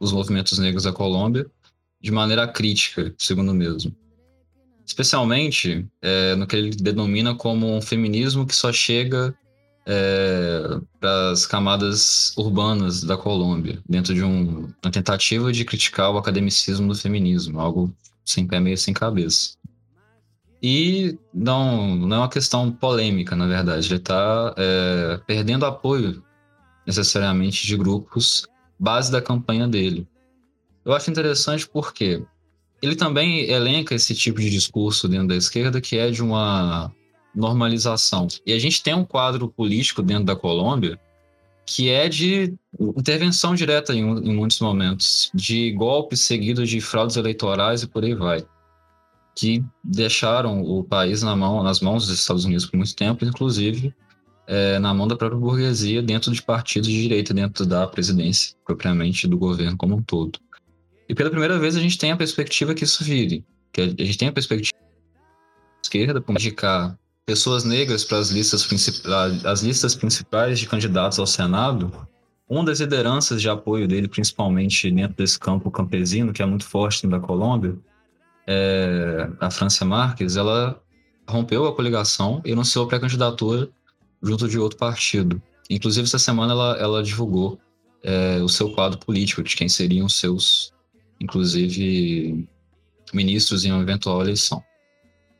[0.00, 1.46] os movimentos negros da Colômbia,
[2.00, 3.94] de maneira crítica, segundo mesmo.
[4.88, 9.34] Especialmente é, no que ele denomina como um feminismo que só chega
[9.86, 16.16] é, para as camadas urbanas da Colômbia, dentro de um, uma tentativa de criticar o
[16.16, 19.58] academicismo do feminismo, algo sem pé meio sem cabeça.
[20.62, 23.88] E não, não é uma questão polêmica, na verdade.
[23.88, 26.24] Ele está é, perdendo apoio
[26.86, 28.46] necessariamente de grupos
[28.80, 30.08] base da campanha dele.
[30.82, 32.24] Eu acho interessante porque
[32.80, 36.92] ele também elenca esse tipo de discurso dentro da esquerda que é de uma
[37.34, 38.26] normalização.
[38.46, 40.98] E a gente tem um quadro político dentro da Colômbia
[41.70, 42.54] que é de
[42.96, 48.14] intervenção direta em, em muitos momentos, de golpes seguidos de fraudes eleitorais e por aí
[48.14, 48.42] vai,
[49.36, 53.94] que deixaram o país na mão, nas mãos dos Estados Unidos por muito tempo, inclusive
[54.46, 59.28] é, na mão da própria burguesia, dentro de partidos de direita, dentro da presidência, propriamente
[59.28, 60.38] do governo como um todo.
[61.08, 64.18] E pela primeira vez a gente tem a perspectiva que isso vire, que a gente
[64.18, 64.76] tem a perspectiva
[65.82, 68.68] esquerda para indicar pessoas negras para as listas,
[69.44, 71.92] as listas principais de candidatos ao Senado,
[72.48, 77.06] uma das lideranças de apoio dele, principalmente dentro desse campo campesino, que é muito forte
[77.06, 77.76] da Colômbia,
[78.46, 80.80] é, a Francia Marques, ela
[81.28, 83.68] rompeu a coligação e anunciou pré-candidatura
[84.22, 85.40] junto de outro partido.
[85.68, 87.60] Inclusive, essa semana ela, ela divulgou
[88.02, 90.72] é, o seu quadro político, de quem seriam seus,
[91.20, 92.48] inclusive,
[93.12, 94.62] ministros em uma eventual eleição.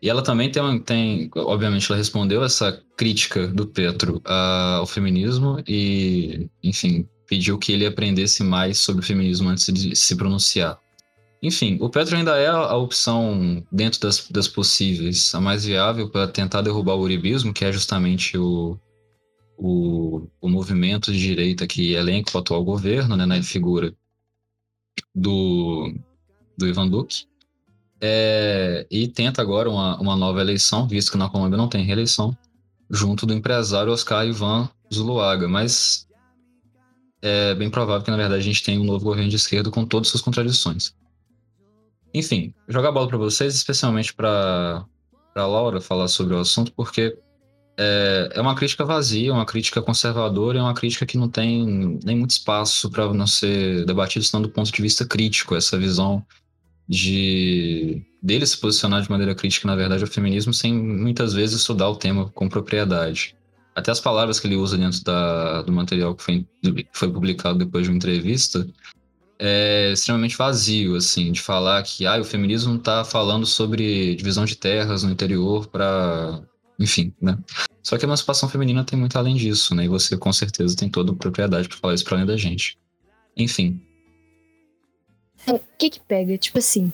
[0.00, 6.48] E ela também tem, tem obviamente, ela respondeu essa crítica do Petro ao feminismo e,
[6.62, 10.78] enfim, pediu que ele aprendesse mais sobre o feminismo antes de se pronunciar.
[11.42, 16.26] Enfim, o Petro ainda é a opção, dentro das, das possíveis, a mais viável para
[16.26, 18.76] tentar derrubar o uribismo, que é justamente o,
[19.56, 23.94] o, o movimento de direita que elenca o atual governo, né, na figura
[25.14, 25.92] do,
[26.56, 27.26] do Ivan Duque.
[28.00, 32.36] É, e tenta agora uma, uma nova eleição, visto que na Colômbia não tem reeleição,
[32.88, 35.48] junto do empresário Oscar Ivan Zuluaga.
[35.48, 36.06] Mas
[37.20, 39.84] é bem provável que, na verdade, a gente tenha um novo governo de esquerda com
[39.84, 40.94] todas as suas contradições.
[42.14, 44.86] Enfim, jogar a bola para vocês, especialmente para
[45.36, 47.18] Laura falar sobre o assunto, porque
[47.78, 52.16] é, é uma crítica vazia, uma crítica conservadora, é uma crítica que não tem nem
[52.16, 56.24] muito espaço para não ser debatido, senão do ponto de vista crítico, essa visão
[56.88, 61.88] de dele se posicionar de maneira crítica, na verdade, ao feminismo, sem muitas vezes estudar
[61.88, 63.36] o tema com propriedade.
[63.74, 66.46] Até as palavras que ele usa dentro da, do material que foi,
[66.92, 68.66] foi publicado depois de uma entrevista
[69.38, 74.56] é extremamente vazio, assim, de falar que ah, o feminismo está falando sobre divisão de
[74.56, 76.42] terras no interior para.
[76.78, 77.36] Enfim, né?
[77.82, 79.84] Só que a emancipação feminina tem muito além disso, né?
[79.84, 82.78] E você com certeza tem toda a propriedade para falar isso para além da gente.
[83.36, 83.80] Enfim,
[85.46, 86.36] o que que pega?
[86.36, 86.92] Tipo assim,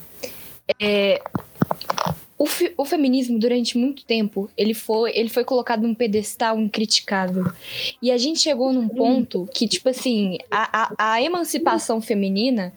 [0.80, 1.20] é,
[2.39, 7.45] o, o, feminismo, durante muito tempo, ele foi, ele foi colocado num pedestal incriticável.
[8.01, 12.72] E a gente chegou num ponto que, tipo assim, a, a, a emancipação feminina,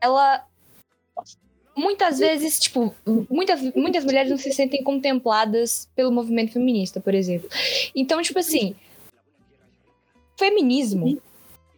[0.00, 0.44] ela
[1.76, 2.94] muitas vezes, tipo,
[3.30, 7.48] muitas, muitas mulheres não se sentem contempladas pelo movimento feminista, por exemplo.
[7.94, 8.74] Então, tipo assim,
[10.36, 11.20] feminismo,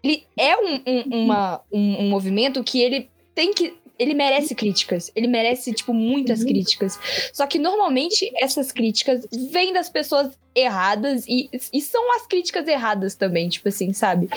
[0.03, 5.11] ele é um, um, uma, um, um movimento que ele tem que ele merece críticas.
[5.16, 6.47] Ele merece, tipo, muitas uhum.
[6.47, 6.99] críticas.
[7.32, 13.14] Só que normalmente essas críticas vêm das pessoas erradas e, e são as críticas erradas
[13.14, 14.28] também, tipo assim, sabe?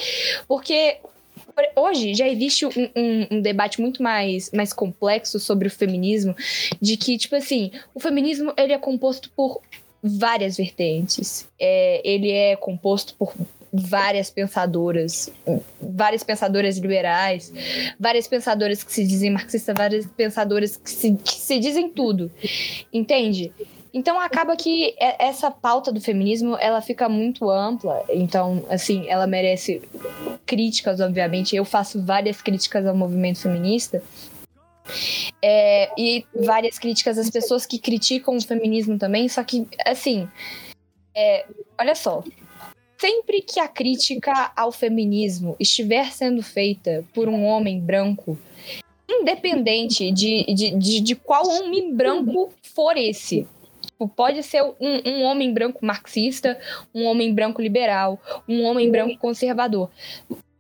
[0.48, 1.00] Porque
[1.76, 6.36] hoje já existe um, um, um, debate muito mais, mais complexo sobre o feminismo,
[6.82, 9.62] de que, tipo assim, o feminismo ele é composto por
[10.02, 11.48] várias vertentes.
[11.60, 13.34] É, ele é composto por
[13.72, 15.32] várias pensadoras,
[15.80, 17.54] várias pensadoras liberais,
[18.00, 22.32] várias pensadoras que se dizem marxistas, várias pensadoras que se, que se dizem tudo,
[22.92, 23.52] entende?
[23.94, 28.04] Então acaba que essa pauta do feminismo ela fica muito ampla.
[28.10, 29.82] Então, assim, ela merece
[30.46, 31.56] críticas, obviamente.
[31.56, 34.04] Eu faço várias críticas ao movimento feminista.
[35.42, 39.28] É, e várias críticas às pessoas que criticam o feminismo também.
[39.28, 40.28] Só que, assim,
[41.16, 41.46] é,
[41.80, 42.24] olha só.
[42.98, 48.38] Sempre que a crítica ao feminismo estiver sendo feita por um homem branco,
[49.10, 53.48] independente de, de, de, de qual homem branco for esse,
[54.08, 56.60] pode ser um, um homem branco marxista,
[56.94, 59.90] um homem branco liberal, um homem branco conservador.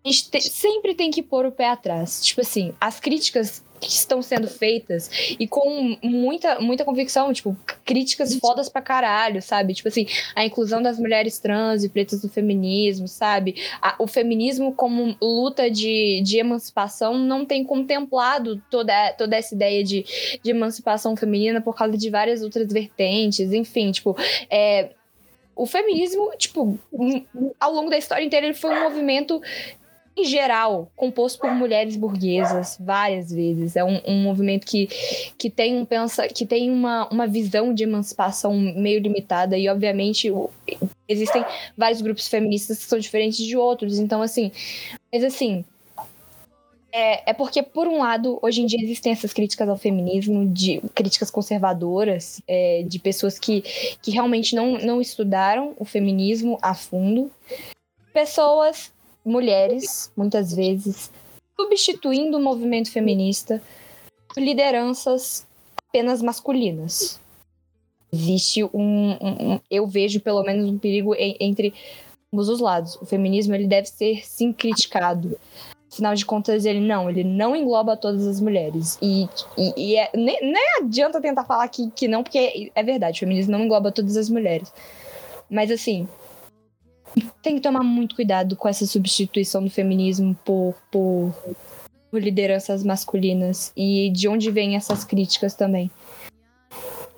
[0.03, 2.23] A gente te- sempre tem que pôr o pé atrás.
[2.23, 8.35] Tipo assim, as críticas que estão sendo feitas e com muita, muita convicção, tipo, críticas
[8.35, 9.73] fodas pra caralho, sabe?
[9.73, 13.55] Tipo assim, a inclusão das mulheres trans e pretas no feminismo, sabe?
[13.81, 19.81] A- o feminismo como luta de, de emancipação não tem contemplado toda, toda essa ideia
[19.81, 20.03] de,
[20.43, 24.13] de emancipação feminina por causa de várias outras vertentes, enfim, tipo,
[24.49, 24.89] é,
[25.55, 26.77] o feminismo, tipo,
[27.59, 29.41] ao longo da história inteira, ele foi um movimento
[30.19, 33.75] em geral, composto por mulheres burguesas, várias vezes.
[33.75, 34.87] É um, um movimento que,
[35.37, 40.31] que tem, um pensa, que tem uma, uma visão de emancipação meio limitada, e obviamente
[41.07, 41.43] existem
[41.77, 43.99] vários grupos feministas que são diferentes de outros.
[43.99, 44.51] Então, assim,
[45.11, 45.63] mas assim.
[46.91, 50.81] É, é porque, por um lado, hoje em dia existem essas críticas ao feminismo, de
[50.95, 53.61] críticas conservadoras, é, de pessoas que,
[54.01, 57.31] que realmente não, não estudaram o feminismo a fundo.
[58.11, 58.91] Pessoas,
[59.29, 61.11] mulheres, muitas vezes,
[61.59, 63.61] substituindo o movimento feminista
[64.33, 65.45] por lideranças
[65.87, 67.19] apenas masculinas.
[68.11, 71.73] Existe um, um- um- eu vejo pelo menos um perigo en- entre
[72.33, 72.95] ambos os lados.
[73.01, 75.37] O feminismo ele deve ser sim criticado.
[75.91, 78.97] Afinal de contas, ele não, ele não engloba todas as mulheres.
[79.01, 79.27] E,
[79.57, 83.19] e, e é- nem, nem adianta tentar falar que, que não, porque é verdade, o
[83.19, 84.71] feminismo não engloba todas as mulheres.
[85.49, 86.07] Mas assim,
[87.41, 91.33] tem que tomar muito cuidado com essa substituição do feminismo por, por,
[92.11, 95.89] por lideranças masculinas e de onde vêm essas críticas também.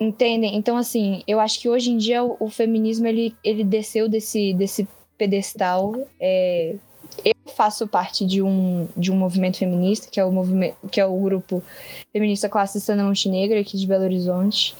[0.00, 0.56] Entendem?
[0.56, 4.52] Então, assim, eu acho que hoje em dia o, o feminismo ele, ele desceu desse,
[4.54, 5.94] desse pedestal.
[6.20, 6.74] é,
[7.24, 11.06] eu faço parte de um, de um movimento feminista, que é o movimento, que é
[11.06, 11.62] o grupo
[12.12, 14.74] feminista classista na Montenegro, aqui de Belo Horizonte.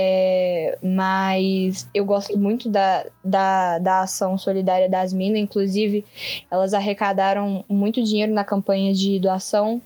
[0.00, 6.04] É, mas eu gosto muito da, da, da ação solidária das minas, inclusive
[6.48, 9.82] elas arrecadaram muito dinheiro na campanha de doação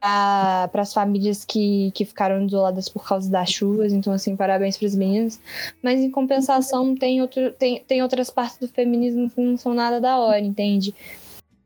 [0.00, 3.92] para as famílias que, que ficaram isoladas por causa das chuvas.
[3.92, 5.40] Então, assim, parabéns para as meninas.
[5.82, 10.00] Mas, em compensação, tem, outro, tem, tem outras partes do feminismo que não são nada
[10.00, 10.94] da hora, entende?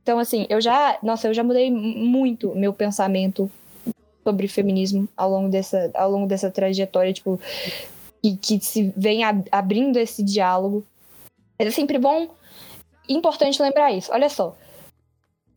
[0.02, 0.98] Então, assim, eu já.
[1.02, 3.50] Nossa, eu já mudei muito meu pensamento
[4.28, 7.40] sobre feminismo ao longo dessa, ao longo dessa trajetória, tipo,
[8.22, 10.84] que, que se vem ab- abrindo esse diálogo.
[11.58, 12.28] É sempre bom,
[13.08, 14.12] importante lembrar isso.
[14.12, 14.54] Olha só,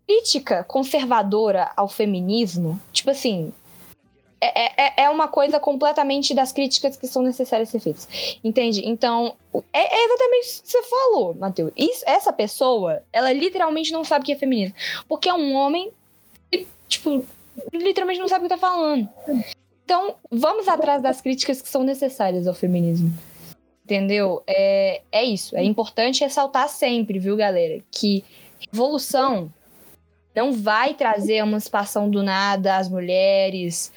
[0.08, 3.52] crítica conservadora ao feminismo, tipo assim,
[4.40, 8.08] é, é, é uma coisa completamente das críticas que são necessárias ser feitas.
[8.42, 8.88] Entende?
[8.88, 9.36] Então,
[9.74, 11.72] é, é exatamente isso que você falou, Matheus.
[11.76, 14.76] Isso, essa pessoa, ela literalmente não sabe o que é feminismo.
[15.10, 15.92] Porque é um homem
[16.50, 17.24] que, tipo,
[17.74, 19.08] literalmente não sabe o que tá falando.
[19.84, 23.12] Então, vamos atrás das críticas que são necessárias ao feminismo.
[23.84, 24.42] Entendeu?
[24.48, 25.56] É, é isso.
[25.58, 28.24] É importante ressaltar sempre, viu, galera, que
[28.72, 29.52] revolução
[30.34, 33.92] não vai trazer a emancipação do nada às mulheres,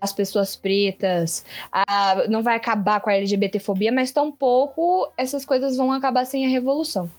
[0.00, 5.90] às pessoas pretas, a- não vai acabar com a LGBTfobia, mas tampouco essas coisas vão
[5.90, 7.10] acabar sem a revolução.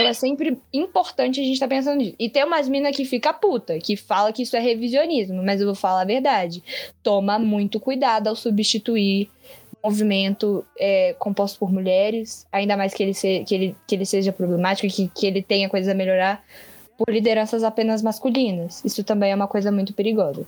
[0.00, 2.14] Então é sempre importante a gente estar pensando nisso.
[2.18, 5.66] E tem umas minas que fica puta, que fala que isso é revisionismo, mas eu
[5.66, 6.62] vou falar a verdade.
[7.02, 9.30] Toma muito cuidado ao substituir
[9.82, 14.32] movimento é, composto por mulheres, ainda mais que ele, se- que ele, que ele seja
[14.32, 16.44] problemático e que, que ele tenha coisas a melhorar,
[16.98, 18.82] por lideranças apenas masculinas.
[18.84, 20.46] Isso também é uma coisa muito perigosa.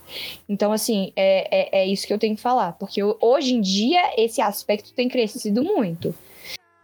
[0.49, 2.73] Então, assim, é, é, é isso que eu tenho que falar.
[2.73, 6.15] Porque ho- hoje em dia esse aspecto tem crescido muito.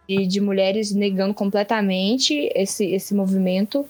[0.07, 3.85] De, de mulheres negando completamente esse, esse movimento.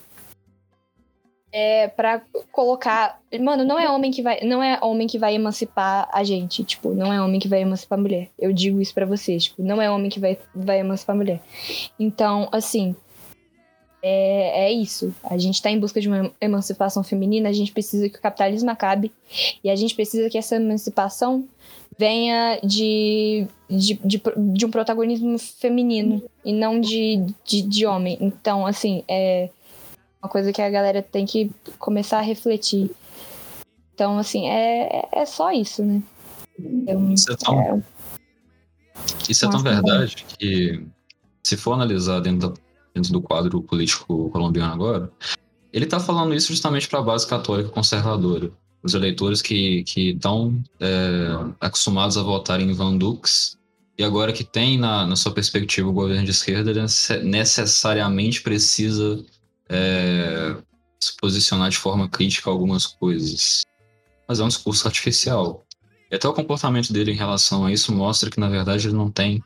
[1.52, 3.22] É para colocar.
[3.40, 4.42] Mano, não é homem que vai.
[4.42, 6.64] Não é homem que vai emancipar a gente.
[6.64, 8.30] Tipo, não é homem que vai emancipar a mulher.
[8.38, 9.46] Eu digo isso pra vocês.
[9.46, 11.42] Tipo, não é homem que vai, vai emancipar a mulher.
[11.98, 12.96] Então, assim,
[14.08, 15.12] é, é isso.
[15.24, 18.70] A gente está em busca de uma emancipação feminina, a gente precisa que o capitalismo
[18.70, 19.12] acabe
[19.64, 21.50] e a gente precisa que essa emancipação
[21.98, 24.22] venha de, de, de,
[24.54, 28.18] de um protagonismo feminino e não de, de, de homem.
[28.20, 29.50] Então, assim, é
[30.22, 32.92] uma coisa que a galera tem que começar a refletir.
[33.94, 36.04] Então, assim, é, é só isso, né?
[36.60, 37.82] Então, Isso é tão, é,
[39.30, 40.86] isso é tão verdade que,
[41.44, 42.56] se for analisar dentro, da-
[42.94, 45.12] dentro do quadro político colombiano agora,
[45.72, 48.52] ele está falando isso justamente para a base católica conservadora.
[48.86, 50.64] Os eleitores que estão
[51.60, 53.58] acostumados a votar em Van Dux
[53.98, 58.42] e agora que tem na, na sua perspectiva o governo de esquerda, ele nece- necessariamente
[58.44, 59.26] precisa
[59.70, 60.56] é,
[61.00, 63.64] se posicionar de forma crítica a algumas coisas.
[64.28, 65.66] Mas é um discurso artificial.
[66.12, 69.10] E até o comportamento dele em relação a isso mostra que, na verdade, ele não
[69.10, 69.42] tem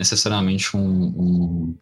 [0.00, 0.80] necessariamente um.
[0.80, 1.78] um-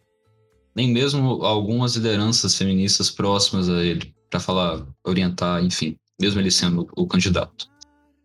[0.75, 6.87] nem mesmo algumas lideranças feministas próximas a ele, para falar, orientar, enfim, mesmo ele sendo
[6.95, 7.67] o candidato.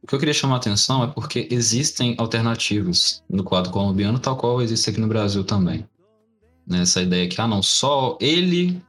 [0.03, 4.37] O que eu queria chamar a atenção é porque existem alternativas no quadro colombiano, tal
[4.37, 5.89] qual existe aqui no Brasil também.
[6.67, 8.83] Né, Essa ideia que, ah, não, só ele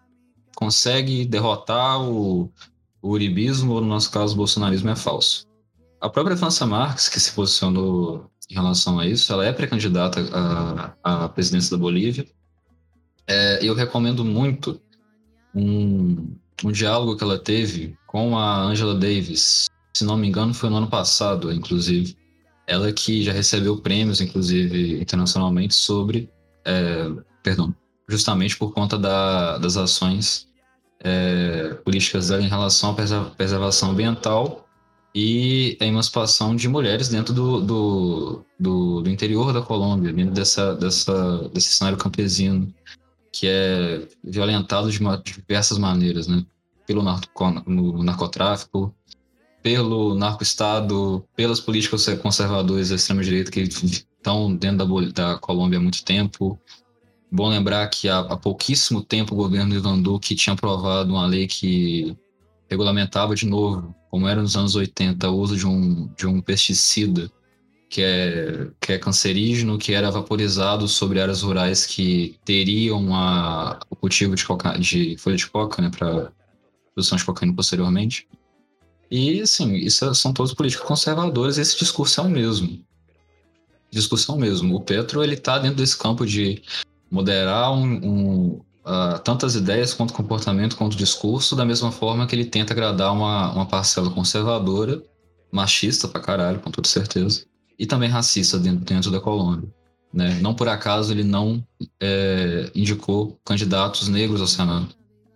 [0.56, 2.52] consegue derrotar o,
[3.02, 5.46] o uribismo, ou no nosso caso, o bolsonarismo é falso.
[6.02, 10.20] A própria França Marques, que se posicionou em relação a isso, ela é pré-candidata
[11.02, 12.28] à, à presidência da Bolívia.
[13.28, 14.80] É, eu recomendo muito
[15.54, 19.68] um, um diálogo que ela teve com a Angela Davis.
[19.96, 22.16] Se não me engano, foi no ano passado, inclusive.
[22.68, 26.30] Ela que já recebeu prêmios, inclusive, internacionalmente, sobre.
[26.68, 27.12] é,
[27.44, 27.76] perdão,
[28.10, 30.48] justamente por conta da- das ações
[31.04, 34.68] é, políticas dela em relação à preser- preservação ambiental
[35.14, 40.74] e a emancipação de mulheres dentro do, do, do, do interior da Colômbia, dentro dessa,
[40.76, 42.74] dessa, desse cenário campesino,
[43.36, 46.46] que é violentado de, diversas maneiras, né?
[46.88, 48.96] Pelo narcotráfico,
[49.62, 56.06] pelo narco-estado, pelas políticas conservadoras da extrema-direita que estão dentro da, da Colômbia há muito
[56.06, 56.58] tempo.
[57.30, 61.26] Bom lembrar que há, há pouquíssimo tempo o governo de Ivan Duque tinha aprovado uma
[61.26, 62.16] lei que
[62.70, 67.30] regulamentava de novo, como era nos anos 80, o uso de um, de um pesticida
[67.90, 73.96] que é, que é cancerígeno, que era vaporizado sobre áreas rurais que teriam a, o
[73.96, 76.32] cultivo de, coca, de folha de coca, né, para
[76.94, 78.28] produção de cocaína posteriormente.
[79.10, 82.84] E, assim, isso são todos políticos conservadores, esse discurso é o mesmo.
[83.92, 84.76] Discurso é mesmo.
[84.76, 86.62] O Petro, ele tá dentro desse campo de
[87.10, 92.46] moderar um, um, ah, tantas ideias quanto comportamento, quanto discurso, da mesma forma que ele
[92.46, 95.02] tenta agradar uma, uma parcela conservadora,
[95.52, 97.46] machista pra caralho, com toda certeza,
[97.78, 99.70] e também racista dentro, dentro da Colômbia.
[100.14, 100.40] Né?
[100.42, 101.66] Não por acaso ele não
[102.00, 104.88] é, indicou candidatos negros ao Senado.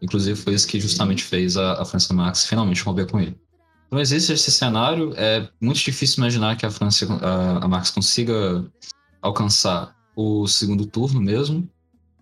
[0.01, 3.37] Inclusive foi isso que justamente fez a, a França Marx finalmente romper com ele.
[3.87, 8.63] Então existe esse cenário, é muito difícil imaginar que a França, a, a Marx consiga
[9.21, 11.67] alcançar o segundo turno mesmo,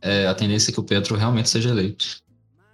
[0.02, 2.22] é, a tendência é que o Petro realmente seja eleito.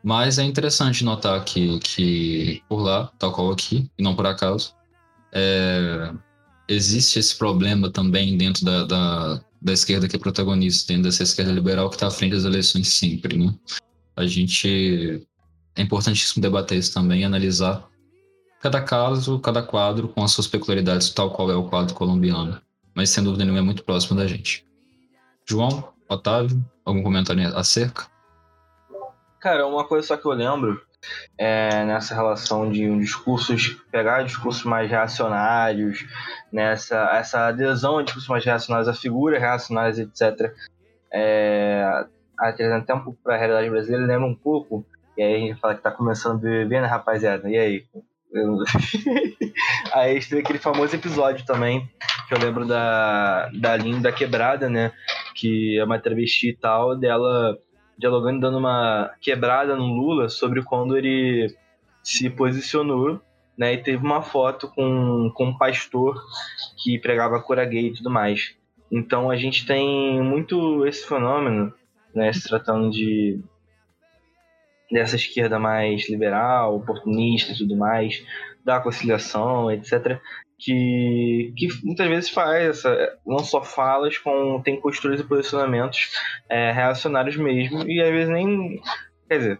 [0.03, 4.75] Mas é interessante notar que, que por lá, tal qual aqui, e não por acaso,
[5.31, 6.13] é,
[6.73, 11.51] existe esse problema também dentro da, da, da esquerda que é protagonista, dentro dessa esquerda
[11.51, 13.37] liberal que está à frente das eleições sempre.
[13.37, 13.53] Né?
[14.15, 15.25] A gente.
[15.75, 17.89] É importantíssimo debater isso também analisar
[18.63, 22.61] cada caso, cada quadro com as suas peculiaridades, tal qual é o quadro colombiano.
[22.95, 24.65] Mas sem dúvida nenhuma é muito próximo da gente.
[25.45, 28.07] João, Otávio, algum comentário acerca?
[29.37, 30.81] Cara, uma coisa só que eu lembro
[31.37, 36.05] é nessa relação de um discursos, pegar discursos mais reacionários,
[36.51, 40.53] nessa essa adesão a discursos mais reacionários, a figuras reacionárias, etc.
[41.11, 42.05] É,
[42.95, 44.85] um pouco para a realidade brasileira, lembra um pouco,
[45.17, 47.49] e aí a gente fala que tá começando a beber, né, rapaziada?
[47.49, 47.85] E aí?
[48.31, 48.57] Eu...
[49.93, 51.87] aí teve aquele famoso episódio também,
[52.27, 54.91] que eu lembro da, da Linda Quebrada, né?
[55.35, 57.57] Que é uma travesti e tal, dela
[57.97, 61.55] dialogando, dando uma quebrada no Lula sobre quando ele
[62.03, 63.21] se posicionou,
[63.57, 63.73] né?
[63.73, 66.21] E teve uma foto com, com um pastor
[66.77, 68.55] que pregava cura gay e tudo mais.
[68.91, 71.73] Então a gente tem muito esse fenômeno,
[72.13, 72.31] né?
[72.33, 73.39] Se tratando de
[74.91, 78.23] dessa esquerda mais liberal, oportunista e tudo mais,
[78.63, 80.19] da conciliação, etc.,
[80.57, 86.11] que, que muitas vezes faz essa, não só falas, com, tem posturas e posicionamentos
[86.49, 88.81] é, reacionários mesmo, e às vezes nem.
[89.27, 89.59] Quer dizer,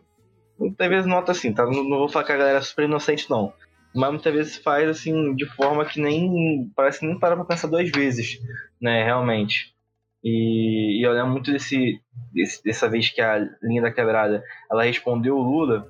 [0.57, 1.65] muitas vezes nota assim, tá?
[1.65, 3.53] Não, não vou falar que a galera é super inocente, não.
[3.93, 6.71] Mas muitas vezes faz assim, de forma que nem.
[6.75, 8.39] Parece que nem para pra pensar duas vezes,
[8.81, 9.73] né, realmente.
[10.23, 12.01] E, e eu lembro muito desse,
[12.31, 15.87] desse, dessa vez que a linha da quebrada ela respondeu o Lula,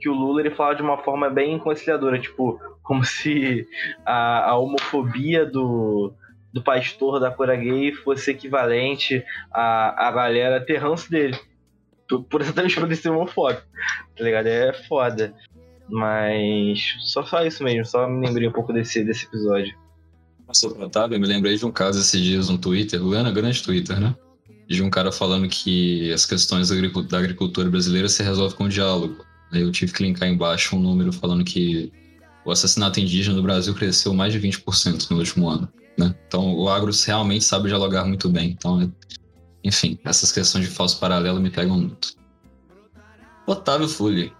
[0.00, 3.66] que o Lula ele fala de uma forma bem conciliadora, tipo, como se
[4.04, 6.14] a, a homofobia do,
[6.52, 9.22] do pastor da cura gay fosse equivalente
[9.52, 11.38] à, à galera ter ranço dele.
[12.30, 13.66] Por, exatamente por ser homofóbico.
[14.16, 14.46] Tá ligado?
[14.46, 15.34] É foda.
[15.88, 19.76] Mas só só isso mesmo, só me lembrei um pouco desse, desse episódio.
[20.46, 23.62] Nossa, Otávio, eu me lembrei de um caso esses dias no Twitter, o grande, grande
[23.62, 24.14] Twitter, né?
[24.68, 29.24] De um cara falando que as questões da agricultura brasileira se resolvem com diálogo.
[29.52, 31.92] Aí eu tive que linkar embaixo um número falando que
[32.44, 35.68] o assassinato indígena no Brasil cresceu mais de 20% no último ano.
[35.98, 36.14] Né?
[36.26, 38.50] Então o agro realmente sabe dialogar muito bem.
[38.50, 38.92] Então,
[39.64, 42.14] enfim, essas questões de falso paralelo me pegam muito.
[43.46, 44.32] Otávio Fully,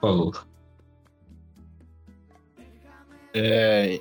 [0.00, 0.46] por favor.
[3.34, 4.00] É,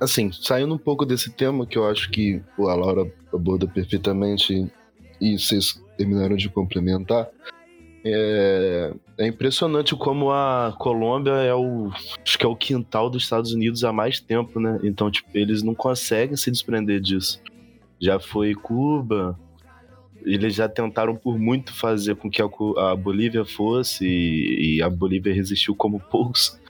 [0.00, 4.70] assim, saindo um pouco desse tema que eu acho que a Laura aborda perfeitamente
[5.20, 7.28] e vocês terminaram de complementar,
[8.08, 11.90] é, é, impressionante como a Colômbia é o
[12.24, 14.78] acho que é o quintal dos Estados Unidos há mais tempo, né?
[14.84, 17.42] Então, tipo, eles não conseguem se desprender disso.
[18.00, 19.36] Já foi Cuba,
[20.24, 25.34] eles já tentaram por muito fazer com que a, Bolívia fosse e, e a Bolívia
[25.34, 26.60] resistiu como poucos.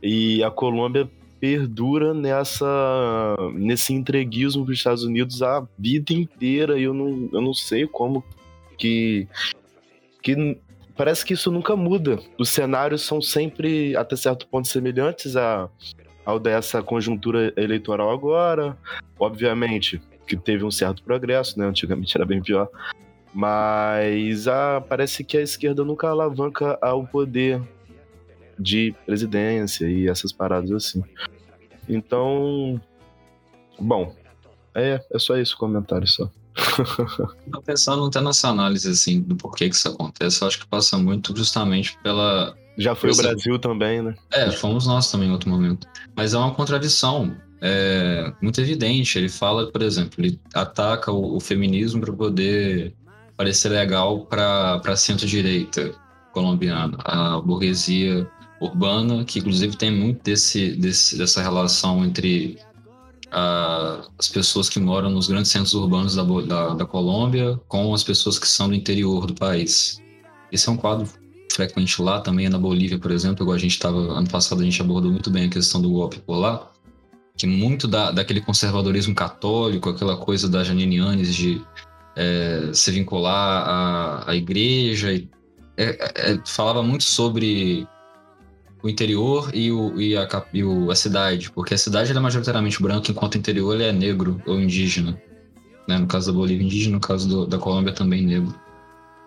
[0.00, 1.10] E a Colômbia
[1.40, 7.40] perdura nessa nesse entreguismo para os Estados Unidos a vida inteira e eu não, eu
[7.40, 8.22] não sei como
[8.76, 9.26] que
[10.22, 10.58] que
[10.96, 12.18] parece que isso nunca muda.
[12.38, 15.66] Os cenários são sempre, até certo ponto, semelhantes a,
[16.26, 18.76] ao dessa conjuntura eleitoral agora.
[19.18, 21.66] Obviamente que teve um certo progresso, né?
[21.66, 22.68] Antigamente era bem pior.
[23.32, 27.60] Mas a, parece que a esquerda nunca alavanca ao poder
[28.60, 31.02] de presidência e essas paradas assim.
[31.88, 32.80] Então,
[33.78, 34.14] bom,
[34.74, 36.30] é, é só isso o comentário só.
[37.64, 41.36] Pensando até nessa análise assim do porquê que isso acontece, eu acho que passa muito
[41.36, 42.54] justamente pela.
[42.76, 44.14] Já foi o Brasil também, né?
[44.32, 45.86] É, fomos nós também em outro momento.
[46.14, 49.18] Mas é uma contradição é, muito evidente.
[49.18, 52.94] Ele fala, por exemplo, ele ataca o, o feminismo para poder
[53.36, 55.94] parecer legal para centro-direita
[56.32, 58.28] colombiana, a burguesia
[58.60, 62.58] urbana, que inclusive tem muito desse, desse dessa relação entre
[63.30, 68.04] a, as pessoas que moram nos grandes centros urbanos da, da, da, Colômbia com as
[68.04, 70.00] pessoas que são do interior do país.
[70.52, 71.08] Esse é um quadro
[71.52, 74.80] frequente lá, também na Bolívia, por exemplo, igual a gente estava, ano passado a gente
[74.80, 76.70] abordou muito bem a questão do golpe por lá,
[77.36, 81.62] que muito da, daquele conservadorismo católico, aquela coisa da Janine de
[82.16, 85.28] é, se vincular à, à igreja, e,
[85.76, 87.86] é, é, falava muito sobre
[88.82, 92.82] o interior e, o, e, a, e o, a cidade, porque a cidade é majoritariamente
[92.82, 95.20] branca, enquanto o interior ele é negro ou indígena.
[95.86, 95.98] Né?
[95.98, 98.54] No caso da Bolívia, indígena, no caso do, da Colômbia, também negro.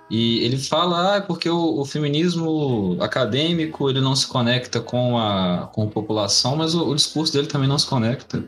[0.09, 5.17] E ele fala, ah, é porque o, o, feminismo acadêmico ele não se conecta com
[5.17, 8.43] a, com a população, mas o, o discurso dele também não se conecta.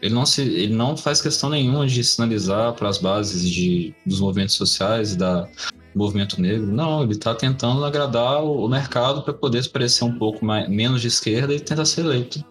[0.00, 4.18] Ele não, se, ele não faz questão nenhuma de sinalizar para as bases de, dos
[4.18, 5.48] movimentos sociais da,
[5.94, 6.66] movimento negro.
[6.66, 11.00] Não, ele está tentando agradar o, mercado para poder se parecer um pouco mais, menos
[11.00, 12.44] de esquerda e tentar ser eleito.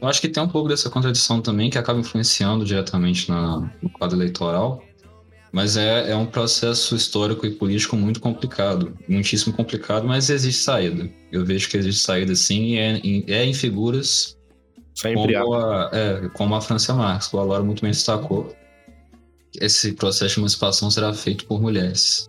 [0.00, 3.88] Eu acho que tem um pouco dessa contradição também que acaba influenciando diretamente na, no
[3.88, 4.82] quadro eleitoral,
[5.52, 11.08] mas é, é um processo histórico e político muito complicado, muitíssimo complicado, mas existe saída.
[11.30, 14.36] Eu vejo que existe saída sim, e é, é em figuras
[14.94, 18.54] Sempre como a, é, como a Francia Marx, que o Alora muito bem destacou.
[19.60, 22.28] Esse processo de emancipação será feito por mulheres.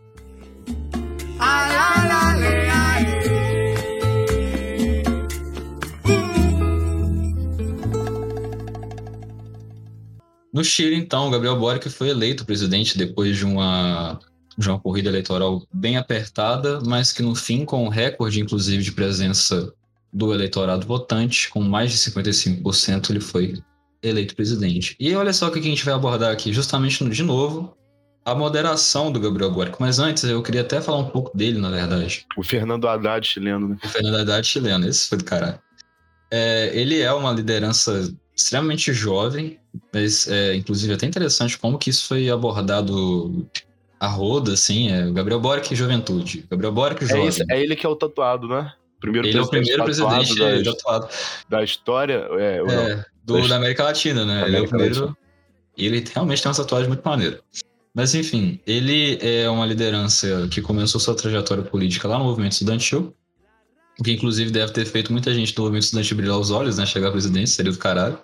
[10.53, 14.19] No Chile, então, Gabriel Boric foi eleito presidente depois de uma,
[14.55, 18.91] de uma corrida eleitoral bem apertada, mas que no fim, com um recorde, inclusive, de
[18.91, 19.73] presença
[20.13, 23.63] do eleitorado votante, com mais de 55%, ele foi
[24.03, 24.95] eleito presidente.
[24.99, 27.75] E olha só o que a gente vai abordar aqui, justamente de novo,
[28.25, 29.77] a moderação do Gabriel Boric.
[29.79, 32.25] Mas antes, eu queria até falar um pouco dele, na verdade.
[32.37, 33.77] O Fernando Haddad chileno, né?
[33.83, 35.59] O Fernando Haddad chileno, esse foi do caralho.
[36.31, 39.59] É, ele é uma liderança extremamente jovem,
[39.93, 43.47] mas é, inclusive até interessante como que isso foi abordado
[43.99, 46.45] a roda, assim, é o Gabriel Boric Juventude.
[46.49, 47.25] Gabriel Boric Jovem.
[47.25, 48.73] É, esse, é ele que é o tatuado, né?
[48.99, 51.07] Primeiro ele é o primeiro presidente da, tatuado.
[51.47, 54.43] Da história, é, é do, da, da América Latina, né?
[54.43, 55.17] América ele é o primeiro.
[55.77, 57.39] E ele realmente tem uma tatuagem muito maneira.
[57.93, 63.15] Mas enfim, ele é uma liderança que começou sua trajetória política lá no movimento estudantil,
[64.03, 66.85] que inclusive deve ter feito muita gente do movimento estudantil brilhar os olhos, né?
[66.87, 68.17] Chegar à presidência, seria do caralho.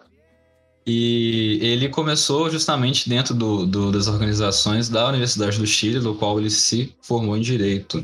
[0.88, 6.40] E ele começou justamente dentro do, do, das organizações da Universidade do Chile, do qual
[6.40, 8.04] ele se formou em Direito.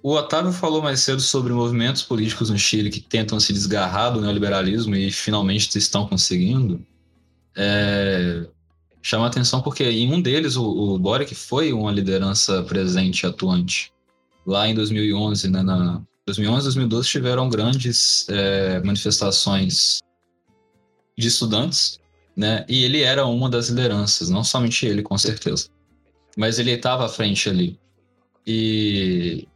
[0.00, 4.20] O Otávio falou mais cedo sobre movimentos políticos no Chile que tentam se desgarrar do
[4.20, 6.86] neoliberalismo e finalmente estão conseguindo.
[7.56, 8.46] é,
[9.04, 13.92] chama atenção porque em um deles, o, o Boric foi uma liderança presente, atuante.
[14.46, 20.00] Lá em 2011, né, na 2011 2012 tiveram grandes é, manifestações
[21.18, 22.00] de estudantes,
[22.34, 22.64] né?
[22.66, 25.68] E ele era uma das lideranças, não somente ele, com certeza.
[26.34, 27.78] Mas ele estava à frente ali.
[28.46, 29.46] E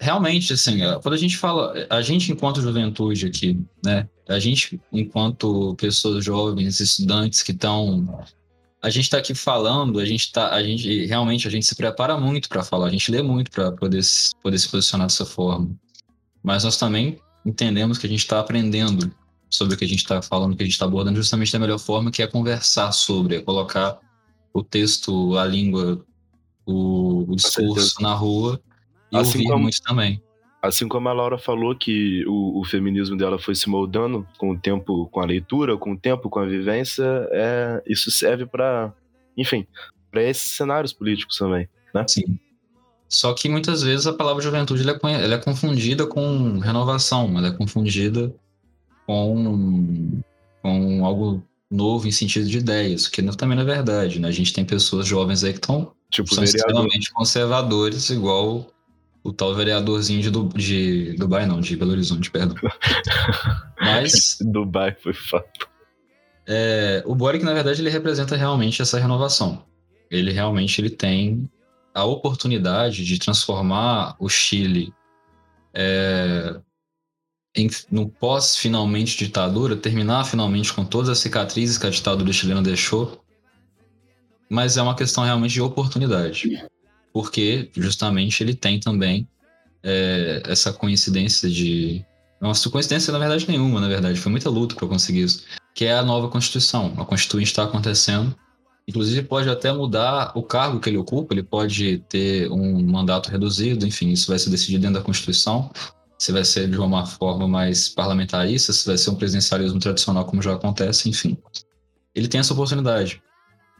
[0.00, 4.08] realmente, assim, quando a gente fala, a gente enquanto juventude aqui, né?
[4.28, 8.26] A gente enquanto pessoas jovens, estudantes que estão
[8.80, 12.16] a gente está aqui falando, a gente tá, a gente realmente a gente se prepara
[12.16, 14.02] muito para falar, a gente lê muito para poder
[14.42, 15.70] poder se posicionar dessa forma.
[16.42, 19.12] Mas nós também entendemos que a gente está aprendendo
[19.50, 21.58] sobre o que a gente está falando, o que a gente está abordando, justamente da
[21.58, 23.98] melhor forma, que é conversar sobre, é colocar
[24.52, 26.04] o texto, a língua,
[26.64, 28.60] o, o discurso na rua
[29.10, 30.22] e assim ouvir como, muito também.
[30.60, 34.58] Assim como a Laura falou que o, o, feminismo dela foi se moldando com o
[34.58, 38.92] tempo, com a leitura, com o tempo, com a vivência, é, isso serve para,
[39.36, 39.64] enfim,
[40.10, 42.04] para esses cenários políticos também, né?
[42.08, 42.38] Sim.
[43.08, 47.48] Só que muitas vezes a palavra juventude ela é, ela é confundida com renovação, ela
[47.48, 48.34] é confundida
[49.06, 50.20] com,
[50.60, 54.28] com algo novo em sentido de ideias, que também não é verdade, né?
[54.28, 58.66] A gente tem pessoas jovens aí que estão tipo, são extremamente conservadores, igual
[59.28, 62.56] o tal vereadorzinho de, de Dubai, não, de Belo Horizonte, perdão.
[63.80, 64.38] Mas.
[64.40, 65.68] Dubai foi fato.
[66.46, 69.64] É, o Boric, na verdade, ele representa realmente essa renovação.
[70.10, 71.48] Ele realmente ele tem
[71.94, 74.94] a oportunidade de transformar o Chile
[75.74, 76.58] é,
[77.54, 82.62] em, no pós finalmente ditadura, terminar finalmente com todas as cicatrizes que a ditadura chilena
[82.62, 83.22] deixou,
[84.48, 86.66] mas é uma questão realmente de oportunidade,
[87.18, 89.26] porque justamente ele tem também
[89.82, 92.04] é, essa coincidência de
[92.40, 95.42] nossa coincidência na verdade nenhuma, na verdade foi muita luta para conseguir isso,
[95.74, 96.94] que é a nova constituição.
[96.96, 98.36] A constituinte está acontecendo
[98.86, 103.84] Inclusive, pode até mudar o cargo que ele ocupa, ele pode ter um mandato reduzido,
[103.84, 105.70] enfim, isso vai ser decidido dentro da Constituição.
[106.18, 110.40] Se vai ser de uma forma mais parlamentarista, se vai ser um presidencialismo tradicional, como
[110.40, 111.36] já acontece, enfim.
[112.14, 113.20] Ele tem essa oportunidade.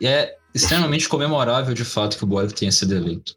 [0.00, 3.36] E é extremamente comemorável, de fato, que o Boric tenha sido eleito.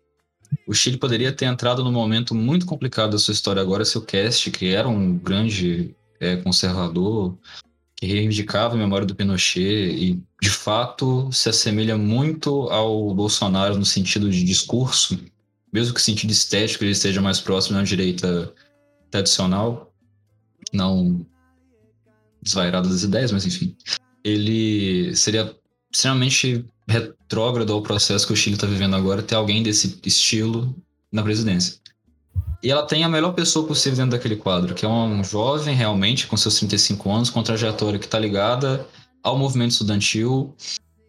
[0.68, 4.02] O Chile poderia ter entrado num momento muito complicado da sua história agora se o
[4.02, 7.38] Cast, que era um grande é, conservador,
[7.96, 13.86] que reivindicava a memória do Pinochet e, de fato, se assemelha muito ao Bolsonaro no
[13.86, 15.20] sentido de discurso,
[15.72, 18.54] mesmo que o sentido estético ele esteja mais próximo da direita
[19.10, 19.94] tradicional,
[20.74, 21.26] não
[22.42, 23.76] desvairado das ideias, mas enfim.
[24.24, 25.56] Ele seria
[25.92, 30.76] extremamente retrógrado ao processo que o Chile está vivendo agora ter alguém desse estilo
[31.12, 31.80] na presidência.
[32.64, 36.28] E ela tem a melhor pessoa possível dentro daquele quadro, que é um jovem realmente,
[36.28, 38.88] com seus 35 anos, com trajetória que está ligada
[39.24, 40.56] ao movimento estudantil,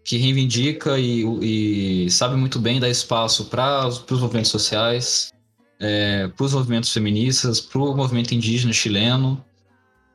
[0.04, 5.30] que reivindica e, e sabe muito bem dar espaço para os movimentos sociais,
[5.78, 9.44] é, para os movimentos feministas, para o movimento indígena chileno.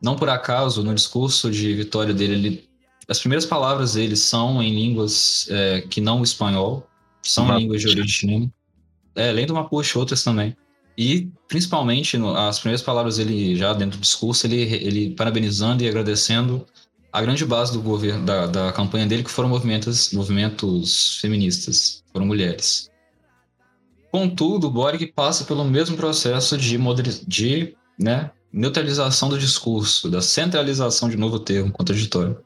[0.02, 2.70] Não por acaso, no discurso de vitória dele, ele,
[3.10, 6.88] as primeiras palavras dele são em línguas é, que não o espanhol,
[7.22, 7.62] são Mapuche.
[7.64, 8.54] línguas de origem.
[9.16, 10.56] É, além do Mapuche, outras também.
[10.98, 15.88] E, principalmente, no, as primeiras palavras dele, já dentro do discurso, ele, ele parabenizando e
[15.88, 16.66] agradecendo
[17.14, 22.26] a grande base do governo, da, da campanha dele, que foram movimentos, movimentos feministas, foram
[22.26, 22.90] mulheres.
[24.12, 26.78] Contudo, o Boric passa pelo mesmo processo de,
[27.28, 32.44] de né, neutralização do discurso, da centralização, de novo termo contraditório,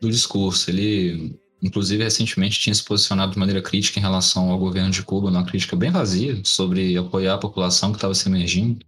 [0.00, 0.70] do discurso.
[0.70, 5.28] Ele inclusive recentemente tinha se posicionado de maneira crítica em relação ao governo de Cuba,
[5.28, 8.84] uma crítica bem vazia sobre apoiar a população que estava se emergindo,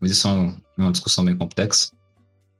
[0.00, 1.92] mas isso é uma discussão bem complexa.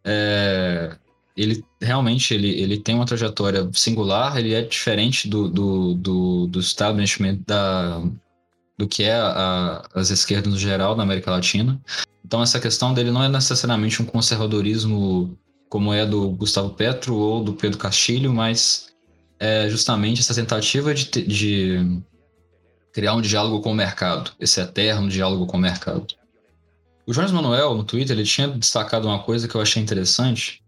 [0.05, 0.97] É,
[1.37, 6.61] ele realmente ele, ele tem uma trajetória singular, ele é diferente do, do, do, do
[6.61, 8.03] establishment da,
[8.79, 11.81] do que é a, as esquerdas no geral na América Latina.
[12.25, 15.37] Então essa questão dele não é necessariamente um conservadorismo
[15.69, 18.89] como é do Gustavo Petro ou do Pedro Castilho, mas
[19.39, 22.03] é justamente essa tentativa de, de
[22.93, 26.07] criar um diálogo com o mercado, esse eterno diálogo com o mercado.
[27.07, 30.63] O Jones Manuel, no Twitter, ele tinha destacado uma coisa que eu achei interessante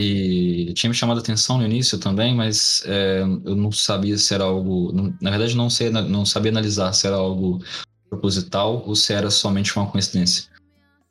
[0.00, 4.34] e tinha me chamado a atenção no início também, mas é, eu não sabia se
[4.34, 4.92] era algo.
[5.20, 7.62] Na verdade, não, sei, não sabia analisar se era algo
[8.08, 10.53] proposital ou se era somente uma coincidência.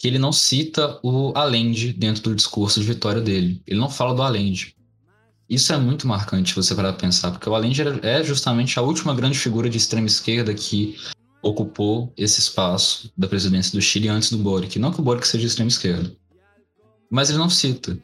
[0.04, 3.64] Que ele não cita o Allende dentro do discurso de vitória dele.
[3.66, 4.76] Ele não fala do Allende.
[5.50, 9.40] Isso é muito marcante você para pensar, porque o Allende é justamente a última grande
[9.40, 10.98] figura de extrema esquerda que
[11.42, 14.78] ocupou esse espaço da presidência do Chile antes do Boric.
[14.78, 16.14] Não que o Boric seja de extrema esquerda,
[17.10, 17.98] mas ele não cita.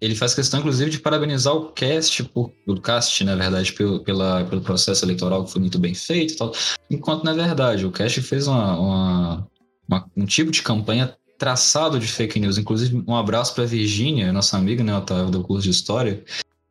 [0.00, 4.44] ele faz questão, inclusive, de parabenizar o cast, por, o cast, na verdade, pelo, pela,
[4.46, 6.52] pelo processo eleitoral que foi muito bem feito e tal.
[6.90, 9.49] Enquanto, na verdade, o cast fez uma, uma,
[9.90, 12.58] uma, um tipo de campanha traçado de fake news.
[12.58, 16.22] Inclusive, um abraço para Virgínia, nossa amiga, né, Otávio, do curso de História,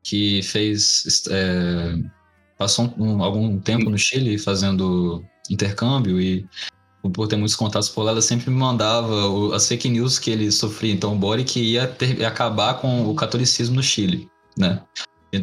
[0.01, 1.25] que fez.
[1.29, 1.95] É,
[2.57, 6.45] passou um, algum tempo no Chile fazendo intercâmbio e
[7.13, 10.51] por ter muitos contatos por lá, ela sempre me mandava as fake news que ele
[10.51, 10.93] sofria.
[10.93, 14.81] Então, o Boric ia, ter, ia acabar com o catolicismo no Chile, né?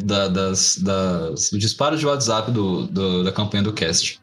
[0.03, 4.19] Da, das, das, do disparo de WhatsApp do, do, da campanha do cast.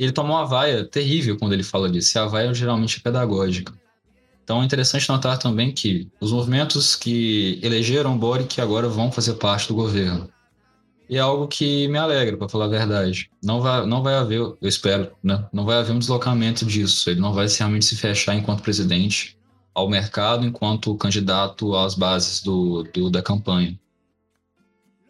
[0.00, 2.16] Ele tomou uma vaia terrível quando ele fala disso.
[2.16, 3.70] E a vaia geralmente é pedagógica.
[4.42, 9.68] Então é interessante notar também que os movimentos que elegeram Boric agora vão fazer parte
[9.68, 10.30] do governo.
[11.06, 13.30] E é algo que me alegra, para falar a verdade.
[13.44, 15.46] Não vai, não vai haver, eu espero, né?
[15.52, 17.10] Não vai haver um deslocamento disso.
[17.10, 19.36] Ele não vai realmente se fechar enquanto presidente
[19.74, 23.78] ao mercado, enquanto candidato às bases do, do da campanha.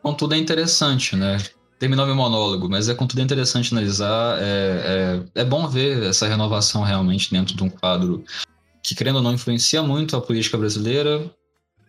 [0.02, 1.36] Contudo, é interessante, né?
[1.80, 4.38] Terminou meu monólogo, mas é contudo interessante analisar.
[4.38, 8.22] É, é, é bom ver essa renovação realmente dentro de um quadro
[8.82, 11.30] que, querendo ou não, influencia muito a política brasileira,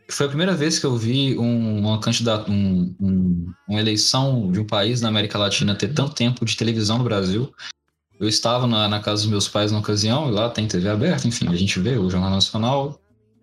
[0.09, 4.61] foi a primeira vez que eu vi um, uma candidata, um, um, uma eleição de
[4.61, 7.53] um país na América Latina ter tanto tempo de televisão no Brasil.
[8.17, 11.27] Eu estava na, na casa dos meus pais na ocasião, e lá tem TV aberta,
[11.27, 12.97] enfim, a gente vê o Jornal Nacional,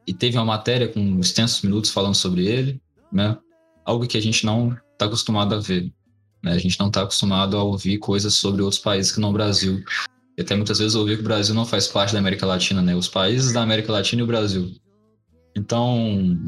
[0.07, 2.81] e teve uma matéria com extensos minutos falando sobre ele,
[3.13, 3.37] né?
[3.85, 5.93] Algo que a gente não está acostumado a ver.
[6.43, 6.53] Né?
[6.53, 9.83] A gente não está acostumado a ouvir coisas sobre outros países que não o Brasil.
[10.37, 12.95] E até muitas vezes ouvir que o Brasil não faz parte da América Latina, né?
[12.95, 14.73] Os países da América Latina e o Brasil.
[15.57, 16.39] Então,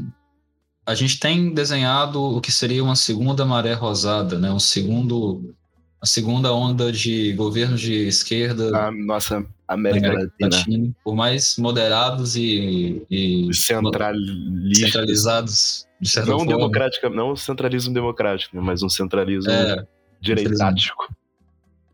[0.85, 4.49] a gente tem desenhado o que seria uma segunda maré rosada, né?
[4.49, 5.53] Um segundo,
[6.01, 8.77] a segunda onda de governos de esquerda.
[8.77, 10.57] A nossa América, América Latina.
[10.57, 10.95] Latina.
[11.03, 15.85] Por mais moderados e, e centralizados.
[16.01, 16.53] De certa não forma.
[16.53, 18.61] democrática, não centralismo democrático, né?
[18.61, 19.85] mas um centralismo é,
[20.19, 21.07] direitático.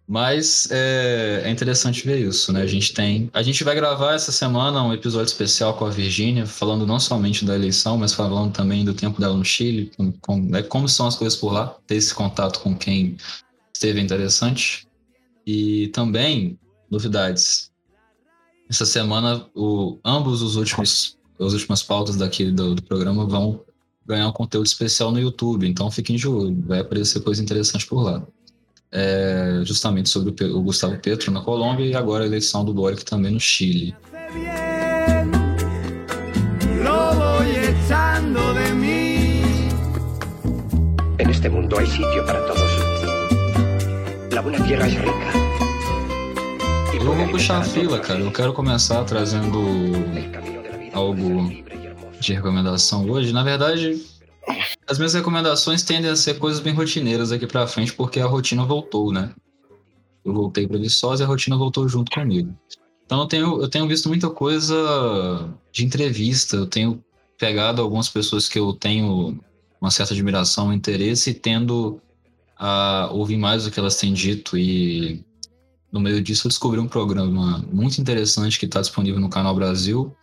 [0.08, 2.62] Mas é, é, interessante ver isso, né?
[2.62, 3.30] A gente tem.
[3.34, 7.44] A gente vai gravar essa semana um episódio especial com a Virgínia, falando não somente
[7.44, 11.08] da eleição, mas falando também do tempo dela no Chile, com, com, né, como são
[11.08, 13.18] as coisas por lá, ter esse contato com quem
[13.74, 14.88] esteve interessante.
[15.46, 16.58] E também,
[16.90, 17.70] novidades.
[18.70, 23.62] Essa semana, o, ambos os últimos, as últimas pautas daqui do, do programa vão
[24.08, 28.02] ganhar um conteúdo especial no YouTube, então fiquem de olho, vai aparecer coisa interessante por
[28.02, 28.26] lá
[28.92, 33.32] é, justamente sobre o, Gustavo Petro na Colômbia e agora a eleição do Boric também
[33.32, 33.96] no Chile.
[41.20, 42.72] En este mundo hay sitio para todos.
[44.32, 45.48] La buena tierra es rica.
[46.94, 48.20] Eu vou puxar a fila, cara.
[48.20, 49.60] Eu quero começar trazendo
[50.94, 51.52] algo
[52.20, 53.34] de recomendação hoje.
[53.34, 54.02] Na verdade,
[54.88, 58.66] as minhas recomendações tendem a ser coisas bem rotineiras aqui pra frente, porque a rotina
[58.66, 59.34] voltou, né?
[60.24, 62.54] Eu voltei pra Viçosa e a rotina voltou junto comigo.
[63.06, 67.04] Então eu tenho, eu tenho visto muita coisa de entrevista, eu tenho
[67.38, 69.40] pegado algumas pessoas que eu tenho
[69.80, 72.02] uma certa admiração, interesse, e tendo
[72.58, 75.24] a ouvir mais o que elas têm dito e
[75.92, 80.14] no meio disso eu descobri um programa muito interessante que está disponível no Canal Brasil,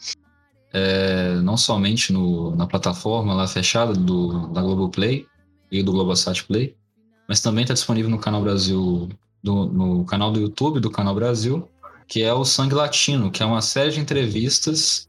[0.75, 5.25] é, não somente no, na plataforma lá fechada do, da Globoplay
[5.71, 6.75] e do Globosat Play,
[7.29, 9.09] mas também está disponível no canal Brasil,
[9.41, 11.69] do, no canal do YouTube do Canal Brasil,
[12.09, 15.09] que é o Sangue Latino, que é uma série de entrevistas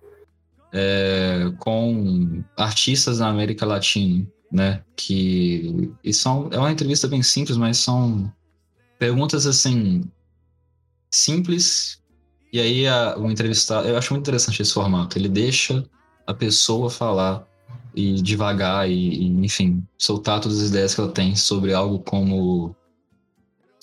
[0.71, 4.83] é, com artistas da América Latina, né?
[4.95, 8.31] Que e são é uma entrevista bem simples, mas são
[8.99, 10.03] perguntas assim
[11.09, 11.99] simples
[12.56, 15.18] e aí a, o entrevistado, eu acho muito interessante esse formato.
[15.18, 15.84] Ele deixa
[16.26, 17.45] a pessoa falar
[17.94, 22.73] e devagar e, e, enfim, soltar todas as ideias que ela tem sobre algo como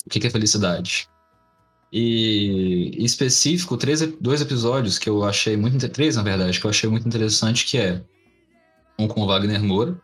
[0.03, 1.07] o que é felicidade.
[1.91, 6.71] E em específico, três, dois episódios que eu achei muito três na verdade que eu
[6.71, 8.01] achei muito interessante que é
[8.97, 10.01] um com o Wagner Moura,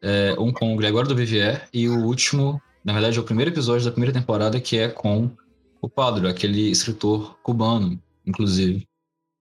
[0.00, 3.50] é, um com o Gregório do Vivier e o último, na verdade, é o primeiro
[3.50, 5.30] episódio da primeira temporada que é com
[5.80, 8.86] o Padre, aquele escritor cubano, inclusive.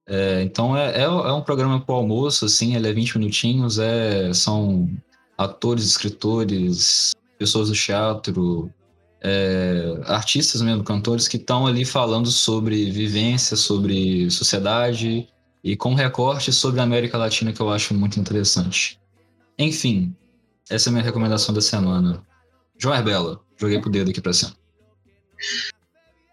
[0.07, 3.79] É, então é, é, é, um programa para o almoço, assim, ele é 20 minutinhos,
[3.79, 4.89] é, são
[5.37, 8.71] atores, escritores, pessoas do teatro,
[9.21, 15.27] é, artistas mesmo, cantores que estão ali falando sobre vivência, sobre sociedade
[15.63, 18.99] e com recorte sobre a América Latina que eu acho muito interessante.
[19.57, 20.15] Enfim,
[20.69, 22.23] essa é a minha recomendação da semana.
[22.77, 24.53] João Herbela, joguei pro dedo aqui para cima.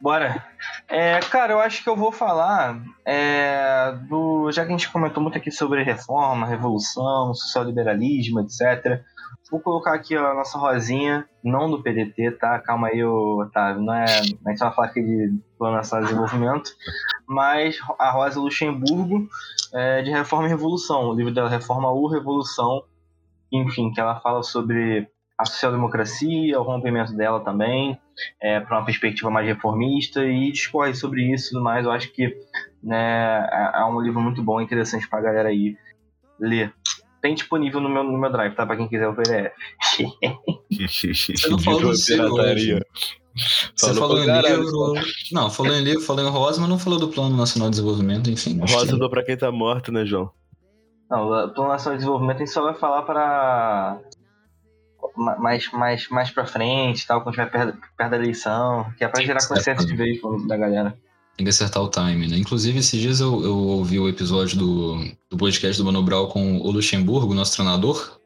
[0.03, 0.45] Bora.
[0.89, 4.51] É, cara, eu acho que eu vou falar é, do.
[4.51, 9.01] Já que a gente comentou muito aqui sobre reforma, revolução, social-liberalismo, etc.
[9.49, 12.59] Vou colocar aqui a nossa rosinha, não do PDT, tá?
[12.59, 13.81] Calma aí, Otávio.
[13.81, 16.70] Não é, a gente vai falar aqui de Plano Nacional de Desenvolvimento,
[17.29, 19.29] mas a Rosa Luxemburgo,
[19.73, 21.11] é, de Reforma e Revolução.
[21.11, 22.83] O livro dela, Reforma ou Revolução,
[23.53, 25.07] enfim, que ela fala sobre
[25.39, 28.01] a social-democracia, o rompimento dela também,
[28.40, 31.84] é, para uma perspectiva mais reformista e discorre sobre isso e tudo mais.
[31.84, 32.36] Eu acho que
[32.82, 35.76] né, é, é um livro muito bom, interessante para a galera aí
[36.39, 36.72] ler.
[37.20, 38.66] Tem disponível no meu, no meu drive, tá?
[38.66, 39.52] Para quem quiser o PDF.
[40.90, 42.80] Você não falou do hoje.
[43.74, 44.94] Você falou em livro.
[45.32, 48.30] Não, falou em livro, falou em Rosa, mas não falou do Plano Nacional de Desenvolvimento,
[48.30, 48.59] enfim.
[48.60, 50.30] Rosa do pra quem tá morto, né, João?
[51.10, 54.01] Não, o Plano Nacional de Desenvolvimento a gente só vai falar para
[55.16, 59.23] mais, mais, mais pra frente, tal, quando estiver perto, perto da eleição, que é pra
[59.23, 60.97] gerar consenso de vez da galera.
[61.37, 62.37] Tem que acertar o time, né?
[62.37, 66.59] Inclusive, esses dias eu, eu ouvi o episódio do, do podcast do Mano Brown com
[66.59, 68.19] o Luxemburgo, nosso treinador.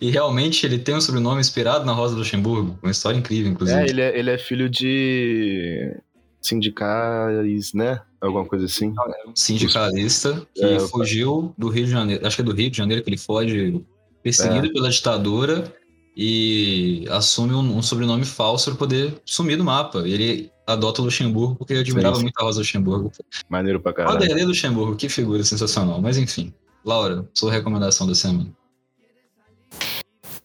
[0.00, 2.78] E realmente ele tem um sobrenome inspirado na Rosa Luxemburgo.
[2.82, 3.78] Uma história incrível, inclusive.
[3.80, 5.96] É, ele é, ele é filho de
[6.40, 8.00] sindicais, né?
[8.20, 8.92] Alguma coisa assim.
[9.34, 12.26] Sindicalista que É, fugiu do Rio de Janeiro.
[12.26, 13.82] Acho que é do Rio de Janeiro que ele foge
[14.22, 14.72] perseguido É.
[14.72, 15.72] pela ditadura
[16.16, 20.06] e assume um, um sobrenome falso para poder sumir do mapa.
[20.06, 23.12] Ele adota o Luxemburgo porque admirava Sim, muito a Rosa Luxemburgo.
[23.48, 24.18] Maneiro pra caralho.
[24.18, 26.00] Vanderlei Luxemburgo, que figura sensacional.
[26.00, 26.52] Mas enfim.
[26.84, 28.50] Laura, sua recomendação da semana.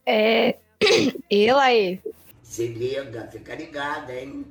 [0.06, 0.56] É.
[1.30, 2.00] Eu aí.
[2.44, 4.46] Se liga, fica ligado, hein?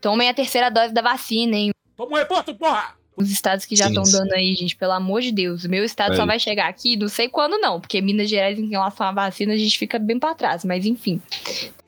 [0.00, 1.72] Tomem a terceira dose da vacina, hein?
[1.96, 2.99] Toma um reporto, porra!
[3.20, 5.64] Os estados que já estão dando aí, gente, pelo amor de Deus.
[5.64, 6.16] O meu estado É.
[6.16, 9.52] só vai chegar aqui, não sei quando não, porque Minas Gerais, em relação à vacina,
[9.52, 11.20] a gente fica bem pra trás, mas enfim.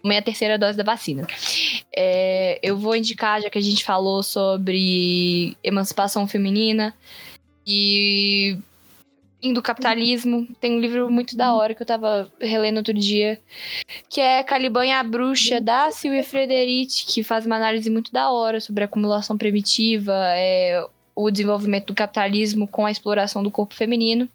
[0.03, 1.27] Tomei a terceira dose da vacina.
[1.95, 6.95] É, eu vou indicar, já que a gente falou sobre emancipação feminina
[7.67, 8.59] e
[9.53, 13.41] do capitalismo, tem um livro muito da hora que eu tava relendo outro dia,
[14.09, 18.31] que é Caliban e a Bruxa, da Silvia Frederici, que faz uma análise muito da
[18.31, 20.85] hora sobre acumulação primitiva, é,
[21.15, 24.29] o desenvolvimento do capitalismo com a exploração do corpo feminino.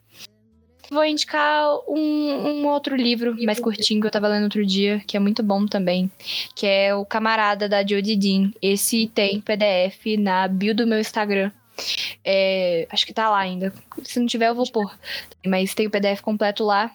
[0.89, 5.17] Vou indicar um, um outro livro mais curtinho que eu tava lendo outro dia, que
[5.17, 6.09] é muito bom também,
[6.55, 8.51] que é o Camarada da Jodie Dean.
[8.61, 11.51] Esse tem PDF na bio do meu Instagram.
[12.23, 13.73] É, acho que tá lá ainda.
[14.03, 14.97] Se não tiver, eu vou pôr.
[15.45, 16.91] Mas tem o PDF completo lá.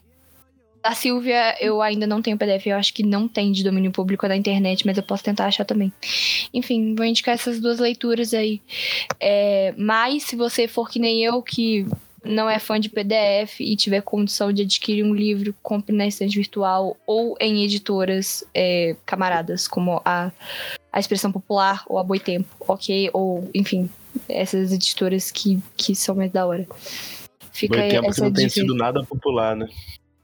[0.82, 2.66] Da Silvia, eu ainda não tenho PDF.
[2.66, 5.64] Eu acho que não tem de domínio público na internet, mas eu posso tentar achar
[5.64, 5.92] também.
[6.52, 8.60] Enfim, vou indicar essas duas leituras aí.
[9.20, 11.86] É, mas se você for que nem eu, que
[12.24, 16.36] não é fã de PDF e tiver condição de adquirir um livro, compre na estante
[16.36, 20.32] virtual ou em editoras é, camaradas, como a,
[20.92, 23.10] a Expressão Popular ou a Boitempo, ok?
[23.12, 23.88] Ou, enfim,
[24.28, 26.66] essas editoras que, que são mais da hora.
[27.52, 29.68] Fica Foi aí tempo que essa não tem sido nada popular, né?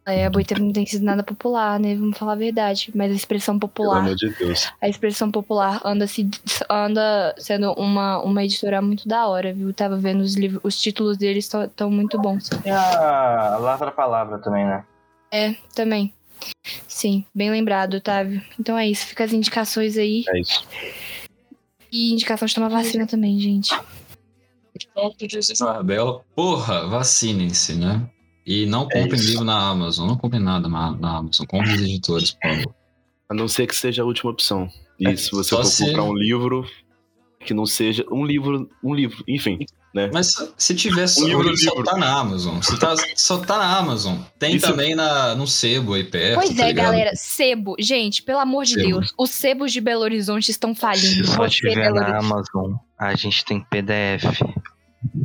[0.08, 1.94] É, a Boitempo não tem sido nada popular, né?
[1.94, 2.90] Vamos falar a verdade.
[2.94, 4.72] Mas a expressão Pelo popular amor de Deus.
[4.80, 6.26] a expressão popular anda, se,
[6.70, 9.72] anda sendo uma, uma editora muito da hora, viu?
[9.74, 12.48] Tava vendo os livros, os títulos deles estão muito bons.
[12.64, 14.82] E a Lavra Palavra também, né?
[15.30, 16.14] É, também.
[16.86, 18.40] Sim, bem lembrado, Otávio.
[18.58, 20.24] Então é isso, fica as indicações aí.
[20.28, 20.66] É isso.
[21.92, 23.78] E indicação de tomar vacina também, gente.
[25.84, 28.08] Bela, porra, vacinem-se, né?
[28.48, 29.28] E não É comprem isso.
[29.30, 32.74] livro na Amazon, não comprem nada na, na Amazon, comprem os editores, por favor.
[33.30, 34.68] A não ser que seja a última opção.
[34.98, 36.66] E É, se você só for se- comprar um livro,
[37.44, 39.58] que não seja um livro, um livro, enfim.
[40.12, 41.84] Mas se tiver só, Um livro, o livro só livro.
[41.84, 42.60] tá na Amazon.
[42.62, 44.16] Se tá, só tá na Amazon.
[44.38, 46.36] Tem Isso- também na, no Sebo aí perto.
[46.36, 46.84] Pois tá é, ligado?
[46.86, 47.74] galera, sebo.
[47.78, 48.86] Gente, pelo amor de Sebo.
[48.86, 51.06] Deus, os sebos de Belo Horizonte estão falindo.
[51.06, 52.18] Se só Você, tiver na.
[52.18, 54.24] Amazon, a gente tem PDF.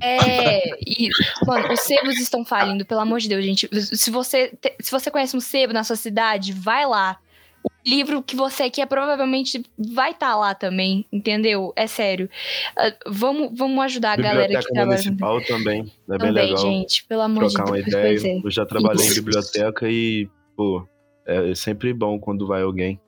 [0.01, 1.09] É, e,
[1.45, 3.69] mano, os sebos estão falindo, pelo amor de Deus, gente.
[3.81, 7.17] Se você, se você conhece um sebo na sua cidade, vai lá.
[7.63, 11.71] O livro que você quer provavelmente vai estar lá também, entendeu?
[11.75, 12.29] É sério.
[12.77, 15.79] Ah, vamos, vamos ajudar a galera que trabalha com municipal também.
[15.81, 16.57] É bem também, legal.
[16.57, 17.05] gente.
[17.05, 17.87] Pelo amor de trocar uma Deus.
[17.87, 18.37] ideia.
[18.37, 18.41] É.
[18.43, 20.87] Eu já trabalhei em biblioteca e, pô,
[21.25, 22.99] é sempre bom quando vai alguém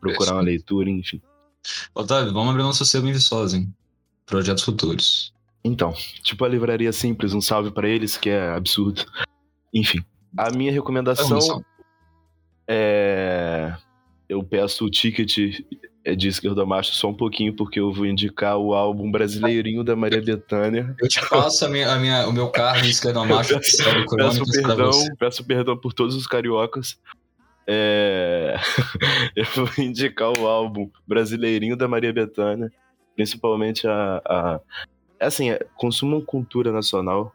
[0.00, 1.20] procurar uma leitura, enfim.
[1.94, 3.74] Otávio, vamos abrir nosso sebo em Viçosa, hein?
[4.26, 5.33] Projetos futuros.
[5.64, 5.92] Então,
[6.22, 9.04] tipo a livraria simples, um salve pra eles, que é absurdo.
[9.72, 10.04] Enfim,
[10.36, 11.64] a minha recomendação Vamos,
[12.68, 13.74] é.
[14.28, 15.62] Eu peço o ticket
[16.16, 20.20] de esquerda macho só um pouquinho, porque eu vou indicar o álbum brasileirinho da Maria
[20.20, 20.94] Bethânia.
[21.00, 24.16] Eu te passo a minha, a minha, o meu carro de esquerda macho oficial do
[24.16, 26.98] Peço perdão, peço perdão por todos os cariocas.
[27.66, 28.56] É...
[29.34, 32.70] eu vou indicar o álbum Brasileirinho da Maria Bethânia,
[33.14, 34.20] principalmente a.
[34.26, 34.60] a
[35.24, 37.34] assim, é, consumam cultura nacional.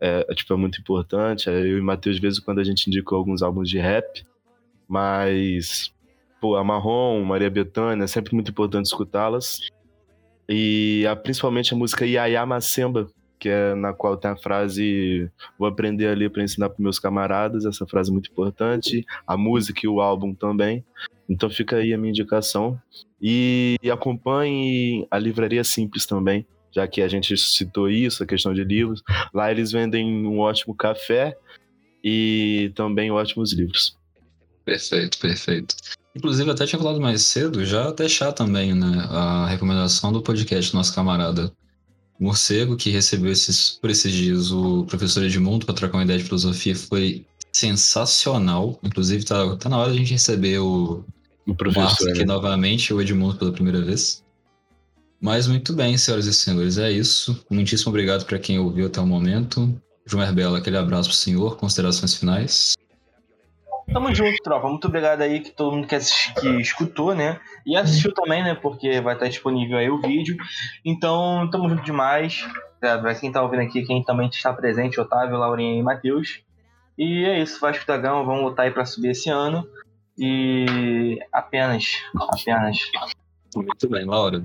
[0.00, 1.48] É, é, tipo, é muito importante.
[1.50, 4.24] É, Eu e Matheus, de vez em quando, a gente indicou alguns álbuns de rap.
[4.88, 5.92] Mas,
[6.40, 9.60] pô, a Marrom, Maria Bethânia, é sempre muito importante escutá-las.
[10.48, 13.08] E a- principalmente a música Iaiá Macemba,
[13.38, 17.64] que é na qual tem a frase Vou aprender ali para ensinar para meus camaradas.
[17.66, 19.04] Essa frase é muito importante.
[19.26, 20.84] A música e o álbum também.
[21.28, 22.80] Então fica aí a minha indicação.
[23.20, 28.64] E acompanhe a Livraria Simples também, já que a gente citou isso, a questão de
[28.64, 29.02] livros.
[29.32, 31.36] Lá eles vendem um ótimo café
[32.02, 33.96] e também ótimos livros.
[34.64, 35.74] Perfeito, perfeito.
[36.14, 40.76] Inclusive, até tinha falado mais cedo, já deixar também né, a recomendação do podcast do
[40.76, 41.52] nosso camarada
[42.18, 46.24] Morcego, que recebeu esses, por esses dias o professor Edmundo para trocar uma ideia de
[46.24, 48.78] filosofia, foi sensacional.
[48.82, 51.04] Inclusive, tá, tá na hora de a gente receber o,
[51.46, 52.26] O o Marcos professor, aqui né?
[52.26, 54.24] novamente, o Edmundo pela primeira vez.
[55.20, 57.44] Mas muito bem, senhoras e senhores, é isso.
[57.50, 59.74] Muitíssimo obrigado para quem ouviu até o momento.
[60.06, 62.74] João Herbela, aquele abraço pro senhor, considerações finais.
[63.92, 64.68] Tamo junto, tropa.
[64.68, 67.40] Muito obrigado aí que todo mundo que, assisti- que escutou, né?
[67.66, 68.54] E assistiu também, né?
[68.54, 70.36] Porque vai estar disponível aí o vídeo.
[70.84, 72.46] Então, tamo junto demais.
[72.80, 76.40] Pra quem tá ouvindo aqui, quem também está presente, Otávio, Laurinha e Matheus.
[76.96, 79.66] E é isso, Vasco da Gama, vamos lutar aí pra subir esse ano.
[80.18, 82.78] E apenas, apenas.
[83.56, 84.44] Muito bem, Laura.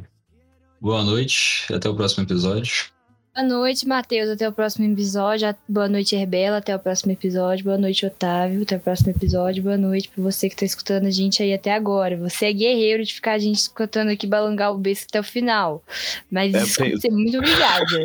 [0.84, 2.88] Boa noite, até o próximo episódio.
[3.34, 4.30] Boa noite, Matheus.
[4.30, 5.56] Até o próximo episódio.
[5.68, 6.58] Boa noite, Herbela.
[6.58, 7.64] Até o próximo episódio.
[7.64, 8.64] Boa noite, Otávio.
[8.64, 9.64] Até o próximo episódio.
[9.64, 12.18] Boa noite pra você que tá escutando a gente aí até agora.
[12.18, 15.82] Você é guerreiro de ficar a gente escutando aqui balangar o beijo até o final.
[16.30, 18.04] Mas É, desculpa, tem- ser muito obrigada.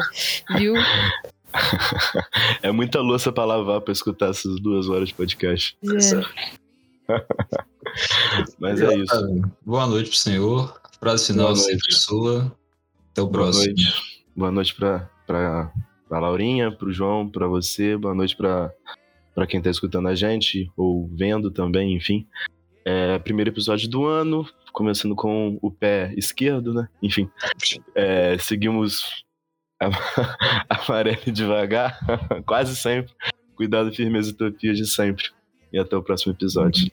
[0.57, 0.75] Viu?
[2.63, 5.77] É muita louça pra lavar pra escutar essas duas horas de podcast.
[5.83, 7.09] É.
[8.61, 9.43] Mas é isso.
[9.65, 10.81] Boa noite pro senhor.
[11.01, 12.53] Frase final sempre sua.
[13.19, 13.65] Até o Boa próximo.
[13.67, 14.25] noite.
[14.37, 15.73] Boa noite pra, pra,
[16.09, 17.97] pra Laurinha, pro João, pra você.
[17.97, 18.73] Boa noite pra
[19.49, 22.27] quem tá escutando a gente, ou vendo também, enfim.
[22.85, 26.89] É, primeiro episódio do ano, começando com o pé esquerdo, né?
[27.03, 27.29] Enfim.
[27.95, 29.25] É, seguimos
[29.81, 29.89] a-
[30.87, 31.99] amarelo devagar,
[32.47, 33.13] quase sempre.
[33.57, 35.25] Cuidado, firmeza e utopia de sempre.
[35.73, 36.91] E até o próximo episódio.